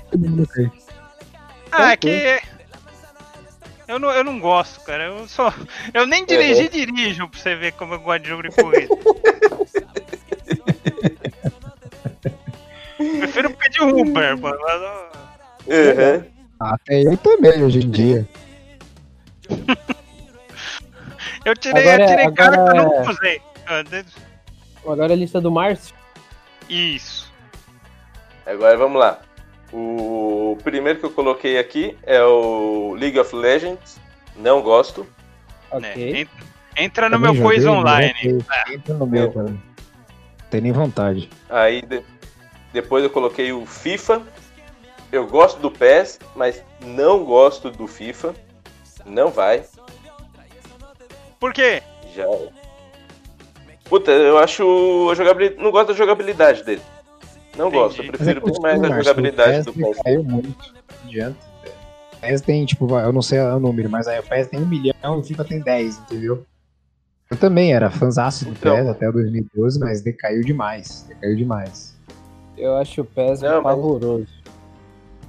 Ah, 1.70 1.92
é 1.92 1.96
que. 1.96 2.40
Eu 3.86 3.98
não, 3.98 4.10
eu 4.10 4.24
não 4.24 4.38
gosto, 4.40 4.80
cara. 4.84 5.04
Eu 5.04 5.28
só. 5.28 5.52
Eu 5.92 6.06
nem 6.06 6.24
dirigi 6.24 6.68
dirijo 6.68 7.28
pra 7.28 7.38
você 7.38 7.54
ver 7.54 7.72
como 7.72 7.94
eu 7.94 8.00
gosto 8.00 8.22
de 8.22 8.28
jogo 8.30 8.42
de 8.42 8.50
corrida. 8.50 8.88
Prefiro 13.20 13.50
pedir 13.56 13.82
Uber, 13.82 14.38
mano. 14.38 14.58
Uhum. 15.66 16.24
Até 16.60 17.02
eu 17.02 17.16
também, 17.16 17.62
hoje 17.62 17.78
em 17.80 17.90
dia. 17.90 18.28
Eu 21.44 21.54
tirei, 21.54 21.82
Agora- 21.82 22.02
eu 22.02 22.06
tirei 22.08 22.24
agora- 22.26 22.56
carta, 22.56 22.74
não 22.74 23.02
usei. 23.10 23.42
Ah, 23.66 23.84
Agora 24.90 25.12
a 25.12 25.16
lista 25.16 25.40
do 25.42 25.50
Márcio. 25.50 25.94
Isso. 26.70 27.30
Agora 28.46 28.76
vamos 28.78 28.98
lá. 28.98 29.20
O 29.70 30.56
primeiro 30.64 30.98
que 31.00 31.04
eu 31.04 31.10
coloquei 31.10 31.58
aqui 31.58 31.96
é 32.04 32.22
o 32.22 32.94
League 32.98 33.18
of 33.18 33.34
Legends. 33.36 33.98
Não 34.36 34.62
gosto. 34.62 35.06
né? 35.72 35.90
Ok. 35.92 36.22
En- 36.22 36.28
Entra 36.84 37.08
no 37.10 37.16
Também 37.16 37.34
meu 37.34 37.42
joguei, 37.42 37.66
online. 37.68 38.42
Entra 38.72 38.94
no 38.94 39.06
meu, 39.06 39.30
cara. 39.30 39.48
Não 39.50 39.60
tem 40.50 40.60
nem 40.62 40.72
vontade. 40.72 41.28
Aí 41.50 41.82
de- 41.82 42.02
depois 42.74 43.04
eu 43.04 43.08
coloquei 43.10 43.52
o 43.52 43.64
FIFA. 43.64 44.20
Eu 45.12 45.26
gosto 45.28 45.60
do 45.60 45.70
PES, 45.70 46.18
mas 46.34 46.60
não 46.84 47.24
gosto 47.24 47.70
do 47.70 47.86
FIFA. 47.86 48.34
Não 49.06 49.30
vai. 49.30 49.64
Por 51.38 51.52
quê? 51.52 51.82
Já. 52.14 52.24
Puta, 53.84 54.10
eu 54.10 54.38
acho 54.38 55.08
a 55.10 55.14
jogabilidade. 55.14 55.62
Não 55.62 55.70
gosto 55.70 55.88
da 55.88 55.94
jogabilidade 55.94 56.64
dele. 56.64 56.82
Não 57.56 57.68
Entendi. 57.68 57.82
gosto. 57.82 58.02
Eu 58.02 58.08
prefiro 58.08 58.40
é 58.40 58.50
bem 58.50 58.60
mais 58.60 58.82
a 58.82 59.02
jogabilidade 59.02 59.62
do 59.62 59.72
PES 59.72 59.86
PES. 59.86 60.02
Caiu 60.02 60.24
muito. 60.24 60.74
Não 61.02 61.08
adianta. 61.08 61.38
O 62.14 62.16
PES 62.20 62.40
tem, 62.40 62.64
tipo, 62.66 62.98
eu 62.98 63.12
não 63.12 63.22
sei 63.22 63.38
o 63.38 63.60
número, 63.60 63.88
mas 63.88 64.08
aí 64.08 64.18
o 64.18 64.22
PES 64.22 64.48
tem 64.48 64.60
um 64.60 64.66
milhão 64.66 64.94
e 65.02 65.06
o 65.06 65.22
FIFA 65.22 65.44
tem 65.44 65.60
10, 65.60 65.98
entendeu? 65.98 66.44
Eu 67.30 67.36
também 67.36 67.72
era 67.72 67.88
fãzaço 67.90 68.46
do 68.46 68.50
Então. 68.50 68.74
PES 68.76 68.88
até 68.88 69.08
o 69.08 69.12
2012, 69.12 69.78
mas 69.78 70.00
decaiu 70.02 70.42
demais. 70.42 71.04
Decaiu 71.08 71.36
demais. 71.36 71.93
Eu 72.56 72.76
acho 72.76 73.00
o 73.00 73.04
PES 73.04 73.40
Não, 73.42 73.62
pavoroso. 73.62 74.26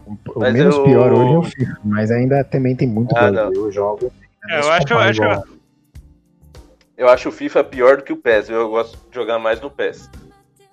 O, 0.06 0.12
o 0.14 0.40
Mas 0.40 0.54
menos 0.54 0.76
eu- 0.76 0.84
pior 0.84 1.12
hoje 1.12 1.34
é 1.34 1.38
o 1.38 1.44
FIFA, 1.44 1.78
mas 1.84 2.12
ainda 2.12 2.44
também 2.44 2.76
tem 2.76 2.88
muito 2.88 3.16
Ah. 3.18 3.30
Eu 3.54 3.72
jogo. 3.72 4.06
Eu 4.06 4.12
mas 4.50 4.68
acho- 4.68 4.94
eu 4.94 5.00
acho-. 5.00 5.56
Eu 6.98 7.10
acho 7.10 7.30
o 7.30 7.32
FIFA 7.32 7.64
pior 7.64 7.98
do 7.98 8.04
que 8.04 8.14
o 8.14 8.18
PES. 8.18 8.50
Eu 8.50 8.70
gosto 8.70 8.98
de 9.10 9.16
jogar 9.16 9.40
mais 9.40 9.60
no 9.60 9.70
PES. 9.70 10.10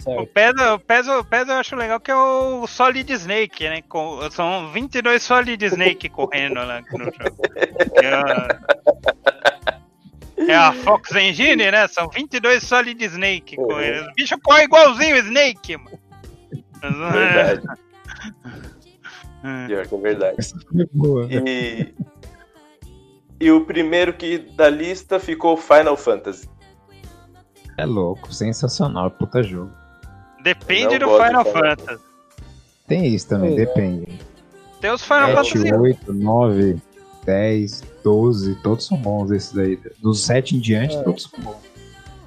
O. 0.05 0.27
PES, 0.27 0.53
o, 0.75 0.79
PES, 0.81 1.09
o 1.09 1.25
PES 1.25 1.49
eu 1.49 1.55
acho 1.55 1.77
legal 1.77 1.99
que 2.01 2.11
é 2.11 2.15
o 2.17 2.67
Solid 2.67 3.11
Snake, 3.13 3.65
né? 3.69 3.83
Com- 3.89 4.21
são 4.31 4.71
22 4.73 5.23
Solid 5.23 5.65
Snake 5.65 6.09
correndo 6.11 6.55
lá 6.57 6.81
no 6.93 7.05
jogo. 7.05 7.43
É 8.03 8.07
a, 8.13 8.59
é 10.49 10.55
a 10.57 10.73
Fox 10.73 11.15
Engine, 11.15 11.71
né? 11.71 11.87
São 11.89 12.09
22 12.09 12.63
Solid 12.65 13.03
Snake 13.05 13.57
correndo. 13.57 14.09
Os 14.09 14.13
bichos 14.15 14.39
correm 14.43 14.65
igualzinho 14.65 15.15
o 15.17 15.19
Snake, 15.21 15.77
mano. 15.77 15.99
Mas, 16.83 17.13
Verdade. 17.13 17.63
é, 19.45 19.67
Pior 19.67 19.87
que 19.87 19.95
é 19.95 19.99
verdade. 19.99 20.37
Essa 20.39 20.59
foi 20.61 20.87
boa. 20.93 21.27
E, 21.31 21.95
e 23.41 23.51
o 23.51 23.65
primeiro 23.65 24.13
que 24.15 24.39
da 24.39 24.69
lista 24.69 25.19
ficou 25.21 25.57
Final 25.57 25.97
Fantasy. 25.97 26.49
É 27.79 27.85
louco, 27.87 28.33
sensacional, 28.33 29.11
puta 29.11 29.43
jogo. 29.43 29.71
Depende 30.43 30.99
do 30.99 31.07
Final 31.09 31.45
Final 31.45 31.45
Fantasy. 31.77 32.03
Tem 32.87 33.07
isso 33.07 33.29
também, 33.29 33.53
é. 33.53 33.57
depende. 33.57 34.19
Tem 34.81 34.91
os 34.91 35.03
Final 35.03 35.31
É, 35.31 35.37
7, 35.45 35.59
Fantasy. 35.59 35.75
8, 35.75 36.13
9, 36.13 36.77
10, 37.25 37.83
12, 38.05 38.55
todos 38.63 38.85
são 38.87 38.99
bons 38.99 39.31
esses 39.31 39.53
daí. 39.53 39.79
Dos 40.01 40.25
7 40.25 40.57
em 40.57 40.61
diante, 40.61 40.97
É. 40.97 41.03
todos 41.03 41.23
são 41.23 41.41
bons. 41.41 41.57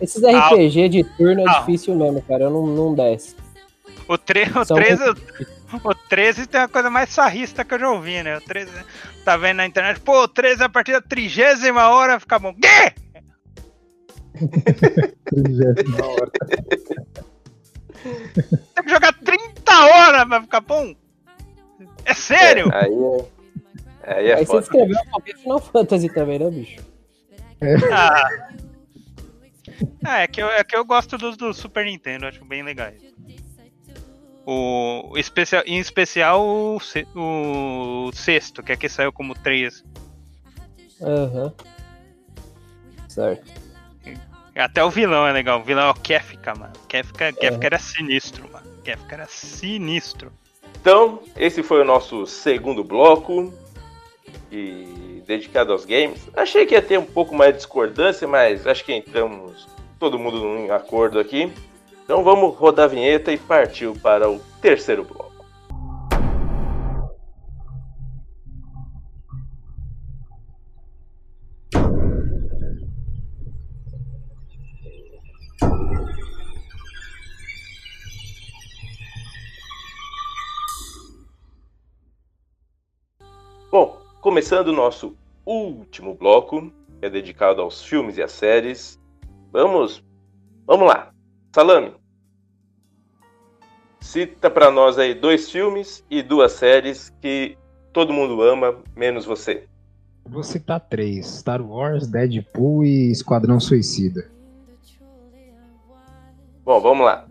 Esses 0.02 0.22
RPG 0.24 0.90
de 0.90 1.04
turno 1.04 1.42
é 1.42 1.46
Ah. 1.48 1.60
difícil 1.60 1.96
mesmo, 1.96 2.22
cara. 2.22 2.46
Eu 2.46 2.50
não, 2.50 2.66
não 2.66 2.94
desce. 2.96 3.36
O, 4.08 4.18
tre 4.18 4.44
o, 4.44 4.64
São 4.66 4.78
13, 4.78 5.04
o 5.84 5.96
13 6.10 6.48
tem 6.48 6.62
a 6.62 6.68
coisa 6.68 6.90
mais 6.90 7.10
sarrista 7.10 7.66
que 7.66 7.74
eu 7.74 7.80
já 7.80 7.90
ouvi, 7.90 8.22
né? 8.22 8.38
O 8.38 8.42
13 8.42 8.72
tá 9.24 9.36
vendo 9.36 9.58
na 9.58 9.66
internet, 9.66 10.00
pô, 10.00 10.24
o 10.24 10.28
13 10.28 10.64
a 10.64 10.70
partir 10.70 10.92
da 10.92 11.02
trigésima 11.02 11.90
hora 11.90 12.20
fica 12.20 12.38
bom. 12.38 12.54
Quê? 12.54 12.94
Na 15.98 16.06
hora. 16.06 16.32
Tem 18.76 18.84
que 18.84 18.90
jogar 18.90 19.14
30 19.14 19.86
horas 19.86 20.26
pra 20.26 20.42
ficar 20.42 20.62
bom? 20.62 20.94
É 22.06 22.14
sério? 22.14 22.70
É, 22.72 22.86
aí 22.86 22.94
é, 24.04 24.14
aí 24.14 24.28
é 24.28 24.36
Aí 24.36 24.46
você 24.46 24.58
escreveu 24.58 24.98
qualquer 25.10 25.36
Final 25.38 25.60
Fantasy 25.60 26.10
também, 26.10 26.38
né, 26.38 26.52
bicho? 26.52 26.86
Ah. 27.92 28.50
Ah, 30.06 30.20
é 30.20 30.28
que 30.28 30.42
eu, 30.42 30.48
é 30.48 30.64
que 30.64 30.76
eu 30.76 30.86
gosto 30.86 31.18
dos 31.18 31.36
do 31.36 31.52
Super 31.54 31.86
Nintendo, 31.86 32.28
acho 32.28 32.46
bem 32.46 32.62
legais. 32.62 33.02
O, 34.46 35.14
especial, 35.18 35.64
em 35.66 35.80
especial 35.80 36.46
o, 36.46 36.78
o 37.16 38.12
sexto, 38.14 38.62
que 38.62 38.72
aqui 38.72 38.88
saiu 38.88 39.12
como 39.12 39.34
3. 39.34 39.84
Aham. 41.02 41.54
Certo. 43.08 43.52
Até 44.56 44.84
o 44.84 44.90
vilão 44.90 45.28
é 45.28 45.34
legal. 45.34 45.60
O 45.60 45.64
vilão 45.64 45.88
é 45.88 45.90
o 45.90 45.94
Kefka, 45.96 46.56
mano. 46.56 46.74
Kefka, 46.88 47.34
Kefka 47.34 47.66
era 47.66 47.80
sinistro, 47.80 48.50
mano. 48.52 48.66
Kefka 48.84 49.16
era 49.16 49.26
sinistro. 49.26 50.32
Então, 50.80 51.20
esse 51.36 51.62
foi 51.62 51.82
o 51.82 51.86
nosso 51.86 52.26
segundo 52.26 52.84
bloco. 52.84 53.54
E 54.52 55.24
dedicado 55.26 55.72
aos 55.72 55.86
games. 55.86 56.30
Achei 56.36 56.66
que 56.66 56.76
ia 56.76 56.82
ter 56.82 57.00
um 57.00 57.06
pouco 57.06 57.36
mais 57.36 57.52
de 57.52 57.58
discordância, 57.58 58.28
mas 58.28 58.66
acho 58.66 58.86
que 58.86 58.94
entramos 58.94 59.68
todo 60.00 60.20
mundo 60.20 60.38
em 60.60 60.70
acordo 60.70 61.20
aqui. 61.20 61.52
Então 62.06 62.24
vamos 62.24 62.56
rodar 62.56 62.86
a 62.86 62.88
vinheta 62.88 63.34
e 63.34 63.38
partiu 63.38 63.96
para 63.96 64.30
o 64.30 64.40
terceiro 64.62 65.04
bloco. 65.04 65.34
Bom, 83.72 84.00
começando 84.22 84.68
o 84.68 84.74
nosso 84.74 85.18
último 85.44 86.14
bloco, 86.14 86.72
que 87.00 87.06
é 87.08 87.10
dedicado 87.10 87.64
aos 87.64 87.84
filmes 87.84 88.16
e 88.18 88.22
às 88.22 88.32
séries. 88.32 89.02
Vamos, 89.52 90.04
vamos 90.68 90.88
lá. 90.88 91.15
Salame. 91.56 91.94
Cita 94.02 94.50
pra 94.50 94.70
nós 94.70 95.00
aí 95.00 95.14
dois 95.14 95.50
filmes 95.50 96.04
e 96.10 96.22
duas 96.22 96.52
séries 96.52 97.14
que 97.22 97.58
todo 97.94 98.12
mundo 98.12 98.42
ama, 98.42 98.84
menos 98.94 99.24
você. 99.24 99.64
Vou 100.26 100.44
citar 100.44 100.82
três: 100.82 101.26
Star 101.26 101.62
Wars, 101.62 102.08
Deadpool 102.08 102.84
e 102.84 103.10
Esquadrão 103.10 103.58
Suicida. 103.58 104.30
Bom, 106.66 106.82
vamos 106.82 107.06
lá. 107.06 107.26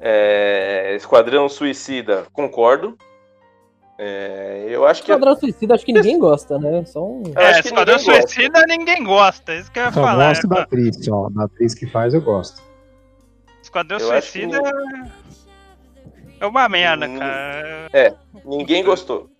É, 0.00 0.96
Esquadrão 0.96 1.48
Suicida, 1.48 2.26
concordo. 2.32 2.98
É, 3.96 4.66
eu 4.68 4.84
acho 4.84 5.04
que 5.04 5.12
Esquadrão 5.12 5.36
Suicida 5.36 5.74
acho 5.76 5.86
que 5.86 5.92
ninguém 5.92 6.18
gosta, 6.18 6.58
né? 6.58 6.84
Só 6.86 7.06
um... 7.06 7.22
Eu 7.24 7.40
acho 7.40 7.58
é, 7.58 7.62
que 7.62 7.68
Esquadrão 7.68 7.96
ninguém 7.98 8.14
gosta. 8.16 8.28
Suicida 8.34 8.64
ninguém 8.66 9.04
gosta. 9.04 9.54
Isso 9.54 9.70
que 9.70 9.78
eu 9.78 9.84
ia 9.84 9.92
Só 9.92 10.02
falar. 10.02 10.28
gosto 10.30 10.48
da 10.48 10.62
atriz, 10.62 11.04
só. 11.04 11.28
Da 11.30 11.44
atriz 11.44 11.72
que 11.72 11.86
faz, 11.86 12.14
eu 12.14 12.20
gosto. 12.20 12.69
Esquadrão 13.70 13.98
Eu 14.00 14.12
acho 14.12 14.32
que 14.32 14.40
Suicida 14.42 14.72
é 16.40 16.46
uma 16.46 16.68
merda, 16.68 17.06
Hum. 17.08 17.18
cara. 17.18 18.16
ninguém 18.44 18.82
gostou. 18.82 19.30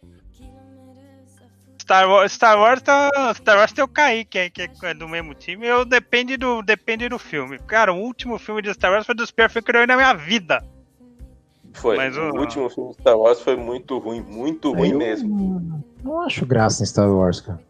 Star 1.81 2.09
Wars, 2.09 2.33
Star 2.33 2.57
Wars, 2.57 2.81
tá, 2.83 3.11
Star 3.35 3.57
Wars 3.59 3.72
tem 3.72 3.83
o 3.83 3.89
Kaique, 3.89 4.39
aí, 4.39 4.49
que 4.51 4.62
é 4.85 4.95
do 4.95 5.09
mesmo 5.09 5.35
time. 5.35 5.66
Eu 5.66 5.85
depende 5.85 6.37
do, 6.37 6.62
depende 6.62 7.09
do 7.09 7.18
filme. 7.18 7.59
Cara, 7.59 7.93
o 7.93 7.97
último 7.97 8.39
filme 8.39 8.62
de 8.62 8.72
Star 8.72 8.93
Wars 8.93 9.05
foi 9.05 9.14
dos 9.16 9.33
piores 9.33 9.53
filmes 9.53 9.64
que 9.68 9.76
eu 9.76 9.81
vi 9.81 9.87
na 9.89 9.97
minha 9.97 10.14
vida. 10.14 10.64
Foi. 11.72 11.97
Mas 11.97 12.16
o- 12.16 12.31
último 12.39 12.70
filme 12.70 12.91
de 12.91 13.01
Star 13.01 13.18
Wars 13.18 13.41
foi 13.41 13.57
muito 13.57 13.99
ruim, 13.99 14.20
muito 14.20 14.72
ruim 14.72 14.93
eu 14.93 14.99
mesmo. 14.99 15.83
Não, 16.05 16.12
não 16.12 16.22
acho 16.22 16.47
graça 16.47 16.85
em 16.85 16.87
Star 16.87 17.11
Wars, 17.11 17.41
cara. 17.41 17.61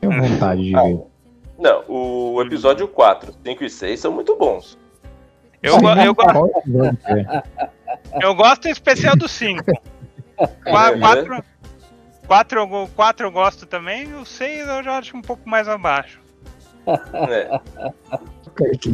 Tenho 0.00 0.22
vontade 0.22 0.62
de 0.64 0.74
Ah, 0.74 0.82
ver. 0.84 1.00
Não, 1.58 1.84
o 1.88 2.40
episódio 2.42 2.86
4, 2.88 3.34
5 3.44 3.64
e 3.64 3.68
6 3.70 4.00
são 4.00 4.12
muito 4.12 4.34
bons. 4.36 4.78
Eu, 5.66 5.80
go- 5.80 5.88
eu, 5.90 6.14
go- 6.14 6.92
é? 7.06 7.42
eu 8.22 8.34
gosto 8.34 8.66
em 8.68 8.70
especial 8.70 9.16
do 9.16 9.28
5. 9.28 9.62
É, 10.38 10.46
4 10.98 11.44
quatro, 12.26 12.58
eu 12.60 12.66
go- 12.66 12.88
quatro 12.94 13.26
eu 13.26 13.30
gosto 13.30 13.64
também, 13.66 14.12
o 14.14 14.24
6 14.26 14.68
eu 14.68 14.82
já 14.82 14.98
acho 14.98 15.16
um 15.16 15.22
pouco 15.22 15.48
mais 15.48 15.68
abaixo. 15.68 16.20
É. 16.86 17.60
Kaique, 18.54 18.90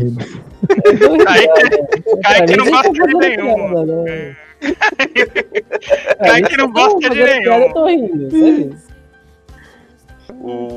Kaique 2.23 2.57
não 2.57 2.71
gosta 2.71 2.93
de 2.93 3.15
nenhum. 3.15 3.85
Né? 4.05 4.37
Kaique 6.25 6.57
não 6.57 6.73
gosta 6.73 7.11
de 7.11 7.23
nenhum. 7.25 7.53
Eu 7.55 7.73
tô 7.73 7.87
rindo, 7.87 8.31
só 8.31 8.37
isso. 8.37 8.93
O-. 10.41 10.69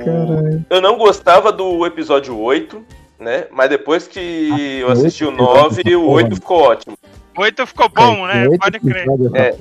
Eu 0.69 0.81
não 0.81 0.97
gostava 0.97 1.51
do 1.51 1.85
episódio 1.85 2.37
8, 2.37 2.83
né? 3.19 3.47
Mas 3.51 3.69
depois 3.69 4.07
que 4.07 4.79
eu 4.79 4.91
assisti 4.91 5.23
o 5.23 5.29
oito 5.29 5.43
9, 5.43 5.81
episódios, 5.81 6.01
o 6.01 6.09
8 6.09 6.35
ficou 6.35 6.61
ótimo. 6.61 6.97
O 7.37 7.41
8 7.41 7.67
ficou 7.67 7.89
bom, 7.89 8.27
né? 8.27 8.47
Oito 8.47 8.59
Pode 8.59 8.79
crer. 8.79 9.07
É. 9.33 9.51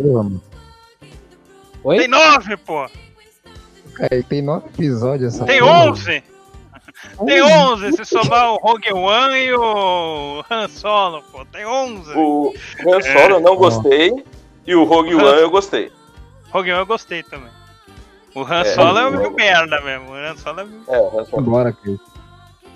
Tem 1.99 2.09
9, 2.09 2.57
pô. 2.59 2.87
Cara, 3.95 4.23
tem 4.29 4.43
nove 4.43 4.67
episódios 4.67 5.35
essa 5.35 5.45
Tem 5.45 5.61
porra. 5.61 5.91
11. 5.91 6.23
Tem 7.27 7.43
11, 7.43 7.93
se 7.93 8.05
somar 8.05 8.53
o 8.53 8.57
Rogue 8.57 8.93
One 8.93 9.37
e 9.37 9.53
o 9.53 10.45
Han 10.51 10.69
Solo, 10.69 11.23
pô. 11.31 11.45
Tem 11.45 11.65
11. 11.65 12.13
O 12.17 12.53
Han 12.87 13.01
Solo 13.01 13.35
eu 13.35 13.41
não 13.41 13.57
gostei 13.57 14.25
e 14.67 14.75
o 14.75 14.85
Rogue 14.85 15.15
One 15.15 15.41
eu 15.41 15.51
gostei. 15.51 15.93
Rogue 16.51 16.71
One 16.73 16.81
eu 16.81 16.87
gostei 16.87 17.23
também. 17.23 17.51
O 18.35 18.43
Han 18.43 18.63
é, 18.63 18.65
Solo 18.65 18.99
é 18.99 19.11
meio 19.11 19.31
merda 19.33 19.81
mesmo. 19.81 20.11
O 20.11 20.15
Han 20.15 20.37
Solo 20.37 20.61
é 20.61 20.65
meio... 20.65 20.83
É, 20.89 20.99
o 20.99 21.21
Han 21.21 21.25
Solo. 21.27 21.43
Bora, 21.43 21.73
Cris. 21.73 22.01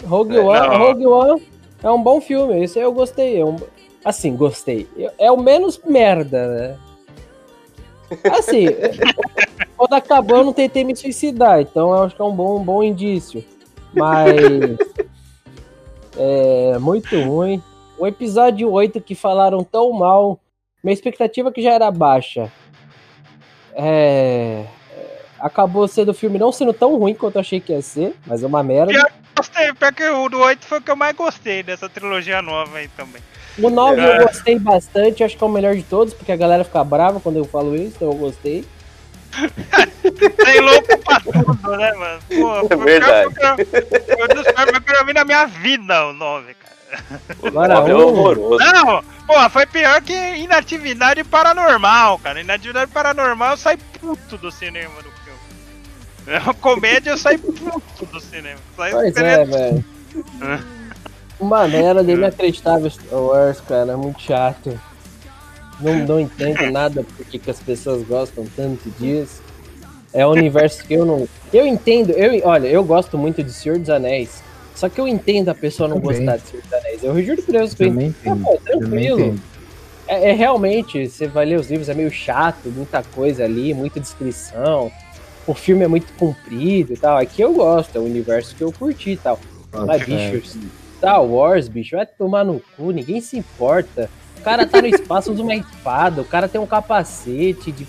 Rogue, 0.07 0.37
é, 0.37 0.41
One, 0.41 0.77
Rogue 0.77 1.07
One 1.07 1.43
é 1.83 1.91
um 1.91 2.03
bom 2.03 2.21
filme. 2.21 2.63
Esse 2.63 2.79
eu 2.79 2.93
gostei. 2.93 3.41
É 3.41 3.45
um... 3.45 3.57
Assim, 4.05 4.37
gostei. 4.37 4.89
É 5.19 5.31
o 5.31 5.37
menos 5.37 5.81
merda, 5.85 6.47
né? 6.47 6.79
Assim, 8.33 8.67
quando 9.77 9.93
acabou 9.93 10.39
eu 10.39 10.45
não 10.45 10.53
tentei 10.53 10.83
me 10.83 10.97
suicidar, 10.97 11.61
então 11.61 11.91
eu 11.91 12.05
acho 12.05 12.17
que 12.17 12.23
é 12.23 12.25
um 12.25 12.35
bom, 12.35 12.59
um 12.59 12.65
bom 12.65 12.83
indício. 12.83 13.45
Mas. 13.95 14.79
É 16.21 16.77
muito 16.79 17.17
ruim. 17.23 17.63
O 17.97 18.05
episódio 18.05 18.69
8 18.73 19.01
que 19.01 19.15
falaram 19.15 19.63
tão 19.63 19.93
mal, 19.93 20.41
minha 20.83 20.93
expectativa 20.93 21.53
que 21.53 21.63
já 21.63 21.73
era 21.73 21.91
baixa. 21.93 22.51
É, 23.73 24.65
acabou 25.39 25.87
sendo 25.87 26.11
o 26.11 26.15
filme 26.15 26.39
não 26.39 26.51
sendo 26.51 26.73
tão 26.73 26.97
ruim 26.97 27.15
quanto 27.15 27.37
eu 27.37 27.41
achei 27.41 27.61
que 27.61 27.73
ia 27.73 27.81
ser, 27.81 28.17
mas 28.27 28.43
é 28.43 28.47
uma 28.47 28.63
merda. 28.65 28.93
Gostei, 29.39 29.73
pior 29.73 29.93
que 29.93 30.09
o 30.09 30.29
do 30.29 30.39
8 30.41 30.67
foi 30.67 30.79
o 30.79 30.83
que 30.83 30.91
eu 30.91 30.97
mais 30.97 31.17
gostei 31.17 31.63
dessa 31.63 31.89
trilogia 31.89 32.43
nova 32.43 32.79
aí 32.79 32.89
também. 32.89 33.23
O 33.59 33.71
9 33.71 34.01
é. 34.01 34.19
eu 34.19 34.27
gostei 34.27 34.59
bastante, 34.59 35.25
acho 35.25 35.37
que 35.37 35.43
é 35.43 35.47
o 35.47 35.51
melhor 35.51 35.75
de 35.75 35.83
todos, 35.83 36.15
porque 36.15 36.33
a 36.33 36.37
galera 36.37 36.65
fica 36.65 36.83
brava 36.85 37.21
quando 37.21 37.37
eu 37.37 37.45
falo 37.45 37.75
isso, 37.75 37.97
então 37.97 38.09
eu 38.09 38.15
gostei. 38.15 38.65
Tem 40.45 40.61
louco 40.61 40.99
pra 40.99 41.21
tudo, 41.21 41.77
né, 41.77 41.93
mano? 41.93 42.21
Pô, 42.29 42.75
é 42.75 42.77
verdade. 42.77 43.35
Foi 43.35 44.25
um 44.25 44.35
dos 44.35 44.47
filmes 44.47 44.79
que 44.85 44.93
eu 44.93 45.07
vi 45.07 45.13
na 45.13 45.25
minha 45.25 45.47
vida, 45.47 46.07
o 46.07 46.13
9, 46.13 46.55
cara. 46.55 46.69
O 47.43 47.51
9 47.51 47.91
é 47.91 47.95
horroroso. 47.95 48.65
Não, 48.65 49.03
pô, 49.27 49.51
foi 49.51 49.67
pior 49.67 50.01
que 50.03 50.15
inatividade 50.15 51.23
paranormal, 51.25 52.19
cara. 52.19 52.41
Inatividade 52.41 52.91
paranormal 52.91 53.53
eu 53.53 53.57
saí 53.57 53.77
puto 54.01 54.39
do 54.39 54.51
cinema 54.51 55.03
do. 55.03 55.18
É 56.29 56.39
uma 56.39 56.53
comédia, 56.53 57.11
eu 57.11 57.19
saí 57.19 57.39
puto 57.39 57.83
do 58.13 58.21
cinema. 58.21 58.59
Saí 58.77 58.93
pois 58.93 59.17
é, 59.17 59.45
velho. 59.45 59.85
Uma 61.41 61.69
merda 61.69 62.03
dele 62.03 62.19
inacreditável 62.19 62.91
Star 62.91 63.19
Wars, 63.19 63.61
cara. 63.61 63.93
É 63.93 63.97
muito 63.97 64.21
chato. 64.21 64.79
Não, 65.81 65.95
não 66.05 66.21
entendo 66.21 66.71
nada 66.73 67.05
porque 67.17 67.39
que 67.39 67.51
as 67.51 67.61
pessoas 67.61 68.03
gostam 68.03 68.45
tanto 68.57 68.91
disso. 68.99 69.41
É 70.13 70.27
um 70.27 70.31
universo 70.31 70.85
que 70.85 70.95
eu 70.95 71.07
não. 71.07 71.29
Eu 71.53 71.65
entendo, 71.65 72.11
eu, 72.11 72.45
olha, 72.45 72.67
eu 72.67 72.83
gosto 72.83 73.17
muito 73.17 73.43
de 73.43 73.53
Senhor 73.53 73.79
dos 73.79 73.89
Anéis. 73.89 74.43
Só 74.75 74.89
que 74.89 75.01
eu 75.01 75.07
entendo 75.07 75.49
a 75.49 75.55
pessoa 75.55 75.89
não 75.89 76.01
Também. 76.01 76.19
gostar 76.19 76.37
de 76.39 76.49
Senhor 76.49 76.63
dos 76.63 76.73
Anéis. 76.73 77.05
Eu 77.05 77.23
juro 77.23 77.43
por 77.43 77.53
Deus 77.53 77.75
que 77.75 77.85
eu 77.85 77.89
entendo. 77.89 78.17
Ah, 78.27 78.37
pô, 78.43 78.61
tranquilo. 78.65 79.39
É, 80.09 80.31
é, 80.31 80.33
realmente, 80.33 81.07
você 81.07 81.29
vai 81.29 81.45
ler 81.45 81.61
os 81.61 81.71
livros, 81.71 81.89
é 81.89 81.95
meio 81.95 82.11
chato, 82.11 82.69
muita 82.71 83.03
coisa 83.03 83.45
ali, 83.45 83.75
muita 83.75 84.01
descrição. 84.01 84.91
O 85.49 85.55
filme 85.55 85.83
é 85.83 85.89
muito 85.89 86.13
comprido 86.13 86.93
e 86.93 86.97
tal. 86.97 87.17
Aqui 87.17 87.41
eu 87.41 87.55
gosto, 87.55 87.97
é 87.97 87.99
o 87.99 88.05
universo 88.05 88.55
que 88.55 88.63
eu 88.63 88.71
curti 88.71 89.13
e 89.13 89.17
tal. 89.17 89.41
Mas, 89.73 90.03
bicho, 90.05 90.61
Star 90.99 91.25
Wars, 91.25 91.69
bicho, 91.69 91.97
vai 91.97 92.05
tomar 92.05 92.45
no 92.45 92.61
cu, 92.77 92.91
ninguém 92.91 93.19
se 93.23 93.39
importa. 93.39 94.11
O 94.37 94.43
cara 94.43 94.67
tá 94.67 94.83
no 94.83 94.89
espaço, 94.89 95.33
usa 95.33 95.43
uma 95.43 95.55
espada, 95.55 96.21
o 96.21 96.25
cara 96.25 96.49
tem 96.49 96.61
um 96.61 96.67
capacete 96.67 97.73
de. 97.73 97.87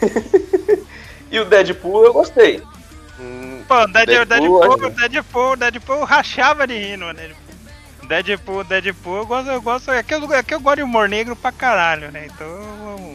e 1.30 1.38
o 1.38 1.44
Deadpool 1.44 2.06
eu 2.06 2.14
gostei. 2.14 2.62
Hum, 3.20 3.62
Pô, 3.68 3.86
Deadpool, 3.86 4.24
Deadpool, 4.24 4.60
Deadpool, 4.60 4.90
Deadpool, 5.08 5.56
Deadpool 5.56 6.04
rachava 6.04 6.66
de 6.66 6.78
rir, 6.78 6.96
mano. 6.96 7.20
Deadpool, 8.08 8.64
Deadpool, 8.64 9.16
eu 9.18 9.26
gosto, 9.26 9.50
eu 9.50 9.60
gosto. 9.60 9.90
É 9.90 10.02
que 10.02 10.14
eu, 10.14 10.32
é 10.32 10.42
que 10.42 10.54
eu 10.54 10.60
gosto 10.60 10.76
de 10.76 10.82
humor 10.82 11.06
negro 11.06 11.36
pra 11.36 11.52
caralho, 11.52 12.10
né? 12.10 12.30
Então. 12.32 12.46
Uhum. 12.46 13.14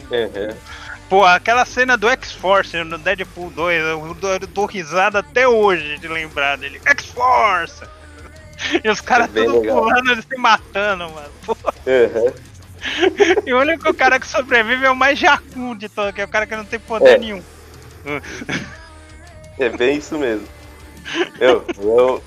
Pô, 1.10 1.24
aquela 1.24 1.64
cena 1.64 1.96
do 1.96 2.08
X-Force 2.08 2.84
no 2.84 2.96
Deadpool 2.96 3.50
2, 3.50 3.82
eu 3.82 4.14
dou, 4.14 4.30
eu 4.30 4.38
dou 4.46 4.64
risada 4.64 5.18
até 5.18 5.46
hoje 5.46 5.98
de 5.98 6.06
lembrar 6.06 6.56
dele. 6.56 6.80
X-Force! 6.86 7.82
E 8.84 8.88
os 8.88 9.00
caras 9.00 9.28
é 9.34 9.44
tudo 9.44 9.60
pulando 9.60 10.12
e 10.12 10.22
se 10.22 10.36
matando, 10.36 11.10
mano. 11.10 11.30
Uhum. 11.48 12.32
E 13.44 13.52
o 13.52 13.58
único 13.58 13.92
cara 13.92 14.20
que 14.20 14.26
sobrevive 14.26 14.86
é 14.86 14.90
o 14.90 14.94
mais 14.94 15.18
Jakun 15.18 15.76
de 15.76 15.88
todo, 15.88 16.12
que 16.12 16.20
é 16.20 16.24
o 16.24 16.28
cara 16.28 16.46
que 16.46 16.54
não 16.54 16.64
tem 16.64 16.78
poder 16.78 17.16
é. 17.16 17.18
nenhum. 17.18 17.42
É 19.58 19.68
bem 19.68 19.98
isso 19.98 20.16
mesmo. 20.16 20.46
Eu, 21.40 21.64
eu, 21.76 22.22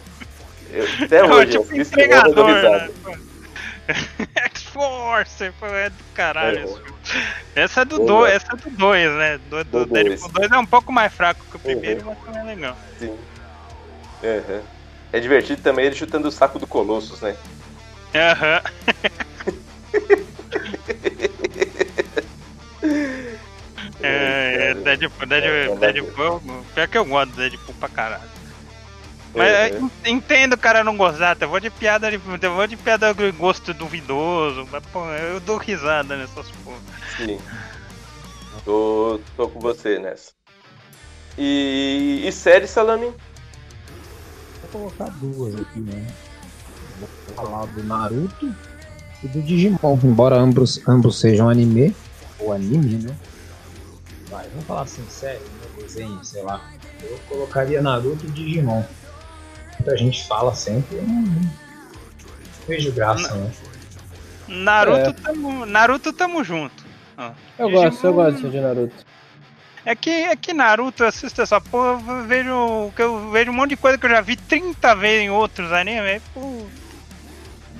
eu 0.71 0.87
até 1.05 1.19
é 1.19 1.23
hoje, 1.23 1.51
tipo 1.51 1.73
eu 1.73 1.81
entregador, 1.81 2.47
né? 2.49 2.89
X-Force, 4.35 5.45
é 5.45 5.89
do 5.89 6.03
caralho. 6.13 6.67
É. 6.89 6.92
Essa 7.55 7.81
é 7.81 7.85
do 7.85 7.99
2, 7.99 8.33
essa 8.33 8.53
é 8.53 8.55
do 8.55 8.69
2, 8.69 9.11
né? 9.11 9.37
Do, 9.49 9.63
do, 9.63 9.85
do 9.85 9.93
Deadpool 9.93 10.29
2 10.29 10.51
é 10.51 10.57
um 10.57 10.65
pouco 10.65 10.91
mais 10.91 11.13
fraco 11.13 11.45
que 11.49 11.55
o 11.57 11.59
primeiro, 11.59 12.01
uhum. 12.01 12.15
mas 12.15 12.19
também 12.25 12.41
é 12.41 12.43
legal. 12.55 12.77
Sim. 12.97 13.17
Uhum. 14.23 14.61
É 15.11 15.19
divertido 15.19 15.61
também 15.61 15.85
ele 15.85 15.95
chutando 15.95 16.27
o 16.27 16.31
saco 16.31 16.57
do 16.57 16.65
Colossus, 16.65 17.21
né? 17.21 17.35
Aham. 18.15 18.61
é, 24.01 24.71
é, 24.71 24.73
Deadpool, 24.73 25.27
Deadpool, 25.27 25.77
Deadpool, 25.77 26.41
pior 26.73 26.87
que 26.87 26.97
eu 26.97 27.05
gosto 27.05 27.31
do 27.31 27.37
Deadpool 27.37 27.75
pra 27.75 27.89
caralho. 27.89 28.42
Mas 29.35 29.47
é, 29.47 29.69
é. 29.69 30.09
entendo 30.09 30.53
o 30.53 30.57
cara 30.57 30.83
não 30.83 30.95
gostar, 30.95 31.35
eu 31.41 31.49
vou 31.49 31.59
de 31.59 31.69
piada 31.69 32.09
de, 32.09 32.19
eu 32.41 32.55
vou 32.55 32.67
de 32.67 32.77
piada 32.77 33.13
de 33.13 33.31
gosto 33.31 33.73
duvidoso, 33.73 34.67
mas 34.71 34.83
pô, 34.91 35.05
eu 35.09 35.39
dou 35.39 35.57
risada 35.57 36.15
nessas 36.15 36.49
porra. 36.63 36.77
Sim. 37.17 37.39
Tô, 38.63 39.19
tô 39.35 39.47
com 39.49 39.59
você 39.59 39.97
nessa. 39.97 40.31
E, 41.37 42.23
e 42.25 42.31
série, 42.31 42.67
Salame? 42.67 43.11
colocar 44.73 45.09
duas 45.21 45.55
aqui, 45.55 45.79
né? 45.79 46.07
Vou 46.99 47.09
falar 47.35 47.65
do 47.67 47.83
Naruto 47.83 48.55
e 49.23 49.27
do 49.27 49.41
Digimon, 49.41 49.99
embora 50.03 50.35
ambos, 50.35 50.81
ambos 50.87 51.19
sejam 51.19 51.47
anime, 51.47 51.95
ou 52.39 52.51
anime, 52.51 52.97
né? 53.03 53.15
Vai, 54.29 54.47
vamos 54.49 54.65
falar 54.65 54.81
assim, 54.81 55.03
sério, 55.07 55.41
né? 55.41 55.83
desenho, 55.83 56.23
sei 56.23 56.41
lá. 56.41 56.71
Eu 57.01 57.19
colocaria 57.29 57.81
Naruto 57.81 58.25
e 58.25 58.31
Digimon. 58.31 58.83
Muita 59.83 59.97
gente 59.97 60.25
fala 60.25 60.55
sempre, 60.55 60.95
eu 60.95 61.03
não 61.03 61.25
vejo 62.65 62.89
graça, 62.93 63.35
Na... 63.35 63.35
né? 63.35 63.51
Naruto, 64.47 65.09
é. 65.09 65.13
tamo, 65.13 65.65
Naruto 65.65 66.13
tamo 66.13 66.41
junto. 66.41 66.85
Eu 67.59 67.67
Digimon... 67.67 67.83
gosto, 67.83 68.07
eu 68.07 68.13
gosto 68.13 68.49
de 68.49 68.61
Naruto. 68.61 69.05
É 69.85 69.93
que, 69.93 70.09
é 70.09 70.35
que 70.37 70.53
Naruto, 70.53 71.03
eu 71.03 71.07
assisto 71.07 71.41
essa 71.41 71.59
porra, 71.59 72.01
eu 72.13 72.23
vejo, 72.23 72.93
eu 72.97 73.29
vejo 73.29 73.51
um 73.51 73.53
monte 73.53 73.71
de 73.71 73.75
coisa 73.75 73.97
que 73.97 74.05
eu 74.05 74.09
já 74.09 74.21
vi 74.21 74.37
30 74.37 74.95
vezes 74.95 75.25
em 75.25 75.29
outros 75.29 75.73
animes, 75.73 76.21
pô, 76.33 76.65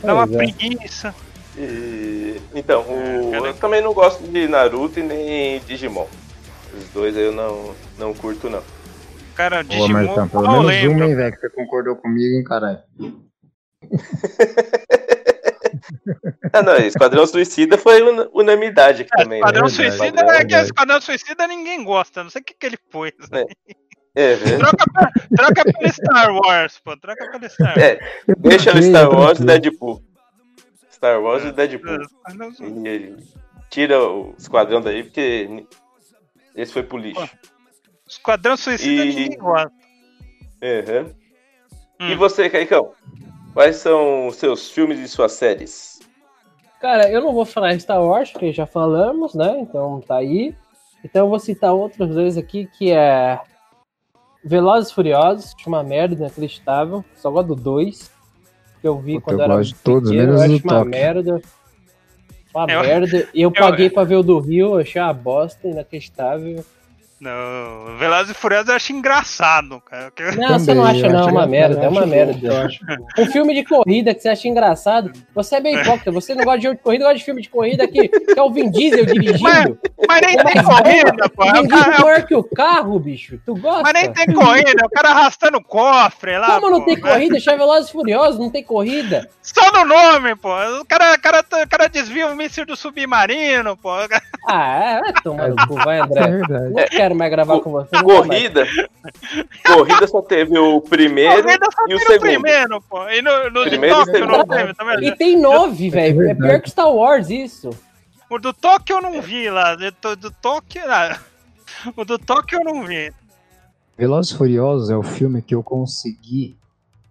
dá 0.03 0.13
uma 0.13 0.25
é. 0.25 0.27
preguiça. 0.37 1.15
E, 1.57 2.41
então, 2.53 2.81
o, 2.81 3.33
é, 3.33 3.49
eu 3.49 3.53
também 3.53 3.81
não 3.81 3.93
gosto 3.93 4.21
de 4.27 4.45
Naruto 4.49 4.99
e 4.99 5.03
nem 5.03 5.61
Digimon. 5.61 6.07
Os 6.77 6.89
dois 6.89 7.15
eu 7.15 7.31
não, 7.31 7.73
não 7.97 8.13
curto, 8.13 8.49
não. 8.49 8.61
Cara, 9.36 9.63
Digimon. 9.63 9.88
Pô, 9.88 9.93
Marcão, 9.93 10.29
pelo 10.29 10.51
menos 10.51 10.65
lembro. 10.65 10.97
um, 10.97 11.03
hein, 11.03 11.15
velho, 11.15 11.34
que 11.34 11.39
você 11.39 11.49
concordou 11.49 11.95
comigo, 11.95 12.36
hein, 12.36 12.43
caralho. 12.43 12.79
Ah, 16.51 16.61
não, 16.61 16.77
Esquadrão 16.77 17.25
Suicida 17.25 17.77
foi 17.77 18.01
unanimidade 18.31 19.01
aqui 19.01 19.11
é, 19.17 19.23
também. 19.23 19.39
Esquadrão 19.39 19.63
né? 19.63 19.69
Suicida 19.69 20.21
é, 20.21 20.38
é 20.38 20.45
que 20.45 20.55
Esquadrão 20.55 21.01
Suicida 21.01 21.47
ninguém 21.47 21.84
gosta, 21.84 22.23
não 22.23 22.29
sei 22.29 22.41
o 22.41 22.45
que, 22.45 22.53
que 22.53 22.65
ele 22.65 22.77
pôs. 22.77 23.11
Né? 23.31 23.43
É, 24.15 24.34
é 24.34 24.38
troca, 24.57 24.86
pra, 24.93 25.11
troca 25.36 25.73
pelo 25.73 25.91
Star 25.91 26.36
Wars, 26.36 26.79
pô. 26.79 26.95
Troca 26.97 27.31
pelo 27.31 27.49
Star 27.49 27.75
Wars. 27.75 27.81
É, 27.81 27.99
deixa 28.38 28.77
o 28.77 28.81
Star 28.81 29.09
Wars 29.09 29.39
e 29.39 29.45
Deadpool. 29.45 30.03
Star 30.91 31.21
Wars 31.21 31.43
e 31.43 31.51
Deadpool. 31.51 31.97
E, 32.86 33.15
tira 33.69 33.99
o 33.99 34.36
Esquadrão 34.38 34.81
daí, 34.81 35.03
porque 35.03 35.65
esse 36.55 36.71
foi 36.71 36.84
pro 36.84 36.97
lixo. 36.97 37.29
Esquadrão 38.14 38.55
Suicida 38.55 39.05
e... 39.05 39.09
ninguém 39.09 39.38
gosta. 39.38 39.72
Uhum. 40.61 41.14
Hum. 41.99 42.09
E 42.09 42.16
você, 42.16 42.49
Caicão? 42.49 42.91
Quais 43.53 43.78
são 43.78 44.28
os 44.28 44.36
seus 44.38 44.72
filmes 44.72 44.99
e 44.99 45.07
suas 45.07 45.34
séries? 45.34 45.99
Cara, 46.80 47.09
eu 47.09 47.22
não 47.22 47.34
vou 47.34 47.45
falar 47.45 47.80
Star 47.80 48.01
Wars, 48.01 48.32
porque 48.32 48.51
já 48.51 48.66
falamos, 48.66 49.34
né? 49.34 49.59
Então 49.59 50.01
tá 50.01 50.18
aí. 50.18 50.55
Então 51.03 51.26
eu 51.26 51.30
vou 51.30 51.39
citar 51.39 51.74
outros 51.74 52.09
dois 52.09 52.38
aqui, 52.38 52.68
que 52.78 52.91
é 52.91 53.39
Velozes 54.43 54.91
e 54.91 54.95
Furiosos, 54.95 55.53
que 55.53 55.64
é 55.66 55.68
uma 55.68 55.84
merda 55.84 56.16
inacreditável. 56.16 57.03
Só 57.16 57.30
gosto 57.32 57.55
do 57.55 57.55
2, 57.55 58.11
que 58.82 58.88
eu 58.88 58.99
vi 58.99 59.16
Puta, 59.16 59.26
quando 59.26 59.39
eu 59.39 59.43
era 59.45 59.55
gosto 59.57 59.74
de 59.74 59.80
todos, 59.82 60.11
menos 60.11 60.36
eu 60.36 60.55
acho 60.55 60.64
uma 60.64 60.86
merda. 60.86 61.41
Uma 62.53 62.72
eu, 62.72 62.82
merda. 62.82 63.30
E 63.34 63.41
eu, 63.41 63.49
eu 63.49 63.51
paguei 63.51 63.88
eu, 63.88 63.91
pra 63.91 64.03
ver 64.03 64.16
o 64.16 64.24
do 64.24 64.39
Rio, 64.39 64.80
achei 64.80 65.01
uma 65.01 65.14
bosta 65.14 65.68
inacreditável. 65.68 66.64
Não, 67.24 67.95
Velozes 67.97 68.32
e 68.32 68.34
Furiosos 68.34 68.67
eu 68.67 68.76
acho 68.76 68.91
engraçado, 68.91 69.80
cara. 69.82 70.11
Não, 70.36 70.59
você 70.59 70.74
não 70.74 70.84
Também, 70.86 71.01
acha 71.03 71.13
não, 71.13 71.30
é 71.30 71.32
uma 71.32 71.47
merda, 71.47 71.82
é 71.86 71.88
uma 71.88 72.05
merda. 72.05 72.47
eu 72.47 72.61
acho 72.65 72.80
Um 73.17 73.26
filme 73.28 73.53
de 73.53 73.63
corrida 73.63 74.13
que 74.13 74.21
você 74.21 74.28
acha 74.28 74.45
engraçado, 74.47 75.09
você 75.34 75.55
é 75.55 75.61
bem 75.61 75.76
hipócrita, 75.80 76.11
você 76.11 76.36
não 76.36 76.43
gosta 76.43 76.57
de 76.59 76.63
jogo 76.65 76.76
de 76.76 76.84
corrida, 76.84 77.05
gosta 77.05 77.17
de 77.17 77.24
filme 77.24 77.41
de 77.41 77.49
corrida 77.49 77.88
que, 77.88 78.09
que 78.09 78.38
é 78.38 78.41
o 78.43 78.51
Vin 78.51 78.69
Diesel 78.69 79.05
dirigindo. 79.05 79.80
Mas 80.05 80.21
nem 80.21 80.36
tem 80.38 80.63
corrida, 80.63 81.30
pô. 81.30 81.43
O 81.43 81.47
É 81.47 81.53
Vin 81.53 81.59
o 81.59 81.67
Diesel 81.67 81.99
maior 82.05 82.24
que 82.26 82.36
o 82.36 82.43
carro, 82.43 82.99
bicho. 82.99 83.39
Tu 83.45 83.55
gosta? 83.55 83.84
Mas 83.84 83.93
nem 83.93 84.11
tem 84.11 84.34
corrida, 84.36 84.82
é 84.82 84.86
o 84.86 84.89
cara 84.89 85.09
arrastando 85.11 85.57
o 85.59 85.63
cofre 85.63 86.38
lá. 86.38 86.55
Como 86.55 86.69
não 86.69 86.80
pô, 86.82 86.86
tem 86.88 86.95
né? 86.95 87.09
corrida? 87.09 87.39
Chama 87.39 87.57
Velozes 87.59 87.89
e 87.89 87.91
Furiosos, 87.93 88.39
não 88.39 88.49
tem 88.49 88.63
corrida. 88.63 89.30
Só 89.41 89.71
no 89.71 89.86
nome, 89.86 90.36
pô. 90.36 90.49
O 90.82 90.86
cara, 90.86 91.17
cara, 91.17 91.39
o 91.63 91.69
cara 91.69 91.88
desvia 91.88 92.28
o 92.28 92.36
míssil 92.36 92.65
do 92.65 92.76
submarino, 92.76 93.78
pô. 93.78 93.89
Ah, 94.49 94.99
é, 95.05 95.11
no 95.24 95.67
cu, 95.67 95.76
vai, 95.76 95.99
É 95.99 96.01
André. 96.01 96.28
verdade. 96.28 96.74
Não 96.74 96.86
quero 96.89 97.12
mais 97.14 97.32
gravar 97.32 97.59
com 97.59 97.72
você. 97.72 97.89
Corrida. 98.03 98.66
Corrida 99.66 100.07
só 100.07 100.22
teve 100.22 100.57
o 100.57 100.82
primeiro 100.82 101.43
Corrida 101.43 101.66
só 101.72 101.86
e 101.88 101.95
o 101.95 101.99
segundo. 101.99 102.20
primeiro, 102.22 102.82
pô. 102.82 103.09
E 103.09 103.22
no, 103.22 103.49
no 103.49 103.64
de 103.64 103.70
Primeiro 103.72 104.01
e 104.01 104.05
Tóquio 104.05 104.28
não 104.28 104.45
teve, 104.45 104.74
tá 104.74 104.84
vendo? 104.84 105.03
E 105.03 105.16
tem 105.16 105.39
nove, 105.39 105.89
velho. 105.89 106.30
É 106.30 106.34
pior 106.36 106.61
que 106.61 106.70
Star 106.70 106.89
Wars 106.91 107.30
isso. 107.30 107.70
O 108.30 108.39
do 108.39 108.53
Tóquio 108.53 108.97
eu 108.97 109.01
não 109.01 109.22
vi 109.22 109.49
lá. 109.49 109.76
Do, 109.76 110.16
do 110.16 110.32
Tóquio. 110.32 110.82
ah, 110.88 111.20
O 111.95 112.03
do 112.05 112.18
Tóquio 112.18 112.59
eu 112.59 112.64
não 112.64 112.84
vi. 112.86 113.11
Velozes 113.97 114.32
e 114.32 114.38
Furiosos 114.38 114.89
é 114.89 114.95
o 114.97 115.03
filme 115.03 115.41
que 115.41 115.53
eu 115.53 115.61
consegui 115.61 116.55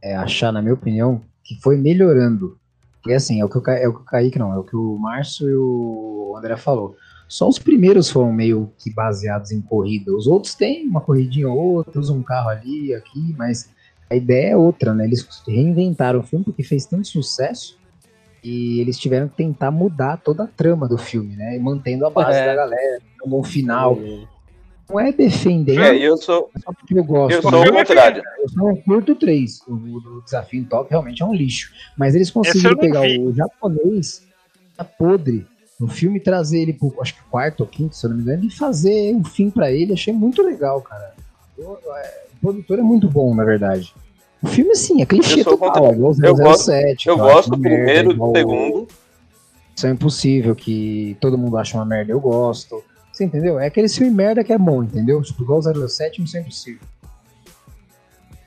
é, 0.02 0.16
achar, 0.16 0.50
na 0.52 0.60
minha 0.60 0.74
opinião, 0.74 1.22
que 1.44 1.54
foi 1.60 1.76
melhorando. 1.76 2.58
Porque 3.00 3.12
assim, 3.14 3.40
é 3.40 3.44
o 3.44 3.48
que 3.48 3.58
o, 3.58 3.60
Ca- 3.60 3.78
é 3.78 3.86
o 3.88 3.94
que 3.94 4.00
o 4.00 4.04
Kaique 4.04 4.38
não, 4.38 4.52
é 4.52 4.58
o 4.58 4.64
que 4.64 4.74
o 4.76 4.96
Márcio 4.98 5.48
e 5.48 5.54
o 5.56 6.34
André 6.36 6.56
falou. 6.56 6.96
Só 7.32 7.48
os 7.48 7.58
primeiros 7.58 8.10
foram 8.10 8.30
meio 8.30 8.70
que 8.78 8.92
baseados 8.92 9.52
em 9.52 9.60
corrida. 9.62 10.14
Os 10.14 10.26
outros 10.26 10.54
têm 10.54 10.86
uma 10.86 11.00
corridinha 11.00 11.48
ou 11.48 11.56
outra, 11.76 11.98
usam 11.98 12.18
um 12.18 12.22
carro 12.22 12.50
ali, 12.50 12.94
aqui, 12.94 13.34
mas 13.38 13.70
a 14.10 14.14
ideia 14.14 14.50
é 14.50 14.56
outra, 14.56 14.92
né? 14.92 15.06
Eles 15.06 15.26
reinventaram 15.48 16.20
o 16.20 16.22
filme 16.22 16.44
porque 16.44 16.62
fez 16.62 16.84
tanto 16.84 17.08
sucesso 17.08 17.78
e 18.44 18.80
eles 18.80 18.98
tiveram 18.98 19.28
que 19.28 19.36
tentar 19.36 19.70
mudar 19.70 20.18
toda 20.18 20.44
a 20.44 20.46
trama 20.46 20.86
do 20.86 20.98
filme, 20.98 21.34
né? 21.34 21.56
E 21.56 21.58
mantendo 21.58 22.04
a 22.04 22.10
base 22.10 22.36
É. 22.38 22.44
da 22.48 22.54
galera, 22.54 23.00
um 23.24 23.30
bom 23.30 23.42
final. 23.42 23.98
Não 24.90 25.00
é 25.00 25.10
defendendo, 25.10 25.80
É, 25.80 25.96
eu 25.96 26.18
sou, 26.18 26.50
só 26.62 26.70
porque 26.70 26.98
eu 26.98 27.02
gosto. 27.02 27.34
eu 27.36 27.40
sou 27.40 27.62
o 27.62 27.72
contrário. 27.72 28.22
eu 28.42 28.48
só 28.50 28.56
não 28.58 28.76
curto 28.76 29.12
o 29.12 29.14
3. 29.16 29.62
O, 29.66 29.72
o 29.72 30.00
do 30.00 30.20
desafio 30.22 30.60
em 30.60 30.64
Tóquio 30.64 30.90
realmente 30.90 31.22
é 31.22 31.24
um 31.24 31.32
lixo. 31.32 31.72
Mas 31.96 32.14
eles 32.14 32.30
conseguiram 32.30 32.76
pegar 32.76 33.00
vi. 33.00 33.18
o 33.18 33.32
japonês 33.32 34.22
tá 34.76 34.84
podre 34.84 35.46
no 35.82 35.88
filme 35.88 36.20
trazer 36.20 36.60
ele 36.60 36.72
pro 36.72 36.94
acho 37.00 37.14
que 37.14 37.20
quarto 37.30 37.60
ou 37.62 37.66
quinto, 37.66 37.96
se 37.96 38.06
eu 38.06 38.10
não 38.10 38.16
me 38.16 38.22
engano, 38.22 38.44
e 38.44 38.50
fazer 38.50 39.14
um 39.14 39.24
fim 39.24 39.50
pra 39.50 39.70
ele. 39.72 39.92
Achei 39.92 40.12
muito 40.14 40.40
legal, 40.42 40.80
cara. 40.80 41.12
Eu- 41.58 41.76
é, 41.96 42.20
o 42.34 42.40
produtor 42.40 42.78
é 42.78 42.82
muito 42.82 43.08
bom, 43.10 43.34
na 43.34 43.44
verdade. 43.44 43.92
O 44.40 44.46
filme, 44.46 44.74
sim, 44.76 45.02
é 45.02 45.06
clichê 45.06 45.40
Eu 45.40 45.44
total. 45.44 45.58
contra- 45.72 45.92
igual 45.92 46.12
eu 46.22 46.36
gosto- 46.36 46.64
007, 46.70 47.08
Eu 47.08 47.16
gosto 47.16 47.50
do 47.50 47.58
merda, 47.58 47.76
primeiro, 47.76 48.08
do 48.10 48.14
igual 48.14 48.32
segundo. 48.36 48.88
Isso 49.76 49.86
é 49.86 49.90
impossível, 49.90 50.54
que 50.54 51.16
todo 51.20 51.36
mundo 51.38 51.56
acha 51.56 51.76
uma 51.76 51.84
merda, 51.84 52.12
eu 52.12 52.20
gosto. 52.20 52.82
Você 53.12 53.24
entendeu? 53.24 53.58
É 53.58 53.66
aquele 53.66 53.88
filme 53.88 54.12
merda 54.12 54.42
que 54.44 54.52
é 54.52 54.58
bom, 54.58 54.82
entendeu? 54.84 55.20
Tipo, 55.22 55.42
igual 55.42 55.60
07, 55.62 56.20
Missão 56.20 56.40
Impossível. 56.40 56.80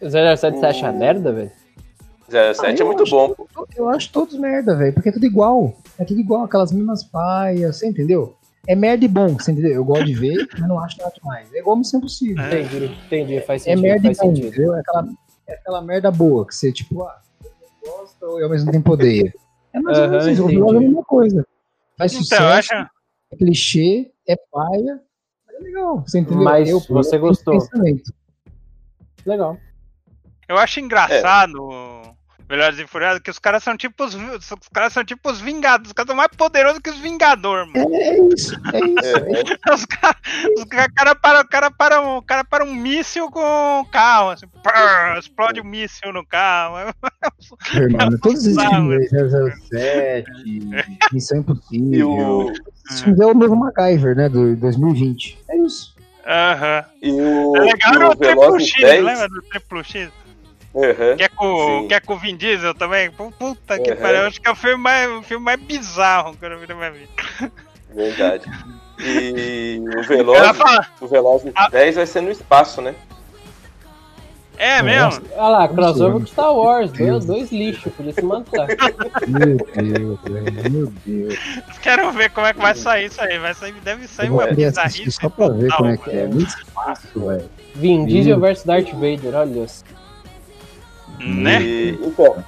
007 0.02 0.60
você 0.60 0.66
acha 0.66 0.92
merda, 0.92 1.32
velho? 1.32 1.52
07 2.30 2.80
é 2.80 2.84
eu 2.84 2.88
muito 2.88 3.04
acho 3.04 3.12
bom. 3.12 3.34
to- 3.54 3.68
Eu 3.76 3.90
acho 3.90 4.12
todos 4.12 4.36
merda, 4.38 4.76
velho, 4.76 4.94
porque 4.94 5.10
é 5.10 5.12
tudo 5.12 5.26
igual. 5.26 5.76
É 5.98 6.04
tudo 6.06 6.20
igual, 6.20 6.44
aquelas 6.44 6.72
mesmas 6.72 7.04
paias, 7.04 7.78
você 7.78 7.88
entendeu? 7.88 8.36
É 8.68 8.76
merda 8.76 9.06
e 9.06 9.08
bom, 9.08 9.30
você 9.30 9.52
entendeu? 9.52 9.74
Eu 9.74 9.86
gosto 9.86 10.06
de 10.06 10.14
ver, 10.14 10.48
mas 10.60 10.68
não 10.68 10.80
acho 10.80 10.98
nada 11.00 11.14
demais. 11.16 11.54
É 11.54 11.60
igual 11.60 11.78
Missão 11.78 12.00
Impossível. 12.00 12.44
É. 12.44 12.62
Entendi, 12.62 12.86
entendi, 13.06 13.42
faz 13.42 13.62
É 13.62 13.66
sentido, 13.76 13.82
merda 13.84 14.08
e 14.08 14.10
bom, 14.10 14.16
sentido. 14.16 14.48
entendeu? 14.48 14.76
É 14.76 14.80
aquela, 14.80 15.08
é 15.48 15.54
aquela 15.54 15.82
merda 15.82 16.12
boa, 16.12 16.46
que 16.48 16.56
você, 16.56 16.72
tipo, 16.72 17.04
ah, 17.04 17.22
gosta 17.86 18.26
e 18.40 18.44
ao 18.44 18.50
mesmo 18.50 18.72
tempo 18.72 18.92
odeia. 18.92 19.34
É 19.74 19.80
mais 19.80 19.98
ou 20.00 20.08
menos 20.10 20.26
isso, 20.28 20.42
é 20.50 20.56
a 20.78 20.80
mesma 20.80 21.04
coisa. 21.04 21.48
Faz 21.98 22.12
Então, 22.14 22.22
eu 22.22 22.24
sucesso, 22.26 22.74
acho. 22.74 22.90
é 23.32 23.36
clichê, 23.38 24.12
é 24.28 24.36
paia, 24.52 25.02
mas 25.46 25.56
é 25.56 25.60
legal, 25.60 26.02
você 26.06 26.20
entendeu? 26.20 26.44
Mas 26.44 26.70
Eu, 26.70 26.80
você 26.80 27.12
tenho 27.12 27.22
gostou. 27.22 27.58
Legal. 29.26 29.58
Eu 30.48 30.58
acho 30.58 30.80
engraçado 30.80 31.58
Velozes 32.48 32.80
e 32.80 32.88
Furiosos 32.88 33.20
que 33.20 33.32
os 33.32 33.40
caras 33.40 33.64
são 33.64 33.76
tipo 33.76 34.04
os, 34.04 34.14
os 34.14 34.70
caras 34.72 34.94
são 34.94 35.04
tipo 35.04 35.32
os 35.32 35.42
Vingadores, 35.42 35.88
os 35.88 35.94
caras 35.94 36.08
são 36.08 36.16
mais 36.16 36.30
poderosos 36.38 36.80
que 36.80 36.90
os 36.92 37.00
Vingadores, 37.00 37.72
mano. 37.74 37.90
É, 37.96 38.10
é 38.10 38.28
isso, 38.34 38.56
é 38.74 38.80
isso. 38.80 39.18
é 39.18 39.32
isso. 39.42 39.56
Os 39.74 39.86
caras 39.86 40.18
os 40.58 40.64
cara, 40.66 40.92
cara 40.92 41.16
para, 41.16 41.42
o 41.42 41.48
cara 41.48 41.72
para 41.72 42.02
um, 42.02 42.22
cara 42.22 42.44
para 42.44 42.64
um 42.64 42.74
míssil 42.76 43.30
com 43.32 43.80
o 43.82 43.86
carro, 43.86 44.30
assim, 44.30 44.46
pá, 44.64 45.18
explode 45.18 45.60
um 45.60 45.64
míssil 45.64 46.14
no 46.14 46.26
carro. 46.26 46.76
Mano, 47.92 48.20
todos 48.22 48.42
esses 48.46 48.56
Não, 48.56 48.70
filmes 48.70 49.12
aí, 49.14 49.30
007, 49.72 50.32
Missão 51.12 51.40
Impossível. 51.40 52.10
o, 52.10 52.52
Esses 52.90 53.02
filmes 53.02 53.20
é 53.20 53.26
o 53.26 53.34
novo 53.34 53.56
MacGyver, 53.56 54.16
né? 54.16 54.30
Do 54.30 54.56
2020. 54.56 55.40
É 55.50 55.58
isso. 55.58 55.96
Aham. 56.28 56.86
e 57.02 57.12
o, 57.12 57.56
É 57.56 57.60
legal 57.62 57.94
e 57.94 57.98
o 58.04 58.12
o 58.12 58.18
Velozes 58.18 58.68
X, 58.70 58.82
10. 58.82 59.04
lembra 59.04 59.30
do 59.30 59.42
Triplo 59.44 59.84
X? 59.84 60.10
Aham. 60.76 61.16
Que 61.16 61.24
é 61.24 61.30
com, 61.30 61.80
Sim. 61.82 61.88
que 61.88 61.94
é 61.94 62.00
com 62.02 62.14
o 62.14 62.20
Vin 62.20 62.36
Diesel 62.36 62.74
também? 62.76 63.10
Pu- 63.12 63.32
Puta 63.40 63.80
que 63.80 63.92
Uhum. 63.92 63.98
pariu, 63.98 64.26
acho 64.28 64.42
que 64.42 64.48
é 64.48 64.52
o 64.52 64.56
filme 64.56 64.82
mais, 64.84 65.10
o 65.10 65.22
filme 65.24 65.46
mais 65.46 65.60
bizarro 65.62 66.36
que 66.36 66.46
eu 66.46 66.60
vi 66.60 66.68
na 66.68 66.76
minha 66.76 66.92
vida. 66.92 67.10
Verdade. 67.94 68.46
E 69.00 69.82
o 69.82 70.04
fala, 70.56 70.88
o 71.00 71.08
Velozes 71.08 71.52
Ah. 71.56 71.70
10 71.70 71.96
vai 71.96 72.06
ser 72.06 72.22
no 72.22 72.32
espaço, 72.32 72.82
né? 72.82 72.94
é 74.58 74.82
mesmo? 74.82 75.22
Olha 75.36 75.50
lá, 75.50 75.68
crossover 75.68 75.90
Absurdo. 75.90 76.20
com 76.22 76.26
Star 76.28 76.54
Wars, 76.54 76.92
Meu 76.94 77.08
dois, 77.20 77.26
Deus. 77.26 77.26
dois 77.26 77.52
lixos, 77.52 77.92
podia 77.94 78.14
se 78.14 78.22
matar. 78.22 78.68
Meu 79.28 79.58
Deus, 79.58 80.20
velho. 80.24 80.72
Meu 80.72 80.94
Deus. 81.06 81.40
Quero 81.82 82.12
ver 82.14 82.30
como 82.32 82.48
é 82.48 82.54
que 82.54 82.60
vai 82.62 82.74
sair 82.74 83.06
isso 83.08 83.22
aí. 83.22 83.38
Vai 83.38 83.54
sair, 83.54 83.74
deve 83.84 84.08
sair 84.08 84.30
uma 84.30 84.48
bizarrice. 84.48 85.12
só 85.12 85.28
pra 85.30 85.50
ver 85.50 85.70
como 85.74 85.90
é 85.90 85.98
que 85.98 86.10
é. 86.10 86.28
Muito 86.28 86.48
espaço, 86.58 87.08
velho. 87.20 87.50
Vin 87.76 88.06
Diesel 88.06 88.40
versus 88.40 88.66
Darth 88.66 88.92
Vader, 88.94 89.36
olha 89.36 89.66
isso. 89.66 89.84
Né? 91.20 91.62
E, 91.62 92.00
então, 92.04 92.44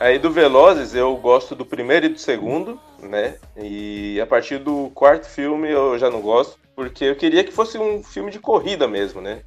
aí 0.00 0.18
do 0.18 0.30
Velozes 0.30 0.94
eu 0.94 1.16
gosto 1.16 1.54
do 1.54 1.64
primeiro 1.64 2.06
e 2.06 2.10
do 2.10 2.18
segundo, 2.18 2.78
né? 3.02 3.36
E 3.56 4.20
a 4.20 4.26
partir 4.26 4.58
do 4.58 4.90
quarto 4.94 5.26
filme 5.26 5.70
eu 5.70 5.98
já 5.98 6.10
não 6.10 6.20
gosto, 6.20 6.58
porque 6.74 7.04
eu 7.04 7.16
queria 7.16 7.44
que 7.44 7.52
fosse 7.52 7.78
um 7.78 8.02
filme 8.02 8.30
de 8.30 8.38
corrida 8.38 8.86
mesmo, 8.88 9.20
né? 9.20 9.40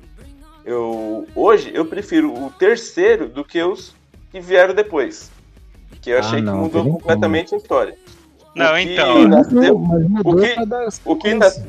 Eu, 0.64 1.28
hoje 1.36 1.72
eu 1.74 1.86
prefiro 1.86 2.32
o 2.34 2.51
terceiro 2.51 3.28
do 3.28 3.43
que 3.43 3.62
os 3.64 3.95
que 4.32 4.39
vieram 4.39 4.74
depois. 4.74 5.32
Que 6.01 6.12
eu 6.12 6.18
Ah, 6.18 6.20
achei 6.20 6.41
não, 6.41 6.53
que 6.53 6.59
mudou 6.59 6.93
completamente 6.93 7.53
a 7.55 7.57
história. 7.57 7.95
Não, 8.55 8.72
O 8.72 8.76
que 8.76 8.82
então. 8.93 9.28
nasceu- 9.28 9.80
Mas 9.80 10.07
mudou 10.09 10.34
o 10.34 10.41
que- 10.41 10.55
o 11.05 11.16
que 11.16 11.30
sequência. 11.30 11.64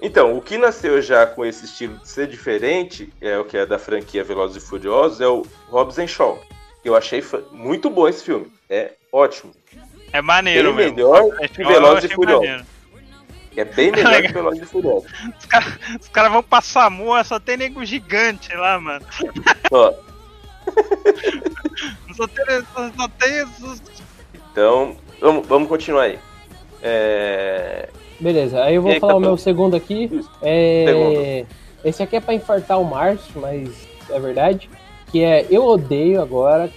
Então, 0.00 0.36
o 0.36 0.40
que 0.40 0.56
nasceu 0.56 1.02
já 1.02 1.26
com 1.26 1.44
esse 1.44 1.64
estilo 1.64 1.98
de 1.98 2.08
ser 2.08 2.28
diferente, 2.28 3.12
é 3.20 3.36
o 3.38 3.44
que 3.44 3.56
é 3.56 3.66
da 3.66 3.78
franquia 3.78 4.22
Velozes 4.22 4.62
e 4.62 4.66
Furiosos, 4.66 5.20
é 5.20 5.26
o 5.26 5.44
Hobbs 5.68 5.98
and 5.98 6.06
Shaw. 6.06 6.40
Eu 6.84 6.94
achei 6.96 7.22
muito 7.50 7.90
bom 7.90 8.08
esse 8.08 8.22
filme. 8.24 8.50
É 8.70 8.92
ótimo. 9.12 9.52
É 10.12 10.22
maneiro 10.22 10.72
Bem 10.72 10.92
mesmo. 10.92 10.96
melhor 10.96 11.36
que 11.48 11.64
Velozes 11.64 12.10
e 12.10 12.14
Furiosos. 12.14 12.46
maneiro. 12.46 12.66
É 13.56 13.64
bem 13.64 13.90
melhor 13.90 14.22
que 14.22 14.32
Velozes 14.32 14.62
e 14.62 14.66
Furiosos. 14.66 15.10
Os 15.38 15.46
caras 15.46 15.78
cara 16.12 16.28
vão 16.28 16.42
pra 16.42 16.60
Samoa, 16.60 17.24
só 17.24 17.40
tem 17.40 17.56
nego 17.56 17.84
gigante 17.84 18.54
lá, 18.54 18.78
mano. 18.80 19.04
Ó, 19.72 19.92
Só 22.14 22.26
tem, 22.26 22.44
só, 22.74 22.90
só 22.96 23.08
tem 23.08 23.46
então, 24.50 24.96
vamos, 25.20 25.46
vamos 25.46 25.68
continuar 25.68 26.02
aí. 26.02 26.18
É, 26.82 27.88
Beleza, 28.20 28.62
aí 28.62 28.74
eu 28.74 28.82
vou 28.82 28.92
aí, 28.92 29.00
falar 29.00 29.14
o 29.14 29.16
Capitão? 29.16 29.30
meu 29.30 29.38
segundo 29.38 29.76
aqui. 29.76 30.24
É... 30.42 30.84
Segundo. 30.86 31.58
Esse 31.84 32.02
aqui 32.02 32.16
é 32.16 32.20
pra 32.20 32.34
infartar 32.34 32.80
o 32.80 32.84
Márcio, 32.84 33.40
mas 33.40 33.88
é 34.10 34.18
verdade. 34.18 34.68
Que 35.10 35.22
é 35.22 35.46
Eu 35.48 35.64
odeio 35.64 36.20
agora 36.20 36.70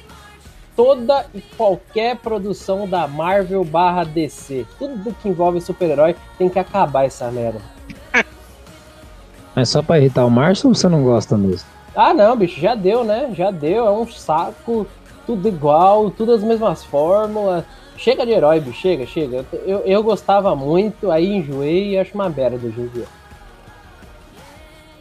toda 0.76 1.26
e 1.34 1.42
qualquer 1.42 2.18
produção 2.18 2.88
da 2.88 3.08
Marvel 3.08 3.64
barra 3.64 4.04
DC. 4.04 4.66
Tudo 4.78 5.16
que 5.22 5.30
envolve 5.30 5.60
super-herói 5.60 6.16
tem 6.38 6.50
que 6.50 6.60
acabar 6.60 7.06
essa 7.06 7.30
merda. 7.32 7.60
Mas 9.56 9.70
só 9.70 9.82
pra 9.82 10.00
irritar 10.00 10.26
o 10.26 10.32
Márcio 10.32 10.70
ou 10.70 10.76
você 10.76 10.88
não 10.88 11.04
gosta 11.04 11.38
mesmo? 11.38 11.68
Ah 11.96 12.14
não, 12.14 12.38
bicho, 12.38 12.60
já 12.60 12.74
deu, 12.74 13.04
né? 13.04 13.32
Já 13.36 13.52
deu, 13.52 13.86
é 13.86 13.92
um 13.92 14.08
saco, 14.08 14.88
tudo 15.28 15.48
igual, 15.48 16.10
tudo 16.10 16.32
as 16.34 16.42
mesmas 16.42 16.86
fórmulas. 16.86 17.66
Chega 18.02 18.26
de 18.26 18.32
herói, 18.32 18.60
bicho, 18.60 18.82
chega, 18.82 19.06
chega. 19.06 19.46
Eu, 19.64 19.82
eu 19.82 20.02
gostava 20.02 20.56
muito, 20.56 21.12
aí 21.12 21.28
enjoei 21.28 21.92
e 21.92 22.00
acho 22.00 22.16
uma 22.16 22.28
merda 22.30 22.56
hoje 22.56 22.82
em 22.82 22.88
dia. 22.88 23.06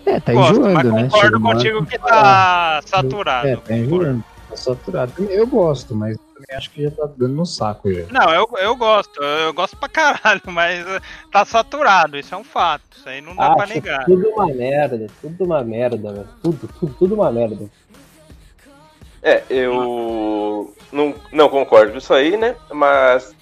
É, 0.05 0.21
tá 0.21 0.35
Gosto, 0.35 0.61
mas 0.61 0.71
enjoando, 0.71 0.93
né? 0.93 1.03
concordo 1.05 1.27
Chega 1.27 1.41
contigo 1.41 1.87
que 1.87 1.99
tá 1.99 2.83
saturado. 2.85 3.49
É, 3.49 3.57
tá 3.57 3.75
enjoando. 3.75 4.23
tá 4.51 4.57
saturado. 4.57 5.13
Eu 5.31 5.47
gosto, 5.47 5.95
mas 5.95 6.19
também 6.19 6.57
acho 6.59 6.71
que 6.73 6.83
já 6.83 6.91
tá 6.91 7.09
dando 7.17 7.33
no 7.33 7.47
saco 7.47 7.91
já. 7.91 8.05
Não, 8.11 8.31
eu, 8.35 8.47
eu 8.59 8.77
gosto, 8.77 9.23
eu 9.23 9.55
gosto 9.55 9.79
pra 9.79 9.89
caralho, 9.89 10.43
mas 10.53 10.85
tá 11.33 11.43
saturado, 11.47 12.19
isso 12.19 12.35
é 12.35 12.37
um 12.37 12.45
fato. 12.45 12.85
Isso 12.99 13.09
aí 13.09 13.23
não 13.23 13.35
dá 13.35 13.55
pra 13.55 13.67
negar. 13.67 14.05
tudo 14.05 14.29
uma 14.29 14.47
merda, 14.49 15.07
tudo 15.23 15.45
uma 15.45 15.65
merda, 15.65 16.13
velho. 16.13 16.29
Tudo, 16.43 16.69
tudo, 16.79 16.95
tudo 16.99 17.15
uma 17.15 17.33
merda. 17.33 17.67
É, 19.23 19.43
eu 19.51 20.75
não, 20.93 21.15
não 21.33 21.49
concordo 21.49 21.93
com 21.93 21.99
isso 21.99 22.13
aí, 22.15 22.37
né? 22.37 22.57
Mas 22.73 23.35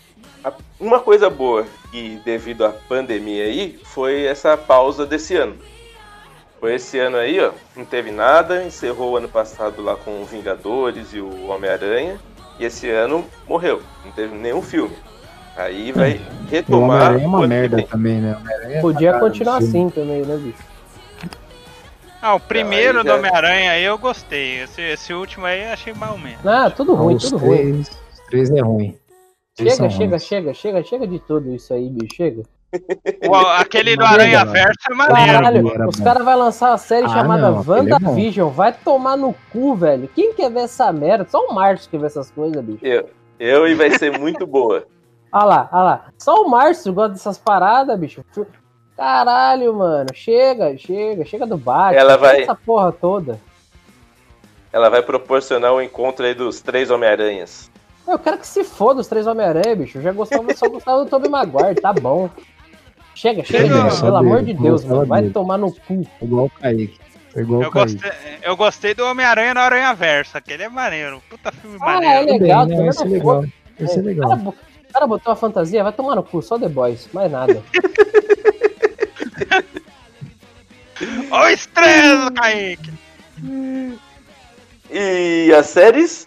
a- 0.44 0.52
uma 0.80 1.00
coisa 1.00 1.30
boa 1.30 1.66
que 1.90 2.20
devido 2.24 2.64
à 2.66 2.70
pandemia 2.70 3.44
aí 3.44 3.78
foi 3.84 4.24
essa 4.24 4.56
pausa 4.56 5.06
desse 5.06 5.36
ano. 5.36 5.56
Foi 6.60 6.74
esse 6.74 6.98
ano 6.98 7.16
aí, 7.16 7.38
ó, 7.40 7.52
não 7.76 7.84
teve 7.84 8.10
nada, 8.10 8.64
encerrou 8.64 9.12
o 9.12 9.16
ano 9.16 9.28
passado 9.28 9.80
lá 9.80 9.94
com 9.94 10.20
o 10.20 10.24
Vingadores 10.24 11.14
e 11.14 11.20
o 11.20 11.46
Homem-Aranha, 11.46 12.18
e 12.58 12.64
esse 12.64 12.90
ano 12.90 13.24
morreu, 13.46 13.80
não 14.04 14.10
teve 14.10 14.34
nenhum 14.34 14.60
filme. 14.60 14.96
Aí 15.56 15.92
vai 15.92 16.20
O 16.46 16.50
retomar. 16.50 17.12
Homem-Aranha 17.12 17.22
é 17.22 17.26
o 17.26 17.28
uma 17.30 17.46
merda 17.46 17.82
também, 17.84 18.20
né? 18.20 18.36
Podia 18.80 19.12
tá 19.12 19.20
continuar 19.20 19.58
assim 19.58 19.88
também, 19.88 20.22
né, 20.22 20.36
bicho? 20.36 20.58
Ah, 22.20 22.34
o 22.34 22.40
primeiro 22.40 23.04
do 23.04 23.12
Homem-Aranha 23.12 23.72
aí 23.72 23.84
eu 23.84 23.96
gostei. 23.96 24.60
Esse, 24.62 24.82
esse 24.82 25.12
último 25.14 25.46
aí 25.46 25.64
eu 25.64 25.72
achei 25.72 25.94
mal 25.94 26.18
mesmo. 26.18 26.48
Ah, 26.48 26.68
tudo 26.70 26.94
ruim, 26.94 27.14
Os 27.14 27.24
tudo 27.30 27.38
ruim. 27.38 27.56
três, 27.58 27.88
os 28.12 28.20
três 28.28 28.50
é 28.50 28.60
ruim. 28.60 28.98
Chega, 29.56 29.70
chega, 29.70 29.88
ruins. 30.10 30.24
chega, 30.24 30.54
chega, 30.54 30.82
chega 30.84 31.06
de 31.06 31.18
tudo 31.20 31.54
isso 31.54 31.72
aí, 31.72 31.88
bicho. 31.88 32.14
Chega. 32.16 32.42
O- 33.28 33.34
aquele 33.34 33.96
do 33.96 34.04
Aranha. 34.04 34.44
Verso 34.44 34.74
é 34.90 34.94
maneiro. 34.94 35.32
Caralho, 35.32 35.88
os 35.88 36.00
caras 36.00 36.24
vão 36.24 36.38
lançar 36.38 36.70
uma 36.72 36.78
série 36.78 37.06
Ah, 37.06 37.08
chamada 37.08 37.50
não, 37.50 37.60
é. 37.62 37.64
WandaVision. 37.66 38.50
Vai 38.50 38.72
tomar 38.72 39.16
no 39.16 39.34
cu, 39.52 39.74
velho. 39.74 40.08
Quem 40.14 40.34
quer 40.34 40.50
ver 40.50 40.60
essa 40.60 40.92
merda? 40.92 41.26
Só 41.28 41.46
o 41.46 41.54
Márcio 41.54 41.88
que 41.90 41.96
vê 41.98 42.06
essas 42.06 42.30
coisas, 42.30 42.62
bicho. 42.64 42.84
Eu, 42.84 43.08
eu 43.38 43.66
e 43.66 43.74
vai 43.74 43.90
ser 43.96 44.16
muito 44.18 44.46
boa. 44.46 44.84
Olha 45.32 45.44
lá, 45.44 45.68
olha 45.72 45.82
lá. 45.82 46.04
Só 46.18 46.42
o 46.42 46.48
Márcio 46.48 46.90
gosta 46.92 47.12
dessas 47.12 47.36
paradas, 47.36 47.98
bicho. 47.98 48.24
Caralho, 48.98 49.72
mano. 49.74 50.08
Chega, 50.12 50.76
chega, 50.76 51.24
chega 51.24 51.46
do 51.46 51.56
Batman. 51.56 52.00
Ela 52.00 52.16
vai- 52.16 52.42
Essa 52.42 52.56
porra 52.56 52.90
toda. 52.90 53.40
Ela 54.72 54.90
vai 54.90 55.02
proporcionar 55.02 55.72
o 55.72 55.80
encontro 55.80 56.26
aí 56.26 56.34
dos 56.34 56.60
três 56.60 56.90
Homem-Aranhas. 56.90 57.70
Eu 58.06 58.18
quero 58.18 58.38
que 58.38 58.46
se 58.46 58.64
foda 58.64 59.00
os 59.00 59.06
três 59.06 59.24
Homem-Aranha, 59.26 59.76
bicho. 59.76 59.98
Eu 59.98 60.02
já 60.02 60.10
gostava, 60.12 60.52
só 60.56 60.68
gostava 60.68 61.04
do 61.04 61.08
Tobey 61.10 61.30
Maguire, 61.30 61.80
tá 61.80 61.92
bom. 61.92 62.28
Chega, 63.14 63.44
chega, 63.44 63.64
Chega, 63.68 63.74
mano, 63.84 64.00
pelo 64.00 64.16
amor 64.16 64.42
de 64.42 64.50
eu 64.50 64.56
Deus, 64.60 64.84
mano. 64.84 65.06
Vai 65.06 65.20
dele. 65.22 65.32
tomar 65.32 65.58
no 65.58 65.72
cu. 65.72 66.04
Igual 66.20 66.46
o 66.46 66.50
Kaique. 66.50 66.98
Igual 67.36 67.62
Eu 67.62 67.68
o 67.68 67.70
Kaique. 67.72 67.92
gostei, 67.94 68.12
eu 68.42 68.56
gostei 68.56 68.94
do 68.94 69.04
Homem-Aranha 69.04 69.54
no 69.54 69.60
Aranha 69.60 69.94
Verso. 69.94 70.36
Aquele 70.36 70.64
é 70.64 70.68
maneiro. 70.68 71.22
Puta 71.30 71.52
filme 71.52 71.76
Ah, 71.80 71.84
maneiro. 71.94 72.14
é 72.30 72.32
legal, 72.32 72.66
bem, 72.66 72.76
também 72.76 72.84
né? 72.84 72.90
Esse 72.90 73.02
é 73.02 73.06
legal. 73.06 73.22
foda. 73.42 73.48
Esse 73.78 73.98
é 73.98 74.00
O 74.00 74.04
cara, 74.04 74.06
legal. 74.34 74.54
o 74.88 74.92
cara 74.92 75.06
botou 75.06 75.30
uma 75.30 75.36
fantasia, 75.36 75.82
vai 75.84 75.92
tomar 75.92 76.16
no 76.16 76.22
cu, 76.24 76.42
só 76.42 76.58
The 76.58 76.68
Boys, 76.68 77.08
mais 77.12 77.30
nada. 77.30 77.62
Ó 81.30 81.44
o 81.44 81.48
estresse, 81.48 82.30
Kaique. 82.32 82.92
E 84.90 85.52
as 85.52 85.66
séries? 85.66 86.26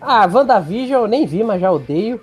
Ah, 0.00 0.26
WandaVision 0.26 1.02
eu 1.02 1.08
nem 1.08 1.26
vi, 1.26 1.44
mas 1.44 1.60
já 1.60 1.70
odeio. 1.70 2.20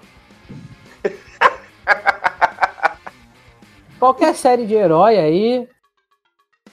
Qualquer 3.99 4.33
série 4.36 4.65
de 4.65 4.73
herói 4.73 5.17
aí. 5.17 5.67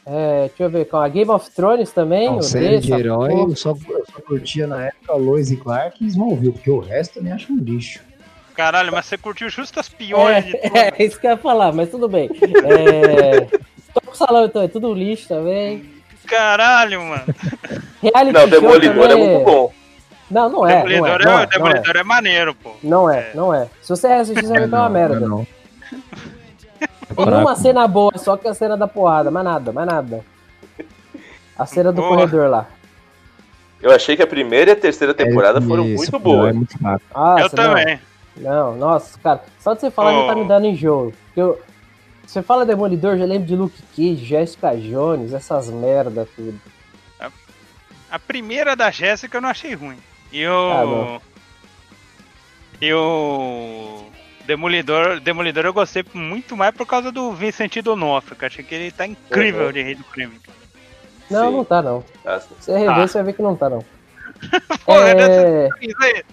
É, 0.05 0.49
deixa 0.49 0.65
eu 0.65 0.71
ver, 0.71 0.87
com 0.87 0.97
a 0.97 1.09
Game 1.09 1.31
of 1.31 1.49
Thrones 1.51 1.93
também. 1.93 2.29
Não, 2.29 2.43
série 2.43 2.81
de 2.81 2.93
herói, 2.93 3.35
eu 3.35 3.55
só, 3.55 3.77
eu 3.89 4.05
só 4.13 4.21
curtia 4.21 4.67
na 4.67 4.87
época 4.87 5.15
Lois 5.15 5.53
e 5.53 5.57
Clark 5.57 6.05
e 6.05 6.09
Smallville, 6.09 6.53
porque 6.53 6.71
o 6.71 6.81
resto 6.81 7.21
eu 7.21 7.23
nem 7.23 7.33
acho 7.33 7.53
um 7.53 7.59
lixo. 7.59 8.01
Caralho, 8.55 8.93
mas 8.93 9.07
você 9.07 9.17
curtiu 9.17 9.49
justo 9.49 9.79
as 9.81 9.89
piores 9.89 10.45
de 10.45 10.57
É, 10.63 10.69
todas. 10.69 11.01
é 11.01 11.05
isso 11.05 11.19
que 11.21 11.27
eu 11.27 11.31
ia 11.33 11.37
falar, 11.37 11.73
mas 11.73 11.91
tudo 11.91 12.09
bem. 12.09 12.29
É, 12.33 13.41
tô 13.95 14.01
com 14.05 14.15
salão 14.15 14.45
então, 14.45 14.63
é 14.63 14.69
tudo 14.69 14.93
lixo 14.95 15.29
também. 15.29 15.91
Caralho, 16.27 17.01
mano. 17.03 17.25
Reality 18.03 18.33
Não, 18.33 18.49
Demolidor 18.49 19.11
é 19.11 19.15
muito 19.17 19.45
bom. 19.45 19.73
Não, 20.31 20.49
não 20.49 20.67
é. 20.67 20.73
Não 20.75 20.81
é, 20.81 20.89
Demolidor, 20.89 21.07
não 21.09 21.15
é, 21.15 21.19
é, 21.19 21.25
não 21.25 21.41
é. 21.43 21.47
Demolidor 21.47 21.97
é 21.97 22.03
maneiro, 22.05 22.55
pô. 22.55 22.73
Não 22.83 23.11
é, 23.11 23.31
não 23.35 23.55
é. 23.55 23.69
Se 23.83 23.89
você 23.91 24.07
assistir, 24.07 24.43
você 24.45 24.49
vai 24.49 24.67
ver 24.67 24.75
é 24.75 24.79
uma 24.79 24.89
merda. 24.89 25.21
Não, 25.21 25.47
Tem 27.15 27.35
uma 27.35 27.55
cena 27.55 27.87
boa, 27.87 28.13
só 28.17 28.37
que 28.39 28.47
é 28.47 28.51
a 28.51 28.55
cena 28.55 28.77
da 28.77 28.89
porrada, 28.89 29.31
mais 29.31 29.45
nada, 29.45 29.73
mais 29.73 29.87
nada. 29.87 30.25
A 31.59 31.67
cena 31.67 31.93
do 31.93 32.01
Boa. 32.01 32.17
corredor 32.17 32.49
lá. 32.49 32.67
Eu 33.83 33.93
achei 33.93 34.17
que 34.17 34.23
a 34.23 34.27
primeira 34.27 34.71
e 34.71 34.73
a 34.73 34.77
terceira 34.77 35.13
temporada 35.13 35.59
É, 35.59 35.63
foram 35.63 35.85
muito 35.85 36.11
pior, 36.11 36.17
É 36.17 36.23
boas. 36.23 36.55
muito. 36.57 36.77
Nossa, 36.81 37.43
eu 37.43 37.51
também. 37.51 37.85
Não, 37.97 38.12
não, 38.37 38.77
nossa, 38.77 39.19
cara. 39.19 39.43
Só 39.61 39.75
de 39.75 39.81
você 39.81 39.91
falar 39.91 40.13
já 40.13 40.27
tá 40.29 40.35
me 40.35 40.43
Oh. 40.43 40.45
dando 40.49 40.67
enjoo. 40.67 41.13
Porque 41.27 41.41
eu, 41.41 41.61
você 42.27 42.43
fala 42.43 42.65
Demolidor, 42.67 43.17
já 43.19 43.25
lembro 43.25 43.47
de 43.47 43.57
Luke 43.57 43.83
Cage, 43.97 44.17
Jessica 44.25 44.77
Jones, 44.77 45.33
essas 45.33 45.69
merda 45.71 46.27
tudo. 46.37 46.59
A 48.11 48.19
primeira 48.19 48.77
da 48.77 48.91
Jéssica 48.91 49.39
eu 49.39 49.41
não 49.43 49.49
achei 49.49 49.75
ruim. 49.75 49.97
E 50.31 50.45
Ah, 50.45 51.19
e 52.81 52.93
o. 52.93 54.05
Demolidor, 54.45 55.21
Demolidor 55.21 55.65
eu 55.65 55.73
gostei 55.73 56.05
muito 56.13 56.57
mais 56.57 56.75
por 56.75 56.85
causa 56.85 57.13
do 57.13 57.33
Vincent 57.33 57.77
D'Onofrio, 57.83 58.35
que 58.37 58.45
eu 58.45 58.47
achei 58.49 58.65
que 58.65 58.75
ele 58.75 58.91
tá 58.91 59.07
incrível 59.07 59.67
Uhum. 59.67 59.73
de 59.73 59.83
Rei 59.83 59.95
do 59.95 60.03
Crime. 60.05 60.39
Não, 61.31 61.49
Sim. 61.51 61.57
não 61.57 61.65
tá 61.65 61.81
não. 61.81 62.03
Se 62.03 62.49
você 62.61 62.73
rever, 62.77 62.91
Ah. 62.99 63.07
você 63.07 63.19
vai 63.19 63.25
ver 63.27 63.33
que 63.35 63.43
não 63.43 63.55
tá 63.57 63.71
não. 63.71 63.85
Porra, 64.85 65.09
É, 65.11 65.69
Isso 65.81 65.97
aí. 66.03 66.25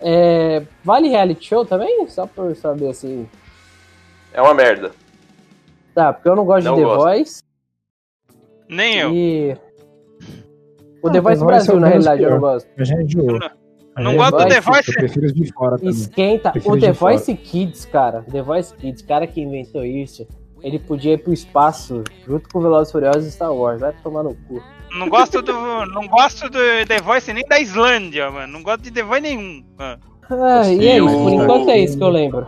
É, 0.00 0.62
vale 0.84 1.08
reality 1.08 1.46
show 1.46 1.64
também? 1.64 2.06
Só 2.08 2.26
por 2.26 2.54
saber 2.56 2.88
assim. 2.90 3.28
É 4.32 4.42
uma 4.42 4.54
merda. 4.54 4.92
Tá, 5.94 6.12
porque 6.12 6.28
eu 6.28 6.36
não 6.36 6.44
gosto 6.44 6.64
Não 6.66 6.74
de 6.74 6.80
The 6.82 6.86
gosto. 6.86 7.02
Voice. 7.04 7.42
Nem 8.68 8.98
eu. 8.98 9.12
E. 9.12 9.56
O 11.02 11.10
The 11.10 11.20
Voice 11.20 11.38
The 11.38 11.44
é 11.44 11.46
Brasil, 11.46 11.80
na 11.80 11.88
realidade, 11.88 12.22
eu 12.22 12.30
não 12.30 12.38
pior. 12.38 12.52
gosto. 12.52 12.68
Eu 12.76 12.84
já 12.84 13.00
enjoou. 13.00 13.38
Não 13.96 14.12
Eu 14.12 14.16
gosto 14.18 14.36
do 14.38 14.48
The 14.48 14.60
Voice. 14.60 14.90
Eu 14.90 14.94
prefiro 14.96 15.32
de 15.32 15.52
fora 15.52 15.76
também. 15.78 15.90
Esquenta. 15.94 16.50
O 16.64 16.78
The 16.78 16.92
fora. 16.92 17.14
Voice 17.16 17.34
Kids, 17.34 17.84
cara. 17.86 18.22
The 18.30 18.42
Voice 18.42 18.74
Kids, 18.74 19.02
cara 19.02 19.26
que 19.26 19.40
inventou 19.40 19.84
isso. 19.84 20.26
Ele 20.62 20.78
podia 20.78 21.14
ir 21.14 21.18
pro 21.18 21.32
espaço 21.32 22.02
junto 22.26 22.48
com 22.48 22.58
o 22.58 22.62
Velozes 22.62 22.88
e 22.88 22.92
Furiosos 22.92 23.26
e 23.26 23.30
Star 23.30 23.54
Wars. 23.54 23.80
Vai 23.80 23.92
tomar 24.02 24.22
no 24.22 24.34
cu. 24.34 24.62
Não 24.94 25.08
gosto 25.08 25.42
do. 25.42 25.52
Não 25.86 26.06
gosto 26.08 26.48
do 26.48 26.58
The 26.86 27.00
Voice 27.02 27.32
nem 27.32 27.44
da 27.46 27.60
Islândia, 27.60 28.30
mano. 28.30 28.52
Não 28.52 28.62
gosto 28.62 28.82
de 28.82 28.90
The 28.90 29.02
Voice 29.02 29.22
nenhum. 29.22 29.64
Ah. 29.78 29.98
E 30.68 30.88
é 30.88 30.96
isso, 30.98 31.06
por 31.06 31.30
enquanto 31.32 31.70
é 31.70 31.78
isso 31.78 31.96
que 31.98 32.02
eu 32.04 32.08
lembro. 32.08 32.46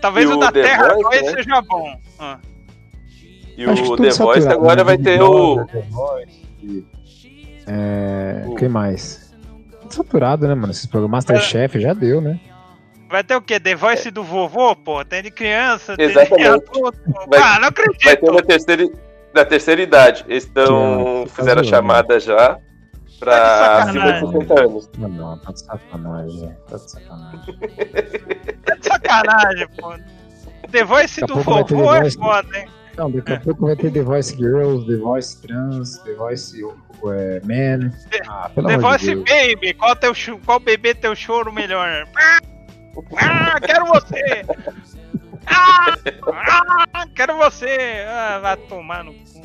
Talvez 0.00 0.28
E 0.28 0.32
o 0.32 0.36
o 0.36 0.40
da 0.40 0.50
The 0.50 0.62
Terra 0.62 0.88
Voice, 0.94 1.02
2 1.02 1.22
né? 1.22 1.32
seja 1.32 1.60
bom. 1.62 2.00
Ah. 2.18 2.38
E 3.56 3.64
Acho 3.64 3.82
que 3.82 3.88
o 3.90 3.96
The 3.96 4.02
Voice 4.10 4.16
saturado, 4.16 4.52
agora 4.52 4.76
né? 4.76 4.84
vai 4.84 4.98
ter 4.98 5.20
o. 5.22 5.54
Brother, 5.56 5.66
The 5.82 5.88
Voice, 5.90 6.86
É. 7.66 8.44
O- 8.46 8.54
que 8.54 8.68
mais? 8.68 9.30
Tudo 9.82 9.94
Saturado, 9.94 10.46
né, 10.48 10.54
mano? 10.54 10.70
Esses 10.70 10.86
programas 10.86 11.24
Masterchef 11.26 11.80
já 11.80 11.92
deu, 11.92 12.20
né? 12.20 12.38
Vai 13.08 13.24
ter 13.24 13.34
o 13.34 13.42
quê? 13.42 13.58
The 13.58 13.74
Voice 13.74 14.10
do 14.10 14.22
vovô, 14.22 14.74
pô? 14.76 15.04
Tem 15.04 15.20
de 15.22 15.30
criança, 15.32 15.96
tem 15.96 16.06
de 16.06 16.12
Exatamente. 16.12 16.48
adulto. 16.48 17.00
Vai- 17.28 17.40
ah, 17.40 17.54
não 17.54 17.60
Vai 17.62 17.72
ter 17.72 17.82
acredito. 17.82 18.30
uma 18.30 18.42
terceira, 18.42 18.88
da 19.32 19.44
terceira 19.44 19.82
idade. 19.82 20.24
Eles 20.28 20.44
estão. 20.44 21.24
Que 21.24 21.30
tá 21.30 21.36
fizeram 21.36 21.60
a 21.60 21.64
zoando. 21.64 21.68
chamada 21.68 22.20
já 22.20 22.58
pra 23.20 23.84
Tá 23.84 23.84
de 23.84 23.98
acima 23.98 24.12
de 24.12 24.18
sacanagem. 24.20 24.40
60 24.40 24.60
anos. 24.60 24.90
Não, 24.98 25.08
não, 25.08 25.38
tá 25.38 25.52
de 25.52 25.60
sacanagem. 25.60 26.56
Tá 26.68 26.76
de 26.76 26.90
sacanagem. 26.90 27.58
Tá 28.64 28.74
de 28.76 28.86
sacanagem, 28.86 29.68
pô. 29.78 29.94
The 30.70 30.84
Voice 30.84 31.20
do 31.22 31.42
vovô 31.42 31.64
The 31.64 32.06
é 32.06 32.10
foda, 32.10 32.58
hein? 32.58 32.68
Não, 32.96 33.10
daqui 33.10 33.32
a 33.32 33.40
pouco 33.40 33.66
vai 33.66 33.76
ter 33.76 33.92
The 33.92 34.02
Voice 34.02 34.36
Girls, 34.36 34.86
The 34.86 34.96
Voice 34.96 35.40
Trans, 35.40 35.98
The 35.98 36.14
Voice 36.14 36.54
é, 36.62 37.40
Man. 37.44 37.90
Ah, 38.28 38.50
pelo 38.54 38.68
The 38.68 38.74
amor 38.74 38.98
de 38.98 39.14
Voice 39.14 39.24
Deus. 39.24 39.54
Baby, 39.54 39.74
qual, 39.74 39.96
teu, 39.96 40.12
qual 40.44 40.60
bebê 40.60 40.94
teu 40.94 41.14
choro 41.14 41.52
melhor? 41.52 42.06
Ah, 43.16 43.60
quero 43.60 43.86
você! 43.86 44.44
Ah, 45.46 45.94
ah, 46.92 47.06
quero 47.14 47.36
você! 47.36 48.04
Ah, 48.08 48.38
vai 48.40 48.56
tomar 48.56 49.04
no 49.04 49.12
cu. 49.12 49.40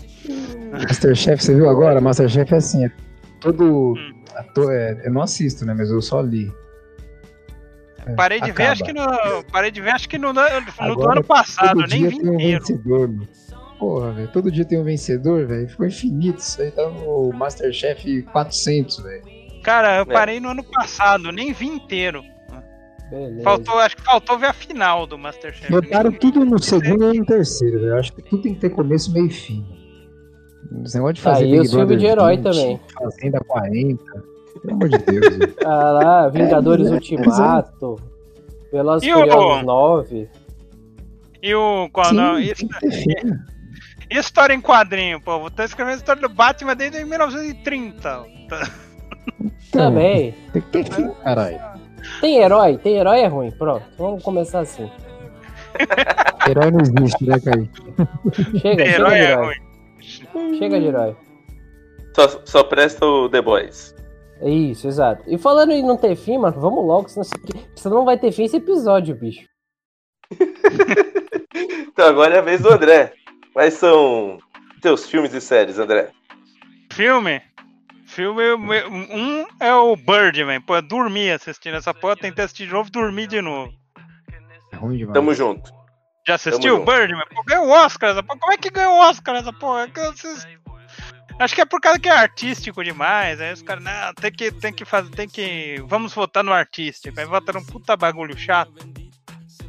Masterchef, 0.71 1.43
você 1.43 1.55
viu 1.55 1.69
agora? 1.69 2.01
Masterchef 2.01 2.53
é 2.53 2.57
assim, 2.57 2.85
é 2.85 2.91
todo. 3.39 3.93
Hum. 3.93 4.23
ator- 4.35 4.71
é, 4.73 5.01
eu 5.05 5.11
não 5.13 5.21
assisto, 5.21 5.65
né? 5.65 5.73
Mas 5.77 5.89
eu 5.89 6.01
só 6.01 6.21
li. 6.21 6.51
É, 8.05 8.13
Parei 8.13 8.39
de 8.39 8.51
ver, 8.51 8.63
acaba. 8.67 8.71
acho 8.71 8.83
que 8.83 8.93
no. 8.93 9.43
Parei 9.51 9.71
de 9.71 9.81
ver, 9.81 9.89
acho 9.91 10.09
que 10.09 10.17
no, 10.17 10.33
no, 10.33 10.95
do 10.95 11.09
ano 11.11 11.23
passado, 11.23 11.79
Todo 11.81 11.89
nem 11.89 12.07
vi 12.07 12.19
tem 12.19 12.29
um 12.29 12.33
inteiro. 12.35 12.59
vencedor, 12.65 13.07
mano. 13.07 13.27
Porra, 13.79 14.11
velho. 14.13 14.27
Todo 14.31 14.51
dia 14.51 14.65
tem 14.65 14.79
um 14.79 14.83
vencedor, 14.83 15.45
velho. 15.47 15.67
Ficou 15.67 15.85
infinito. 15.85 16.39
Isso 16.39 16.61
aí 16.61 16.71
tá 16.71 16.87
no 16.89 17.31
Masterchef 17.33 18.21
400, 18.31 18.99
velho. 18.99 19.23
Cara, 19.63 19.97
eu 19.97 20.01
É. 20.03 20.05
parei 20.05 20.39
no 20.39 20.49
ano 20.49 20.63
passado, 20.63 21.31
nem 21.31 21.51
vi 21.51 21.65
inteiro. 21.67 22.23
Beleza. 23.09 23.43
Faltou, 23.43 23.77
acho 23.79 23.95
que 23.97 24.03
faltou 24.03 24.37
ver 24.39 24.47
a 24.47 24.53
final 24.53 25.05
do 25.05 25.17
Masterchef. 25.17 25.71
Botaram 25.71 26.11
tudo 26.11 26.43
no 26.43 26.57
segundo 26.61 27.13
e 27.13 27.19
no 27.19 27.25
terceiro, 27.25 27.79
velho. 27.79 27.97
Acho 27.99 28.13
que 28.13 28.21
tudo 28.23 28.41
tem 28.43 28.53
que 28.55 28.59
ter 28.61 28.69
começo, 28.71 29.11
meio 29.13 29.27
e 29.27 29.29
fim. 29.29 29.65
Esse 30.83 30.95
negócio 30.95 31.13
de 31.13 31.21
Tá 31.21 31.31
fazer 31.31 31.43
aí 31.45 31.51
Big 31.51 31.57
filmes 31.69 31.71
Brother 31.71 31.97
de 31.97 32.05
herói 32.07 32.35
20, 32.37 32.43
também. 32.43 32.79
Fazenda 32.99 33.39
40. 33.47 34.03
Pelo 34.61 34.73
amor 34.73 34.89
de 34.89 34.97
Deus. 34.97 35.55
Ah 35.63 35.91
lá, 35.91 36.29
Vingadores 36.29 36.87
É, 36.87 36.89
é, 36.89 36.93
Ultimato. 36.95 37.95
Velozes 38.71 39.07
E 39.07 39.11
e 39.11 39.13
o- 39.13 39.17
Furiosos 39.19 39.63
9. 39.63 40.29
E 41.43 41.55
o. 41.55 41.89
Qual, 41.93 42.05
Sim, 42.07 42.15
não, 42.15 42.39
e, 42.39 42.53
ter 42.55 42.91
filme. 42.91 43.39
e 44.09 44.17
história 44.17 44.53
em 44.53 44.59
quadrinho, 44.61 45.21
pô? 45.21 45.45
Eu 45.45 45.51
tô 45.51 45.61
escrevendo 45.63 45.93
a 45.93 45.97
história 45.97 46.21
do 46.21 46.29
Batman 46.29 46.75
desde 46.75 47.03
1930. 47.05 48.01
Tá- 48.01 48.25
Então, 49.39 49.51
Também. 49.71 50.33
Tem 50.53 50.61
que 50.61 50.67
ter 50.69 50.85
filme, 50.91 51.13
caralho. 51.23 51.59
Tem 52.21 52.37
herói? 52.37 52.77
Tem 52.77 52.97
herói 52.97 53.19
é 53.21 53.27
ruim. 53.27 53.51
Pronto, 53.51 53.85
vamos 53.97 54.23
começar 54.23 54.59
assim. 54.61 54.89
Herói 56.47 56.71
não 56.71 56.79
existe, 56.79 57.25
né, 57.25 57.39
Kaique? 57.39 58.59
Chega, 58.59 58.85
chega 58.85 58.85
Herói 58.85 59.09
de 59.09 59.15
é 59.15 59.31
herói. 59.31 59.55
ruim. 60.35 60.57
Chega 60.57 60.79
de 60.79 60.85
herói. 60.85 61.15
Só, 62.15 62.41
só 62.45 62.63
presta 62.63 63.05
o 63.05 63.27
The 63.27 63.41
Boys. 63.41 63.93
É 64.41 64.49
isso, 64.49 64.87
exato. 64.87 65.23
E 65.27 65.37
falando 65.37 65.71
em 65.71 65.83
não 65.83 65.97
ter 65.97 66.15
fim, 66.15 66.37
mano, 66.37 66.59
vamos 66.59 66.85
logo, 66.85 67.09
senão, 67.09 67.25
senão 67.75 67.97
não 67.97 68.05
vai 68.05 68.17
ter 68.17 68.31
fim 68.31 68.43
esse 68.43 68.57
episódio, 68.57 69.15
bicho. 69.15 69.47
Então 71.87 72.07
agora 72.07 72.35
é 72.35 72.39
a 72.39 72.41
vez 72.41 72.59
do 72.61 72.69
André. 72.69 73.13
Quais 73.53 73.75
são 73.75 74.37
teus 74.81 75.09
filmes 75.09 75.33
e 75.33 75.39
séries, 75.39 75.79
André? 75.79 76.11
Filme? 76.91 77.41
Filme, 78.15 78.43
um 78.53 79.45
é 79.59 79.75
o 79.75 79.93
Birdman, 79.97 80.61
pô, 80.61 80.77
eu 80.77 80.81
dormi 80.81 81.29
assistindo 81.29 81.75
essa 81.75 81.93
porra, 81.93 82.15
tentei 82.15 82.45
assistir 82.45 82.65
de 82.65 82.71
novo, 82.71 82.89
dormi 82.89 83.27
de 83.27 83.41
novo. 83.41 83.73
É 84.71 84.75
ruim 84.77 84.95
demais. 84.95 85.13
Tamo 85.13 85.33
junto. 85.33 85.69
Já 86.25 86.35
assistiu 86.35 86.81
o 86.81 86.85
Birdman? 86.85 87.25
Pô, 87.35 87.43
ganhou 87.43 87.67
o 87.67 87.71
Oscar 87.71 88.11
essa 88.11 88.23
porra. 88.23 88.39
Como 88.39 88.53
é 88.53 88.57
que 88.57 88.69
ganhou 88.69 88.93
o 88.93 88.99
Oscar 89.01 89.35
essa 89.35 89.51
porra? 89.51 89.83
É 89.83 91.43
Acho 91.43 91.55
que 91.55 91.59
é 91.59 91.65
por 91.65 91.81
causa 91.81 91.99
que 91.99 92.07
é 92.07 92.13
artístico 92.13 92.81
demais. 92.85 93.41
Aí 93.41 93.51
os 93.51 93.61
caras, 93.61 93.83
não, 93.83 94.13
tem 94.13 94.31
que, 94.31 94.49
tem 94.49 94.71
que 94.71 94.85
fazer, 94.85 95.09
tem 95.11 95.27
que. 95.27 95.83
Vamos 95.85 96.13
votar 96.13 96.41
no 96.41 96.53
artístico. 96.53 97.19
Aí 97.19 97.25
vota 97.25 97.51
num 97.51 97.65
puta 97.65 97.97
bagulho 97.97 98.37
chato. 98.37 98.73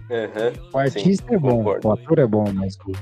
Aham. 0.08 0.70
O 0.72 0.78
artista 0.78 1.34
é 1.34 1.38
bom, 1.38 1.64
concordo. 1.64 1.88
o 1.88 1.92
ator 1.92 2.18
é 2.20 2.26
bom, 2.28 2.52
mas 2.52 2.76
o, 2.76 2.92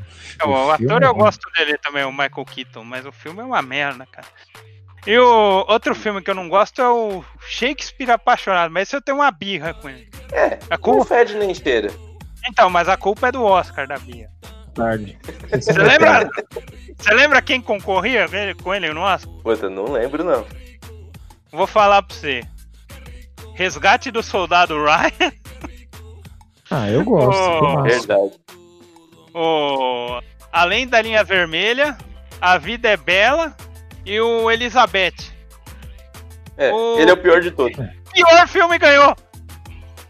É, 0.40 0.46
O, 0.46 0.76
filme 0.78 0.94
ator 0.94 1.02
é 1.02 1.06
eu 1.06 1.12
ruim. 1.12 1.20
gosto 1.22 1.50
dele 1.52 1.76
também, 1.76 2.02
o 2.04 2.10
Michael 2.10 2.46
Keaton, 2.46 2.82
mas 2.82 3.04
o 3.04 3.12
filme 3.12 3.40
é 3.42 3.44
uma 3.44 3.60
merda, 3.60 4.06
cara. 4.06 4.26
E 5.06 5.18
o 5.18 5.66
outro 5.68 5.94
filme 5.94 6.22
que 6.22 6.30
eu 6.30 6.34
não 6.34 6.48
gosto 6.48 6.80
é 6.80 6.88
o 6.88 7.22
Shakespeare 7.46 8.10
Apaixonado, 8.10 8.72
mas 8.72 8.88
esse 8.88 8.96
eu 8.96 9.02
tenho 9.02 9.18
uma 9.18 9.30
birra 9.30 9.74
com 9.74 9.88
ele. 9.88 10.08
É, 10.32 10.58
A 10.70 10.76
não 10.76 10.78
culpa... 10.78 11.04
fede 11.04 11.34
nem 11.36 11.54
cheira. 11.54 11.90
Então, 12.46 12.70
mas 12.70 12.88
a 12.88 12.96
culpa 12.96 13.28
é 13.28 13.32
do 13.32 13.42
Oscar 13.44 13.86
da 13.86 13.98
birra. 13.98 14.30
tarde. 14.74 15.18
Você 15.50 15.72
lembra? 15.72 16.28
Você 16.98 17.12
lembra 17.14 17.42
quem 17.42 17.60
concorria 17.60 18.26
com 18.62 18.74
ele, 18.74 18.92
no 18.92 19.00
Oscar? 19.02 19.32
Puta, 19.42 19.68
não 19.68 19.92
lembro 19.92 20.24
não. 20.24 20.46
Vou 21.52 21.66
falar 21.66 22.02
pra 22.02 22.16
você. 22.16 22.42
Resgate 23.54 24.10
do 24.10 24.22
Soldado 24.22 24.74
Ryan, 24.82 25.32
Ah, 26.70 26.90
eu 26.90 27.04
gosto. 27.04 27.62
Massa. 27.62 27.82
Verdade. 27.82 28.32
o 29.34 30.20
Além 30.52 30.86
da 30.88 31.00
Linha 31.02 31.22
Vermelha, 31.22 31.96
A 32.40 32.58
Vida 32.58 32.88
é 32.88 32.96
Bela 32.96 33.54
e 34.04 34.20
o 34.20 34.50
Elizabeth. 34.50 35.32
É, 36.56 36.72
O- 36.72 36.98
ele 36.98 37.10
é 37.10 37.14
o 37.14 37.16
pior 37.16 37.40
de 37.40 37.50
todos. 37.50 37.76
pior 38.12 38.48
filme 38.48 38.78
ganhou. 38.78 39.16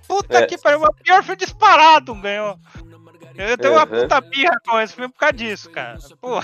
Puta 0.07 0.38
É. 0.40 0.47
que 0.47 0.59
pariu, 0.59 0.82
o 0.82 0.95
pior 0.95 1.22
filme 1.22 1.36
disparado 1.36 2.14
ganhou. 2.16 2.59
Eu 3.36 3.57
tenho 3.59 3.72
uma 3.74 3.82
Uhum. 3.84 4.03
puta 4.03 4.20
birra 4.20 4.61
com 4.68 4.78
esse 4.80 4.95
filme 4.95 5.11
por 5.12 5.18
causa 5.18 5.32
disso, 5.32 5.70
cara. 5.70 5.99
Pô. 6.20 6.38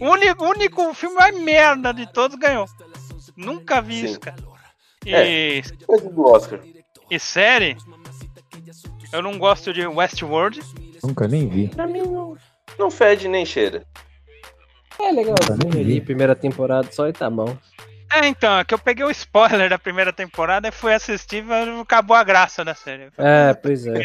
O 0.00 0.10
único, 0.10 0.44
único 0.44 0.92
filme 0.94 1.14
mais 1.16 1.38
merda 1.38 1.94
de 1.94 2.10
todos 2.12 2.36
ganhou. 2.38 2.66
Nunca 3.36 3.80
vi 3.80 4.00
Sim. 4.00 4.04
isso, 4.06 4.20
cara. 4.20 4.36
E, 5.06 5.62
Coisa 5.86 6.10
do 6.10 6.24
Oscar. 6.26 6.60
e 7.10 7.18
série, 7.18 7.76
eu 9.12 9.22
não 9.22 9.38
gosto 9.38 9.72
de 9.72 9.86
Westworld. 9.86 10.60
Nunca 11.02 11.26
nem 11.26 11.48
vi. 11.48 11.68
Pra 11.68 11.86
mim 11.86 12.02
não. 12.02 12.36
Não 12.78 12.90
fede 12.90 13.28
nem 13.28 13.46
cheira. 13.46 13.86
É 15.02 15.12
legalzinho 15.12 15.80
ali, 15.80 16.00
primeira 16.00 16.34
temporada 16.34 16.88
só 16.92 17.08
e 17.08 17.12
tá 17.12 17.28
bom. 17.30 17.56
É, 18.12 18.26
então, 18.26 18.58
é 18.58 18.64
que 18.64 18.74
eu 18.74 18.78
peguei 18.78 19.04
o 19.04 19.10
spoiler 19.10 19.70
da 19.70 19.78
primeira 19.78 20.12
temporada 20.12 20.66
e 20.68 20.72
fui 20.72 20.92
assistir 20.92 21.44
e 21.46 21.80
acabou 21.80 22.16
a 22.16 22.24
graça 22.24 22.64
da 22.64 22.74
série. 22.74 23.08
É, 23.16 23.54
pois 23.54 23.86
é. 23.86 23.94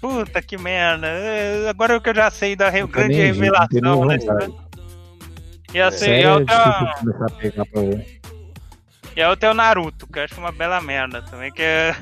Puta 0.00 0.40
que 0.42 0.56
merda. 0.58 1.06
É, 1.06 1.68
Agora 1.68 2.00
que 2.00 2.08
eu 2.10 2.14
já 2.14 2.30
sei 2.30 2.56
da 2.56 2.68
re- 2.70 2.86
grande 2.86 3.14
revelação, 3.14 4.04
né? 4.04 4.18
E 5.74 5.80
a, 5.80 5.90
se- 5.90 5.98
Sério, 6.00 6.20
e 6.20 6.24
a 6.24 6.28
é 6.28 6.32
outra, 6.34 6.56
difícil 6.56 8.19
e 9.16 9.22
a 9.22 9.30
outra 9.30 9.48
é 9.48 9.52
o 9.52 9.54
Naruto, 9.54 10.06
que 10.06 10.18
eu 10.18 10.24
acho 10.24 10.38
uma 10.38 10.52
bela 10.52 10.80
merda 10.80 11.22
também. 11.22 11.52
Que 11.52 11.62
é, 11.62 11.94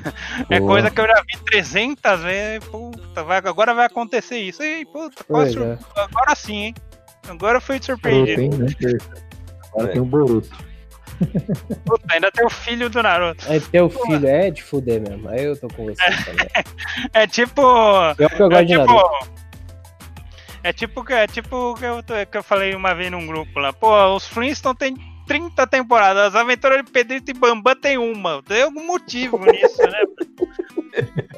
é 0.49 0.59
coisa 0.59 0.89
que 0.91 0.99
eu 1.01 1.07
já 1.07 1.21
vi 1.21 1.43
300 1.45 2.21
vezes. 2.21 2.67
Puta, 2.69 3.23
vai, 3.23 3.37
agora 3.37 3.73
vai 3.73 3.85
acontecer 3.85 4.37
isso. 4.37 4.61
Ei, 4.63 4.85
puta, 4.85 5.23
é. 5.41 5.45
sur- 5.49 5.77
agora 5.95 6.35
sim, 6.35 6.55
hein? 6.65 6.75
Agora 7.27 7.57
eu 7.57 7.61
fui 7.61 7.79
surpreendido. 7.81 8.57
perca. 8.75 9.05
Agora 9.73 9.89
É. 9.89 9.91
tem 9.93 10.01
o 10.01 10.05
Boruto. 10.05 10.69
Puta, 11.85 12.13
ainda 12.13 12.31
tem 12.31 12.45
o 12.45 12.49
filho 12.49 12.89
do 12.89 13.03
Naruto. 13.03 13.45
Aí 13.51 13.59
teu 13.59 13.89
filho 13.89 14.25
é 14.27 14.49
de 14.49 14.63
fuder 14.63 15.01
mesmo. 15.01 15.27
Aí 15.29 15.43
eu 15.43 15.57
tô 15.59 15.67
com 15.67 15.85
você 15.85 16.01
também. 16.23 16.47
É 17.13 17.27
tipo. 17.27 17.61
É 18.17 18.25
o 18.25 18.29
que 18.29 18.41
eu 18.41 18.45
É 18.45 18.49
gosto 18.49 18.65
de 18.65 18.77
Naruto. 18.77 18.93
tipo. 19.25 19.39
É 20.63 20.73
tipo 20.73 21.03
que 21.05 21.13
é 21.13 21.25
tipo 21.27 21.73
que 21.75 21.85
eu, 21.85 22.03
que 22.29 22.37
eu 22.37 22.43
falei 22.43 22.73
uma 22.75 22.93
vez 22.93 23.09
num 23.11 23.25
grupo 23.25 23.59
lá. 23.59 23.71
Pô, 23.73 24.15
os 24.15 24.27
Flintstones 24.27 24.77
tem 24.77 24.93
30 25.29 25.67
temporadas, 25.67 26.23
as 26.23 26.35
aventuras 26.35 26.83
de 26.83 26.91
Pedrito 26.91 27.29
e 27.29 27.35
Bambam 27.35 27.75
tem 27.75 27.99
uma. 27.99 28.41
Tem 28.41 28.63
algum 28.63 28.87
motivo 28.87 29.37
nisso, 29.45 29.79
né? 29.83 30.01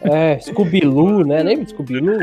É, 0.03 0.39
Scooby-Doo, 0.39 1.25
né? 1.25 1.43
Lembra 1.43 1.65
de 1.65 1.71
Scooby-Doo? 1.71 2.21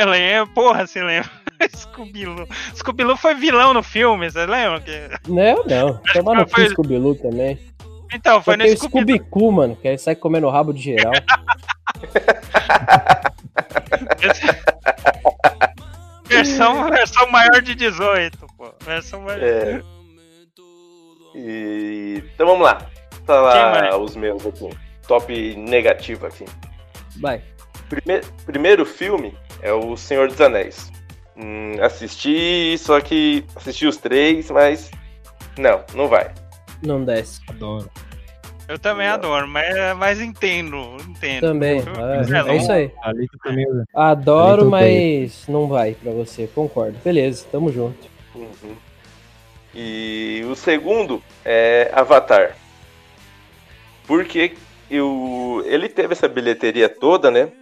Eu 0.00 0.10
lembro, 0.10 0.52
porra, 0.52 0.84
você 0.84 1.00
lembra? 1.00 1.30
Scooby-Loo. 1.72 2.48
Scooby-Loo 2.74 3.16
foi 3.16 3.36
vilão 3.36 3.72
no 3.72 3.84
filme, 3.84 4.28
você 4.28 4.44
lembra? 4.44 4.80
Que... 4.80 5.08
Não, 5.28 5.62
não. 5.64 6.00
Tomar 6.12 6.34
no 6.40 6.48
Foi- 6.48 6.64
cu 6.64 6.70
Scooby-Doo 6.72 7.14
também. 7.14 7.56
Então, 8.12 8.38
Só 8.38 8.42
foi 8.42 8.56
no 8.56 8.64
tem 8.64 8.74
o 8.74 8.76
Scooby-Doo. 8.76 9.16
Scooby-Coo, 9.16 9.52
mano, 9.52 9.76
que 9.76 9.86
aí 9.86 9.96
sai 9.96 10.16
comendo 10.16 10.48
o 10.48 10.50
rabo 10.50 10.72
de 10.72 10.82
geral. 10.82 11.12
versão, 16.26 16.90
versão 16.90 17.30
maior 17.30 17.62
de 17.62 17.76
18, 17.76 18.38
pô. 18.58 18.74
Versão 18.84 19.20
maior. 19.20 19.40
É. 19.40 19.80
E... 21.34 22.22
Então 22.34 22.46
vamos 22.46 22.62
lá. 22.64 22.86
Falar 23.24 23.90
vai? 23.90 24.00
os 24.00 24.16
meus 24.16 24.46
aqui. 24.46 24.68
Top 25.06 25.56
negativo 25.56 26.26
aqui. 26.26 26.44
Vai. 27.20 27.42
Prime- 27.88 28.22
primeiro 28.46 28.84
filme 28.86 29.34
é 29.62 29.72
O 29.72 29.96
Senhor 29.96 30.28
dos 30.28 30.40
Anéis. 30.40 30.90
Hum, 31.36 31.74
assisti, 31.80 32.76
só 32.78 33.00
que 33.00 33.44
assisti 33.56 33.86
os 33.86 33.96
três, 33.96 34.50
mas 34.50 34.90
não, 35.58 35.82
não 35.94 36.06
vai. 36.08 36.30
Não 36.82 37.04
desce. 37.04 37.40
Adoro. 37.48 37.90
Eu 38.68 38.78
também 38.78 39.08
Não. 39.08 39.14
adoro, 39.14 39.48
mas, 39.48 39.96
mas 39.96 40.20
entendo, 40.20 40.96
entendo. 41.08 41.40
Também. 41.40 41.82
É, 41.98 42.50
é 42.50 42.52
é 42.52 42.56
isso 42.56 42.70
aí. 42.70 42.92
Também. 43.42 43.66
Adoro, 43.92 44.62
Ali 44.62 44.70
mas 44.70 45.44
não 45.48 45.66
vai 45.66 45.94
pra 45.94 46.12
você. 46.12 46.46
Concordo. 46.46 46.96
Beleza, 47.02 47.44
tamo 47.50 47.72
junto. 47.72 48.06
Uhum. 48.34 48.76
E 49.74 50.44
o 50.50 50.54
segundo 50.54 51.22
é 51.44 51.90
Avatar. 51.92 52.56
Porque 54.06 54.54
eu, 54.90 55.62
ele 55.66 55.88
teve 55.88 56.12
essa 56.12 56.28
bilheteria 56.28 56.88
toda, 56.88 57.30
né? 57.30 57.52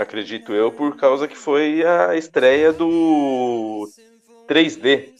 Acredito 0.00 0.52
eu, 0.52 0.72
por 0.72 0.96
causa 0.96 1.28
que 1.28 1.36
foi 1.36 1.84
a 1.86 2.16
estreia 2.16 2.72
do 2.72 3.88
3D. 4.48 5.10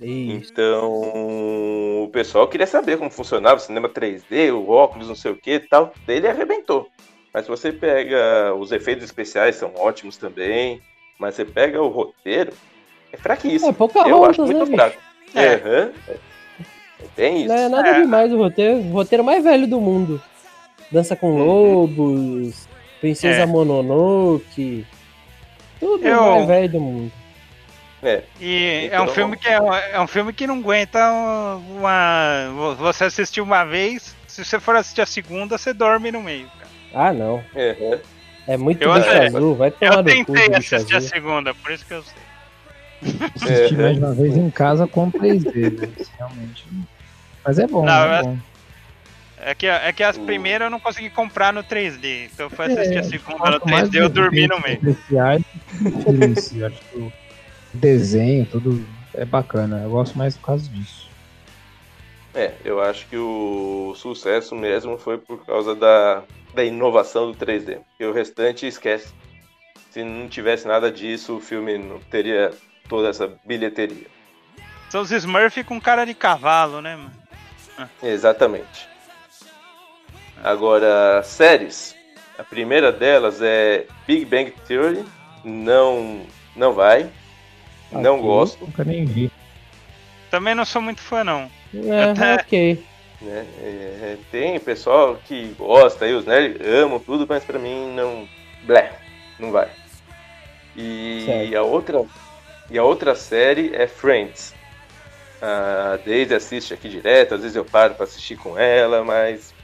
Isso. 0.00 0.52
Então, 0.52 2.04
o 2.04 2.08
pessoal 2.12 2.46
queria 2.46 2.66
saber 2.66 2.96
como 2.98 3.10
funcionava 3.10 3.56
o 3.56 3.60
cinema 3.60 3.88
3D, 3.88 4.52
o 4.54 4.68
óculos, 4.70 5.08
não 5.08 5.16
sei 5.16 5.32
o 5.32 5.36
que 5.36 5.54
e 5.54 5.60
tal. 5.60 5.92
Ele 6.06 6.28
arrebentou. 6.28 6.88
Mas 7.34 7.44
se 7.44 7.50
você 7.50 7.72
pega 7.72 8.54
os 8.54 8.70
efeitos 8.70 9.04
especiais, 9.04 9.56
são 9.56 9.72
ótimos 9.76 10.16
também. 10.16 10.80
Mas 11.18 11.34
você 11.34 11.44
pega 11.44 11.82
o 11.82 11.88
roteiro, 11.88 12.52
é 13.12 13.16
fraquíssimo. 13.16 13.70
É, 13.70 13.72
pouca 13.72 14.08
Eu 14.08 14.24
acho 14.24 14.40
né, 14.42 14.54
muito 14.54 14.66
bicho? 14.66 14.76
fraco. 14.76 15.07
É. 15.34 15.54
Aham. 15.54 15.92
É 16.08 16.16
bem 17.16 17.38
isso. 17.40 17.48
Não 17.48 17.54
é 17.56 17.68
nada 17.68 17.88
É. 17.88 18.00
demais 18.00 18.32
o 18.32 18.36
roteiro. 18.38 18.78
O 18.80 18.92
roteiro 18.92 19.22
mais 19.24 19.42
velho 19.44 19.66
do 19.66 19.80
mundo. 19.80 20.20
Dança 20.90 21.14
com 21.14 21.30
Uhum. 21.32 21.44
lobos, 21.44 22.68
Princesa 23.00 23.42
É. 23.42 23.46
Mononoke. 23.46 24.86
Tudo 25.78 26.06
Eu- 26.06 26.22
mais 26.32 26.46
velho 26.46 26.68
do 26.70 26.80
mundo. 26.80 27.12
É. 28.02 28.22
E 28.40 28.64
é 28.64 28.84
Então, 28.86 29.04
um 29.04 29.08
filme 29.08 29.36
que 29.36 29.48
é, 29.48 29.58
é 29.92 30.00
um 30.00 30.06
filme 30.06 30.32
que 30.32 30.46
não 30.46 30.56
aguenta 30.58 30.98
uma. 31.70 32.74
Você 32.78 33.04
assistiu 33.04 33.44
uma 33.44 33.64
vez, 33.64 34.14
se 34.26 34.44
você 34.44 34.58
for 34.60 34.76
assistir 34.76 35.00
a 35.02 35.06
segunda, 35.06 35.58
você 35.58 35.72
dorme 35.72 36.10
no 36.12 36.22
meio, 36.22 36.46
cara. 36.58 37.08
Ah, 37.08 37.12
não. 37.12 37.42
Aham. 37.56 37.98
É 38.46 38.56
muito 38.56 38.82
Eu 38.82 38.94
bicho 38.94 39.08
até- 39.10 39.26
azul, 39.26 39.54
vai 39.56 39.70
tomar 39.70 39.94
Eu 39.96 40.04
tentei 40.04 40.54
assistir 40.54 40.94
a 40.94 40.98
azul. 40.98 41.08
segunda, 41.08 41.54
por 41.54 41.70
isso 41.72 41.84
que 41.84 41.92
eu 41.92 42.02
sei. 42.02 42.22
Assisti 43.02 43.74
É, 43.74 43.76
mais 43.76 43.98
uma 43.98 44.14
vez 44.14 44.36
em 44.36 44.50
casa 44.50 44.86
com 44.86 45.10
3D, 45.10 45.70
né? 45.70 45.92
realmente. 46.18 46.64
Mas 47.44 47.58
é 47.58 47.66
bom, 47.66 47.84
Não, 47.84 47.92
é 47.92 48.20
eu- 48.20 48.24
bom. 48.24 48.38
É 49.40 49.54
que, 49.54 49.66
é 49.66 49.92
que 49.92 50.02
as 50.02 50.18
primeiras 50.18 50.66
eu 50.66 50.70
não 50.70 50.80
consegui 50.80 51.10
comprar 51.10 51.52
no 51.52 51.62
3D. 51.62 52.24
Então 52.24 52.46
eu 52.46 52.50
fui 52.50 52.64
É, 52.64 52.72
assistir 52.72 52.98
a 52.98 53.04
segunda 53.04 53.50
no 53.50 53.60
3D 53.60 53.70
mais 53.70 53.94
eu 53.94 54.08
dormi 54.08 54.48
no 54.48 54.60
meio. 54.60 54.76
Especiais 54.78 55.42
si. 56.36 56.64
Acho 56.64 56.80
que 56.80 56.98
o 56.98 57.12
desenho, 57.74 58.46
tudo 58.46 58.84
é 59.14 59.24
bacana. 59.24 59.82
Eu 59.84 59.90
gosto 59.90 60.18
mais 60.18 60.36
por 60.36 60.46
causa 60.46 60.68
disso. 60.68 61.08
É, 62.34 62.52
eu 62.64 62.80
acho 62.80 63.06
que 63.08 63.16
o 63.16 63.94
sucesso 63.96 64.54
mesmo 64.54 64.98
foi 64.98 65.18
por 65.18 65.44
causa 65.46 65.74
da, 65.74 66.22
da 66.54 66.64
inovação 66.64 67.30
do 67.30 67.36
3D. 67.36 67.78
Porque 67.90 68.04
o 68.04 68.12
restante 68.12 68.66
esquece. 68.66 69.12
Se 69.90 70.02
não 70.04 70.28
tivesse 70.28 70.66
nada 70.66 70.90
disso, 70.90 71.36
o 71.36 71.40
filme 71.40 71.78
não 71.78 71.98
teria 72.10 72.50
toda 72.88 73.08
essa 73.08 73.30
bilheteria. 73.44 74.06
São 74.90 75.02
os 75.02 75.10
Smurf 75.10 75.62
com 75.64 75.80
cara 75.80 76.04
de 76.04 76.14
cavalo, 76.14 76.80
né, 76.80 76.96
mano? 76.96 77.12
Exatamente. 78.02 78.88
Agora, 80.42 81.22
séries. 81.22 81.94
A 82.38 82.44
primeira 82.44 82.92
delas 82.92 83.40
é 83.42 83.86
Big 84.06 84.24
Bang 84.24 84.50
Theory. 84.66 85.04
Não, 85.44 86.22
não 86.56 86.72
vai. 86.72 87.10
Não 87.90 88.20
gosto. 88.20 88.64
Nunca 88.64 88.84
nem 88.84 89.04
vi. 89.04 89.30
Também 90.30 90.54
não 90.54 90.64
sou 90.64 90.80
muito 90.80 91.00
fã, 91.00 91.24
não. 91.24 91.50
É, 91.74 92.04
Até- 92.10 92.34
ok. 92.34 92.84
Né? 93.20 93.46
É, 93.60 94.16
tem 94.30 94.60
pessoal 94.60 95.18
que 95.26 95.54
gosta, 95.58 96.04
aí 96.04 96.14
os 96.14 96.24
nerds 96.24 96.64
amam 96.66 97.00
tudo, 97.00 97.26
mas 97.28 97.44
pra 97.44 97.58
mim 97.58 97.92
não. 97.94 98.28
Blé, 98.62 98.92
não 99.38 99.50
vai. 99.50 99.68
E 100.76 101.22
Certo. 101.26 101.56
a 101.56 101.62
outra 101.62 102.04
e 102.70 102.78
a 102.78 102.84
outra 102.84 103.14
série 103.14 103.74
é 103.74 103.86
Friends. 103.86 104.54
A 105.40 105.98
Daisy 106.04 106.34
assiste 106.34 106.74
aqui 106.74 106.88
direto, 106.88 107.34
às 107.34 107.42
vezes 107.42 107.56
eu 107.56 107.64
paro 107.64 107.94
pra 107.94 108.04
assistir 108.04 108.36
com 108.36 108.58
ela, 108.58 109.04
mas. 109.04 109.54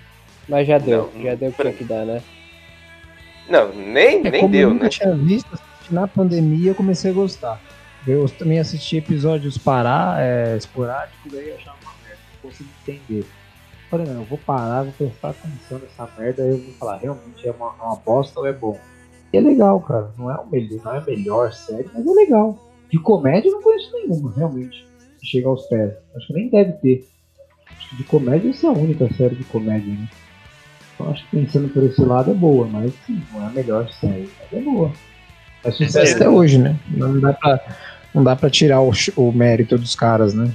Mas 0.49 0.67
já 0.69 0.79
deu, 0.79 1.11
Não, 1.15 1.23
já 1.23 1.35
deu 1.35 1.51
o 1.51 1.73
que 1.73 1.85
dar, 1.85 2.05
né? 2.05 2.23
Não, 3.49 3.73
nem, 3.73 4.25
É 4.27 4.31
nem 4.31 4.41
como 4.41 4.55
eu 4.55 4.59
deu, 4.61 4.71
nunca 4.71 4.85
né? 4.85 4.91
tinha 4.91 5.15
visto, 5.15 5.59
na 5.91 6.07
pandemia 6.07 6.71
eu 6.71 6.75
comecei 6.75 7.11
a 7.11 7.15
gostar. 7.15 7.61
Eu 8.07 8.29
também 8.29 8.59
assisti 8.59 8.99
episódios 8.99 9.59
parar, 9.59 10.21
é, 10.21 10.57
esporádicos, 10.57 11.33
daí 11.33 11.49
eu 11.49 11.57
achava 11.57 11.77
uma 11.83 11.93
merda, 12.07 12.21
não 12.35 12.51
consegui 12.51 12.71
entender. 12.87 13.27
Falei, 13.91 14.07
não, 14.07 14.21
eu 14.21 14.25
vou 14.25 14.39
parar, 14.39 14.83
vou 14.83 14.93
prestar 14.93 15.31
atenção 15.31 15.79
nessa 15.79 16.09
merda, 16.19 16.43
aí 16.43 16.51
eu 16.51 16.59
vou 16.59 16.75
falar, 16.75 16.99
realmente 16.99 17.47
é 17.49 17.51
uma, 17.51 17.75
é 17.79 17.83
uma 17.83 17.97
bosta 17.97 18.41
ou 18.41 18.47
é 18.47 18.53
bom. 18.53 18.79
E 19.33 19.39
é 19.39 19.41
legal, 19.41 19.81
cara, 19.81 20.11
não 20.19 20.31
é, 20.31 20.37
o 20.37 20.47
melhor, 20.47 20.81
não 20.85 20.95
é 20.95 20.99
a 20.99 21.01
melhor 21.01 21.53
série, 21.53 21.89
mas 21.93 22.07
é 22.07 22.11
legal. 22.11 22.59
De 22.95 23.01
comédia 23.01 23.49
eu 23.49 23.55
não 23.55 23.63
conheço 23.63 23.91
nenhuma, 23.93 24.33
realmente, 24.37 24.87
que 25.21 25.27
chega 25.27 25.49
aos 25.49 25.67
pés. 25.67 25.95
Acho 26.15 26.29
que 26.29 26.33
nem 26.33 26.49
deve 26.49 26.73
ter. 26.75 27.09
Acho 27.77 27.89
que 27.91 27.97
de 27.97 28.05
comédia 28.05 28.51
essa 28.51 28.69
é 28.69 28.71
a 28.71 28.73
única 28.73 29.13
série 29.15 29.35
de 29.35 29.43
comédia, 29.43 29.93
né? 29.93 30.09
Então 30.95 31.11
acho 31.11 31.25
que 31.29 31.37
pensando 31.37 31.69
por 31.71 31.83
esse 31.83 32.01
lado 32.05 32.31
é 32.31 32.35
boa, 32.35 32.69
mas 32.69 32.93
sim, 33.05 33.21
não 33.33 33.43
é 33.43 33.47
a 33.49 33.51
melhor 33.51 33.91
série, 33.91 34.31
mas 34.39 34.53
é 34.61 34.63
boa. 34.63 34.93
É 35.65 35.73
sucesso 35.73 36.13
É. 36.13 36.15
até 36.15 36.29
hoje, 36.29 36.57
né? 36.57 36.79
Não 36.87 37.19
dá 37.19 37.33
pra, 37.33 37.61
não 38.15 38.23
dá 38.23 38.37
pra 38.37 38.49
tirar 38.49 38.81
o, 38.81 38.93
o 39.17 39.33
mérito 39.33 39.77
dos 39.77 39.97
caras, 39.97 40.33
né? 40.33 40.55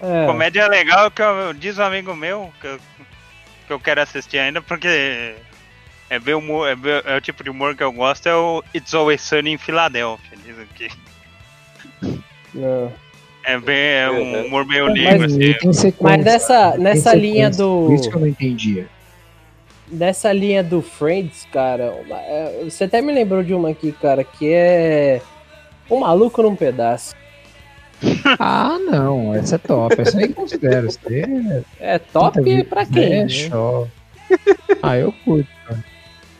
É, 0.00 0.26
Comédia 0.26 0.68
legal 0.68 1.10
que 1.10 1.20
eu, 1.20 1.52
diz 1.52 1.78
um 1.78 1.82
amigo 1.82 2.14
meu 2.14 2.52
que 2.60 2.66
eu, 2.68 2.78
que 3.66 3.72
eu 3.72 3.80
quero 3.80 4.02
assistir 4.02 4.38
ainda, 4.38 4.62
porque 4.62 5.34
é, 6.08 6.18
bem 6.20 6.34
humor, 6.34 6.68
é, 6.68 6.76
bem- 6.76 7.02
é 7.04 7.16
o 7.16 7.20
tipo 7.20 7.42
de 7.42 7.50
humor 7.50 7.74
que 7.74 7.82
eu 7.82 7.90
gosto, 7.90 8.28
é 8.28 8.36
o 8.36 8.62
It's 8.72 8.94
Always 8.94 9.20
Sunny 9.22 9.50
em 9.50 9.58
Filadélfia. 9.58 10.38
Dizem 10.46 10.66
que 10.76 10.86
não. 10.86 11.12
É, 13.44 13.58
bem, 13.58 13.76
é 13.76 14.10
um 14.10 14.14
Uhum. 14.22 14.46
humor 14.46 14.66
meio 14.66 14.86
Mas 14.86 14.94
negro, 14.94 15.24
assim. 15.26 15.38
Tem 15.54 15.72
sequência, 15.72 15.96
Mas 16.00 16.24
nessa, 16.24 16.76
nessa 16.76 17.14
linha 17.14 17.50
do. 17.50 17.86
Por 17.86 17.94
isso 17.94 18.10
que 18.10 18.16
eu 18.16 18.20
não 18.20 18.28
entendia. 18.28 18.86
Nessa 19.90 20.32
linha 20.32 20.62
do 20.62 20.80
Friends, 20.80 21.46
cara, 21.52 21.94
é, 22.10 22.62
você 22.64 22.84
até 22.84 23.02
me 23.02 23.12
lembrou 23.12 23.42
de 23.42 23.52
uma 23.52 23.70
aqui, 23.70 23.92
cara, 23.92 24.24
que 24.24 24.50
é. 24.52 25.20
Um 25.90 26.00
maluco 26.00 26.42
num 26.42 26.56
pedaço. 26.56 27.14
Ah, 28.38 28.78
não, 28.80 29.34
essa 29.34 29.54
é 29.56 29.58
top. 29.58 29.94
Essa 30.00 30.18
aí 30.18 30.32
considero. 30.32 30.88
É, 31.78 31.94
É 31.94 31.98
top 31.98 32.38
Puta, 32.40 32.64
pra 32.64 32.84
quem? 32.86 33.12
É 33.12 33.22
né? 33.24 33.28
show. 33.28 33.88
Ah, 34.82 34.96
eu 34.96 35.12
curto, 35.24 35.48
cara. 35.66 35.84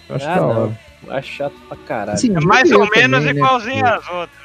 Eu 0.09 0.17
acho 0.17 0.29
Ah, 0.29 0.47
hora. 0.47 0.79
Acho 1.09 1.29
chato 1.33 1.55
pra 1.69 1.77
caralho. 1.77 2.13
Assim, 2.15 2.35
É 2.35 2.41
mais 2.41 2.71
ou 2.73 2.89
menos 2.91 3.19
também, 3.21 3.35
né? 3.35 3.41
igualzinho 3.41 3.87
às 3.87 4.09
outras. 4.09 4.42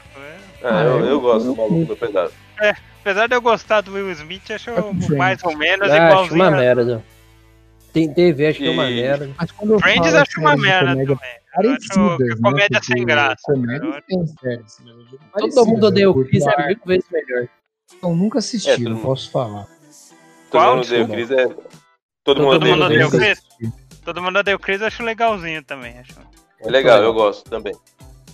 Né? 0.62 0.70
Ah, 0.70 0.84
eu, 0.84 1.06
eu- 1.06 1.22
gosto 1.22 1.46
do 1.48 1.56
maluco 1.56 1.86
do 1.86 1.96
pedaço. 1.98 2.34
Apesar 3.02 3.28
de 3.28 3.36
eu 3.36 3.42
gostar 3.42 3.82
do 3.82 3.94
Will 3.94 4.12
Smith, 4.12 4.50
acho 4.52 4.70
mais 5.16 5.42
ou 5.44 5.56
menos 5.58 5.90
Ah, 5.90 5.96
acho 5.96 6.12
igualzinho. 6.12 6.36
uma 6.36 6.48
a- 6.48 6.52
merda. 6.52 7.04
Tem 7.94 8.14
TV, 8.14 8.48
acho 8.48 8.60
que 8.60 8.68
é 8.68 8.70
uma 8.70 8.90
E- 8.90 8.96
merda. 9.02 9.30
Mas 9.38 9.52
quando 9.52 9.74
eu 9.74 9.80
Friends 9.80 10.06
falo 10.12 10.18
acho 10.18 10.40
uma 10.42 10.56
merda 10.58 10.92
comédia 10.92 11.16
também. 11.16 11.30
Eu 11.64 11.72
acho 11.72 11.88
parecidas, 11.88 12.18
que 12.18 12.24
né? 12.24 12.36
comédia 12.44 12.80
sem 12.84 12.96
Porque 12.96 13.06
graça. 13.06 13.42
Comédia 13.44 13.86
Eu- 13.88 14.02
tem 14.08 14.28
séries. 14.28 14.80
né? 14.80 14.92
Todo 15.10 15.20
Parecidas, 15.32 15.66
mundo 15.68 15.88
odeia 15.88 16.10
o 16.12 16.26
Chris, 16.26 16.46
é 16.46 16.68
mil 16.68 16.78
vezes 16.86 17.06
melhor. 17.12 17.48
Eu 18.04 18.10
nunca 18.16 18.40
assisti, 18.40 18.70
É, 18.70 18.78
não 18.78 18.92
mundo- 18.92 19.02
posso 19.04 19.32
falar. 19.32 19.66
Todo 19.66 20.62
Qual? 20.62 20.76
mundo 20.76 20.86
odeia 20.86 21.04
o. 21.04 21.08
Chris 21.08 21.32
é. 21.32 21.46
Todo, 21.48 21.66
Todo 22.24 22.42
mundo 22.42 22.56
odeia 22.58 22.74
mundo 22.76 22.82
o 22.82 22.86
odeia 22.86 23.10
Chris. 23.10 23.40
o 23.40 23.58
Chris? 23.58 23.72
Todo 24.04 24.22
mundo 24.22 24.40
odeia 24.40 24.56
o 24.56 24.60
Chris, 24.60 24.82
eu 24.82 24.88
acho 24.88 25.04
legalzinho 25.04 25.64
também. 25.64 25.98
Acho. 25.98 26.14
É 26.60 26.70
legal, 26.70 27.02
eu 27.02 27.14
gosto 27.14 27.50
também. 27.50 27.74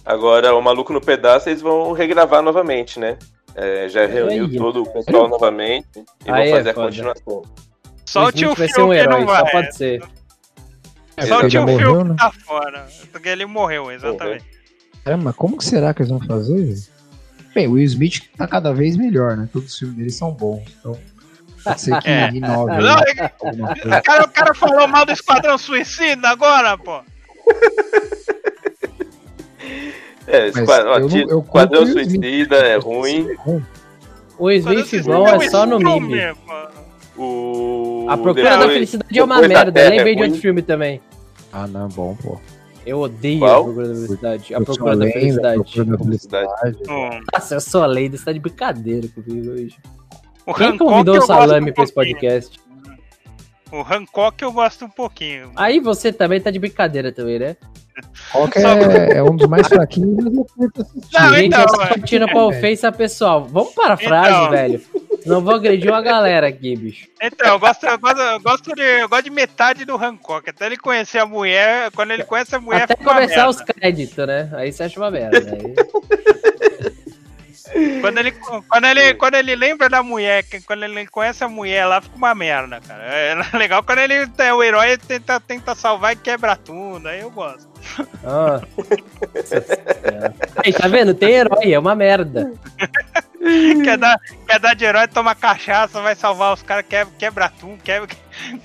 Agora, 0.05 0.53
o 0.55 0.61
Maluco 0.61 0.91
no 0.91 0.99
Pedaço, 1.01 1.49
eles 1.49 1.61
vão 1.61 1.91
regravar 1.93 2.41
novamente, 2.41 2.99
né? 2.99 3.17
É, 3.55 3.87
já 3.87 4.05
reuniu 4.05 4.45
aí. 4.45 4.57
todo 4.57 4.81
o 4.83 4.89
pessoal 4.91 5.27
novamente 5.27 6.03
e 6.25 6.31
Aí 6.31 6.49
é 6.49 6.49
vão 6.49 6.57
fazer 6.57 6.69
a 6.69 6.73
foda. 6.73 6.87
continuação. 6.87 7.41
Só 8.05 8.25
o 8.25 8.31
tio 8.31 8.55
Phil 8.55 8.87
um 8.87 8.93
herói, 8.93 9.21
não 9.21 9.27
só 9.27 9.41
vai. 9.43 9.51
pode 9.51 9.75
ser. 9.77 10.03
É, 11.15 11.25
Só 11.27 11.37
o 11.39 11.47
tio 11.47 11.63
Phil 11.65 11.67
morreu, 11.67 11.97
que 11.99 12.03
né? 12.09 12.15
tá 12.17 12.31
fora. 12.31 12.87
Porque 13.11 13.29
ele 13.29 13.45
morreu, 13.45 13.91
exatamente. 13.91 14.43
Caramba, 15.05 15.31
como 15.33 15.57
que 15.57 15.63
será 15.65 15.93
que 15.93 16.01
eles 16.01 16.09
vão 16.09 16.19
fazer? 16.21 16.75
Bem, 17.53 17.67
o 17.67 17.73
Will 17.73 17.83
Smith 17.85 18.23
tá 18.35 18.47
cada 18.47 18.73
vez 18.73 18.97
melhor, 18.97 19.37
né? 19.37 19.47
Todos 19.53 19.71
os 19.71 19.77
filmes 19.77 19.95
dele 19.97 20.09
são 20.09 20.31
bons. 20.31 20.63
Então, 20.79 20.97
pode 21.63 21.79
ser 21.81 22.01
que 22.01 22.09
É. 22.09 22.29
inove 22.31 22.71
Não, 22.81 22.97
é-. 22.99 23.99
O 23.99 24.01
cara, 24.03 24.23
o 24.23 24.29
cara 24.29 24.53
falou 24.55 24.87
mal 24.87 25.05
do 25.05 25.11
Esquadrão 25.11 25.57
Suicida 25.57 26.29
agora, 26.29 26.75
pô. 26.77 27.01
É, 30.27 30.47
esquadrão, 30.47 30.91
ó, 30.91 30.99
eu 30.99 31.09
eu 31.29 31.39
Esquadrão. 31.39 31.85
Suicida 31.85 32.55
é 32.55 32.77
ruim. 32.77 33.27
O 34.37 34.49
Smith 34.51 34.93
Esquadrão 34.93 35.23
bom 35.23 35.27
Suicida 35.29 35.45
é 35.45 35.49
só 35.49 35.65
no 35.65 35.79
pô. 35.79 36.33
O... 37.15 38.07
A 38.09 38.17
Procura 38.17 38.57
da 38.57 38.67
Felicidade 38.67 39.19
é 39.19 39.23
uma 39.23 39.41
merda. 39.41 39.71
Terra 39.71 39.89
Lembrei 39.89 40.13
é 40.13 40.15
de 40.15 40.23
outro 40.23 40.39
filme 40.39 40.61
também. 40.61 41.01
Ah, 41.51 41.67
não, 41.67 41.87
bom, 41.89 42.15
pô. 42.15 42.39
Eu 42.85 42.99
odeio 42.99 43.39
Qual? 43.39 43.61
a 43.61 43.63
Procura 43.63 43.87
da 43.87 43.93
Felicidade. 43.93 44.55
A 44.55 44.57
Eu 44.57 44.65
Procura 44.65 44.97
da 44.97 45.03
além 45.03 45.13
Felicidade. 45.13 45.63
Procura 45.63 45.85
da 45.85 45.97
Felicidade. 45.97 46.77
Nossa, 47.33 47.55
eu 47.55 47.61
sou 47.61 47.83
a 47.83 47.85
lenda, 47.85 48.17
você 48.17 48.25
tá 48.25 48.31
de 48.31 48.39
brincadeira 48.39 49.07
comigo 49.09 49.51
hoje. 49.51 49.77
o 50.45 50.53
Quem 50.53 50.67
Hancock 50.67 50.79
convidou 50.79 51.15
eu 51.15 51.21
o 51.21 51.25
Salame 51.25 51.71
um 51.71 51.73
pra 51.73 51.83
esse 51.83 51.93
podcast? 51.93 52.59
O 53.71 53.81
Hancock 53.81 54.41
eu 54.43 54.51
gosto 54.51 54.85
um 54.85 54.89
pouquinho. 54.89 55.51
Aí 55.55 55.79
você 55.79 56.11
também 56.11 56.41
tá 56.41 56.51
de 56.51 56.59
brincadeira 56.59 57.11
também, 57.11 57.39
né? 57.39 57.57
Que 58.51 58.59
é, 58.59 59.17
é 59.17 59.23
um 59.23 59.35
dos 59.35 59.47
mais 59.47 59.67
fraquinhos, 59.67 60.15
mas 60.15 60.33
eu 60.33 60.45
curto 60.45 60.81
assistir. 60.81 61.13
Não, 61.13 61.33
Gente, 61.33 61.45
então, 61.45 61.61
essa 61.61 62.15
é. 62.15 62.27
pra 62.27 62.43
ofensa 62.45 62.91
pessoal. 62.91 63.45
Vamos 63.45 63.73
para 63.73 63.93
a 63.93 63.97
frase, 63.97 64.29
Então. 64.29 64.49
velho. 64.49 64.81
Não 65.25 65.41
vou 65.41 65.55
agredir 65.55 65.89
uma 65.89 66.01
galera 66.01 66.47
aqui, 66.47 66.75
bicho. 66.75 67.07
Então, 67.21 67.53
eu 67.53 67.59
gosto, 67.59 67.85
eu 67.85 67.97
gosto, 67.97 68.19
eu 68.19 68.39
gosto, 68.41 68.75
de, 68.75 69.01
eu 69.01 69.07
gosto 69.07 69.23
de 69.23 69.29
metade 69.29 69.85
do 69.85 69.95
Hancock. 69.95 70.49
Até 70.49 70.65
ele 70.65 70.77
conhecer 70.77 71.19
a 71.19 71.25
mulher, 71.25 71.91
quando 71.91 72.11
ele 72.11 72.23
conhece 72.23 72.55
a 72.55 72.59
mulher, 72.59 72.83
Até 72.83 72.95
começar 72.95 73.47
os 73.47 73.61
créditos, 73.61 74.27
né? 74.27 74.49
Aí 74.53 74.71
você 74.71 74.83
acha 74.83 74.99
uma 74.99 75.11
merda. 75.11 75.37
Aí... 75.37 75.73
Quando 78.01 78.17
ele, 78.17 78.31
quando, 78.67 78.85
ele, 78.85 79.13
quando 79.13 79.35
ele 79.35 79.55
lembra 79.55 79.89
da 79.89 80.03
mulher, 80.03 80.43
quando 80.65 80.83
ele 80.83 81.05
conhece 81.07 81.43
a 81.43 81.47
mulher 81.47 81.85
lá, 81.85 82.01
fica 82.01 82.15
uma 82.15 82.35
merda, 82.35 82.81
cara. 82.81 83.03
É 83.03 83.35
legal 83.57 83.83
quando 83.83 83.99
ele 83.99 84.27
é 84.37 84.53
o 84.53 84.63
herói 84.63 84.91
e 84.93 84.97
tenta, 84.97 85.39
tenta 85.39 85.75
salvar 85.75 86.13
e 86.13 86.17
quebra 86.17 86.55
tudo. 86.55 87.07
Aí 87.07 87.21
eu 87.21 87.31
gosto. 87.31 87.71
Aí, 90.63 90.73
tá 90.73 90.87
vendo? 90.87 91.13
Tem 91.13 91.31
herói, 91.31 91.73
é 91.73 91.79
uma 91.79 91.95
merda. 91.95 92.51
quer, 93.83 93.97
dar, 93.97 94.17
quer 94.47 94.59
dar 94.59 94.73
de 94.75 94.85
herói, 94.85 95.07
toma 95.07 95.35
cachaça, 95.35 96.01
vai 96.01 96.15
salvar 96.15 96.53
os 96.53 96.61
caras, 96.63 96.85
quebra, 96.87 97.13
quebra 97.17 97.49
tudo, 97.49 97.77
quebra, 97.83 98.07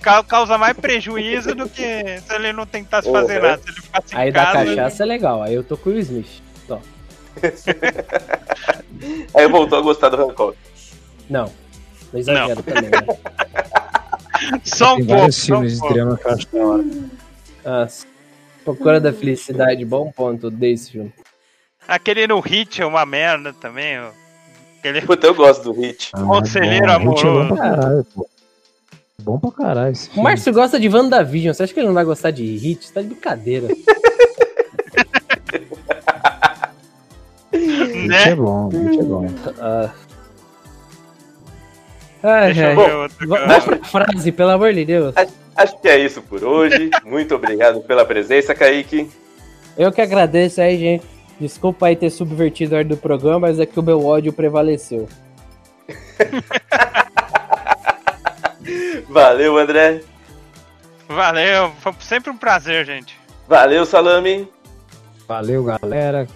ca- 0.01 0.23
causa 0.25 0.57
mais 0.57 0.77
prejuízo 0.77 1.55
do 1.55 1.69
que 1.69 2.21
se 2.21 2.35
ele 2.35 2.53
não 2.53 2.67
tentasse 2.67 3.11
fazer 3.11 3.43
Uhum. 3.43 3.49
nada. 3.49 3.63
Se 3.63 3.69
ele 3.71 3.81
ficasse 3.81 4.17
Aí 4.17 4.29
em 4.29 4.33
da 4.33 4.47
casa. 4.47 4.65
cachaça 4.77 5.03
é 5.03 5.07
legal. 5.07 5.43
Aí 5.43 5.55
eu 5.55 5.65
tô 5.65 5.77
com 5.77 5.91
o 5.91 5.99
Smith. 5.99 6.43
Aí 9.35 9.49
voltou 9.49 9.79
a 9.79 9.83
gostar 9.83 10.09
do 10.11 10.23
Hancock. 10.23 10.57
Não. 11.29 11.53
Não 12.13 12.21
exagero 12.21 12.63
também, 12.63 12.91
né? 12.91 13.19
Só 14.65 14.95
um 14.95 14.99
pouco. 14.99 15.13
vários 15.21 15.45
filmes 15.45 15.73
de 15.75 15.79
pouco. 15.81 15.95
drama 15.95 16.17
que 16.17 16.27
eu 16.27 16.31
acho 16.33 16.47
da 16.53 16.67
hora. 16.67 17.89
Procura 18.65 19.01
da 19.01 19.13
Felicidade, 19.13 19.85
bom 19.85 20.11
ponto 20.13 20.51
desse 20.51 20.93
filme. 20.93 21.13
Aquele 21.87 22.27
no 22.27 22.41
Hit 22.41 22.83
é 22.83 22.87
uma 22.87 23.05
merda 23.07 23.53
também. 23.53 23.99
ó. 23.99 24.11
Aquele 24.79 25.01
Puta, 25.03 25.27
eu 25.27 25.35
gosto 25.35 25.65
do 25.65 25.73
Hit. 25.81 26.11
Ah, 26.15 26.23
Conselheiro 26.23 26.87
bom, 26.87 27.11
Hit 27.11 27.21
é 27.21 27.25
bom 27.25 27.31
amoroso. 27.31 27.55
pra 27.55 27.57
caralho, 27.57 28.07
pô. 28.15 28.29
Bom 29.23 29.39
pra 29.39 29.51
caralho 29.51 29.93
esse 29.93 30.11
O. 30.17 30.23
Márcio 30.23 30.53
gosta 30.53 30.79
de 30.79 30.89
WandaVision, 30.89 31.53
você 31.53 31.65
acha 31.65 31.75
que 31.75 31.81
ele 31.81 31.89
não 31.89 31.95
vai 31.95 32.05
gostar 32.05 32.31
de 32.31 32.45
Hit? 32.57 32.87
Você 32.87 32.93
tá 32.93 33.03
de 33.03 33.09
brincadeira. 33.09 33.67
Hit 38.09 38.27
né? 38.27 38.33
é 38.33 38.37
bom, 38.37 38.69
Hit 38.69 38.99
é 38.99 39.03
bom. 39.03 39.27
Ah. 39.61 39.91
Ai, 42.23 42.53
Deixa 42.53 42.73
eu 42.73 43.03
ai. 43.03 43.09
Vai 43.27 43.61
pra 43.61 43.85
frase, 43.85 44.33
pelo 44.33 44.51
amor 44.51 44.73
de 44.73 44.85
Deus. 44.85 45.15
Acho 45.57 45.79
que 45.81 45.89
é 45.89 45.99
isso 45.99 46.23
por 46.23 46.43
hoje. 46.43 46.91
Muito 47.05 47.35
obrigado 47.35 47.81
pela 47.83 48.05
presença, 48.05 48.55
Kaique. 48.55 49.11
Eu 49.77 49.93
que 49.93 50.01
agradeço 50.01 50.61
aí, 50.61 50.79
gente. 50.79 51.05
Desculpa 51.41 51.87
aí 51.87 51.97
ter 51.97 52.11
subvertido 52.11 52.75
a 52.75 52.79
ordem 52.79 52.97
do 52.97 53.01
programa, 53.01 53.41
mas 53.41 53.61
é 53.61 53.67
que 53.67 53.79
o 53.79 53.83
meu 53.83 54.05
ódio 54.05 54.33
prevaleceu. 54.33 55.09
Valeu, 59.09 59.57
André. 59.57 60.03
Valeu, 61.09 61.73
foi 61.79 61.95
sempre 62.01 62.31
um 62.31 62.37
prazer, 62.37 62.85
gente. 62.85 63.17
Valeu, 63.49 63.87
Salame. 63.87 64.47
Valeu, 65.27 65.65
galera. 65.65 66.27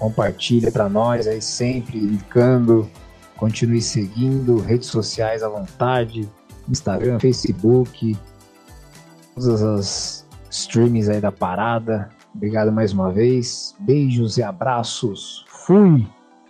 Compartilha 0.00 0.72
pra 0.72 0.88
nós 0.88 1.28
aí 1.28 1.42
sempre, 1.42 1.98
indicando. 1.98 2.90
Continue 3.36 3.82
seguindo, 3.82 4.58
redes 4.58 4.88
sociais 4.88 5.42
à 5.42 5.48
vontade, 5.48 6.28
Instagram, 6.68 7.18
Facebook, 7.20 8.16
todas 9.34 9.62
as 9.62 10.28
streamings 10.50 11.08
aí 11.08 11.20
da 11.20 11.30
parada. 11.30 12.08
Obrigado 12.34 12.72
mais 12.72 12.92
uma 12.92 13.10
vez. 13.10 13.74
Beijos 13.78 14.38
e 14.38 14.42
abraços. 14.42 15.44
Fui! 15.48 16.06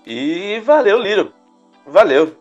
E 0.07 0.61
valeu, 0.61 1.01
Liro. 1.01 1.33
Valeu. 1.87 2.37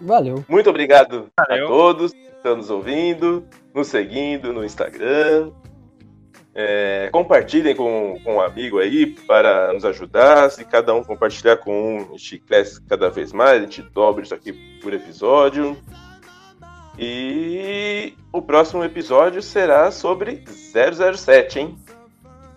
Valeu. 0.00 0.44
Muito 0.48 0.70
obrigado 0.70 1.26
Valeu. 1.36 1.66
a 1.66 1.68
todos 1.68 2.12
que 2.12 2.18
estão 2.18 2.56
nos 2.56 2.70
ouvindo, 2.70 3.44
nos 3.74 3.88
seguindo 3.88 4.52
no 4.52 4.64
Instagram. 4.64 5.50
É, 6.56 7.08
compartilhem 7.10 7.74
com, 7.74 8.20
com 8.22 8.36
um 8.36 8.40
amigo 8.40 8.78
aí 8.78 9.06
para 9.06 9.72
nos 9.72 9.84
ajudar. 9.84 10.50
Se 10.50 10.64
cada 10.64 10.94
um 10.94 11.02
compartilhar 11.02 11.56
com 11.56 11.96
um, 11.96 12.14
a 12.14 12.16
gente 12.16 12.38
cresce 12.38 12.80
cada 12.82 13.10
vez 13.10 13.32
mais, 13.32 13.60
a 13.60 13.64
gente 13.64 13.82
dobra 13.82 14.22
isso 14.22 14.34
aqui 14.34 14.52
por 14.80 14.92
episódio. 14.94 15.76
E 16.96 18.14
o 18.32 18.40
próximo 18.40 18.84
episódio 18.84 19.42
será 19.42 19.90
sobre 19.90 20.44
007, 20.46 21.58
hein? 21.58 21.78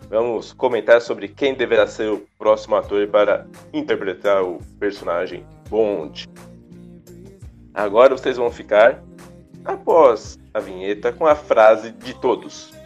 Vamos 0.10 0.54
comentar 0.54 1.02
sobre 1.02 1.28
quem 1.28 1.56
deverá 1.56 1.88
ser 1.88 2.12
o 2.12 2.26
próximo 2.38 2.76
ator 2.76 3.08
para 3.08 3.48
interpretar 3.74 4.44
o 4.44 4.60
personagem 4.80 5.44
Bond. 5.70 6.30
Agora 7.74 8.16
vocês 8.16 8.38
vão 8.38 8.52
ficar, 8.52 9.04
após 9.66 10.40
a 10.54 10.60
vinheta, 10.60 11.12
com 11.12 11.26
a 11.26 11.36
frase 11.36 11.92
de 11.92 12.14
todos. 12.14 12.77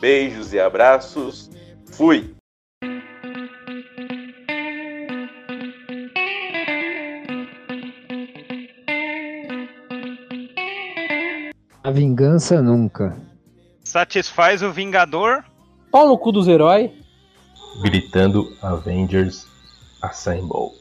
Beijos 0.00 0.54
e 0.54 0.58
abraços. 0.58 1.50
Fui! 1.92 2.34
A 11.84 11.90
vingança 11.90 12.62
nunca. 12.62 13.16
Satisfaz 13.84 14.62
o 14.62 14.70
Vingador. 14.70 15.44
Pau 15.90 16.06
no 16.06 16.16
cu 16.16 16.32
dos 16.32 16.46
heróis. 16.48 16.90
Gritando 17.82 18.56
Avengers 18.62 19.46
Assemble. 20.00 20.79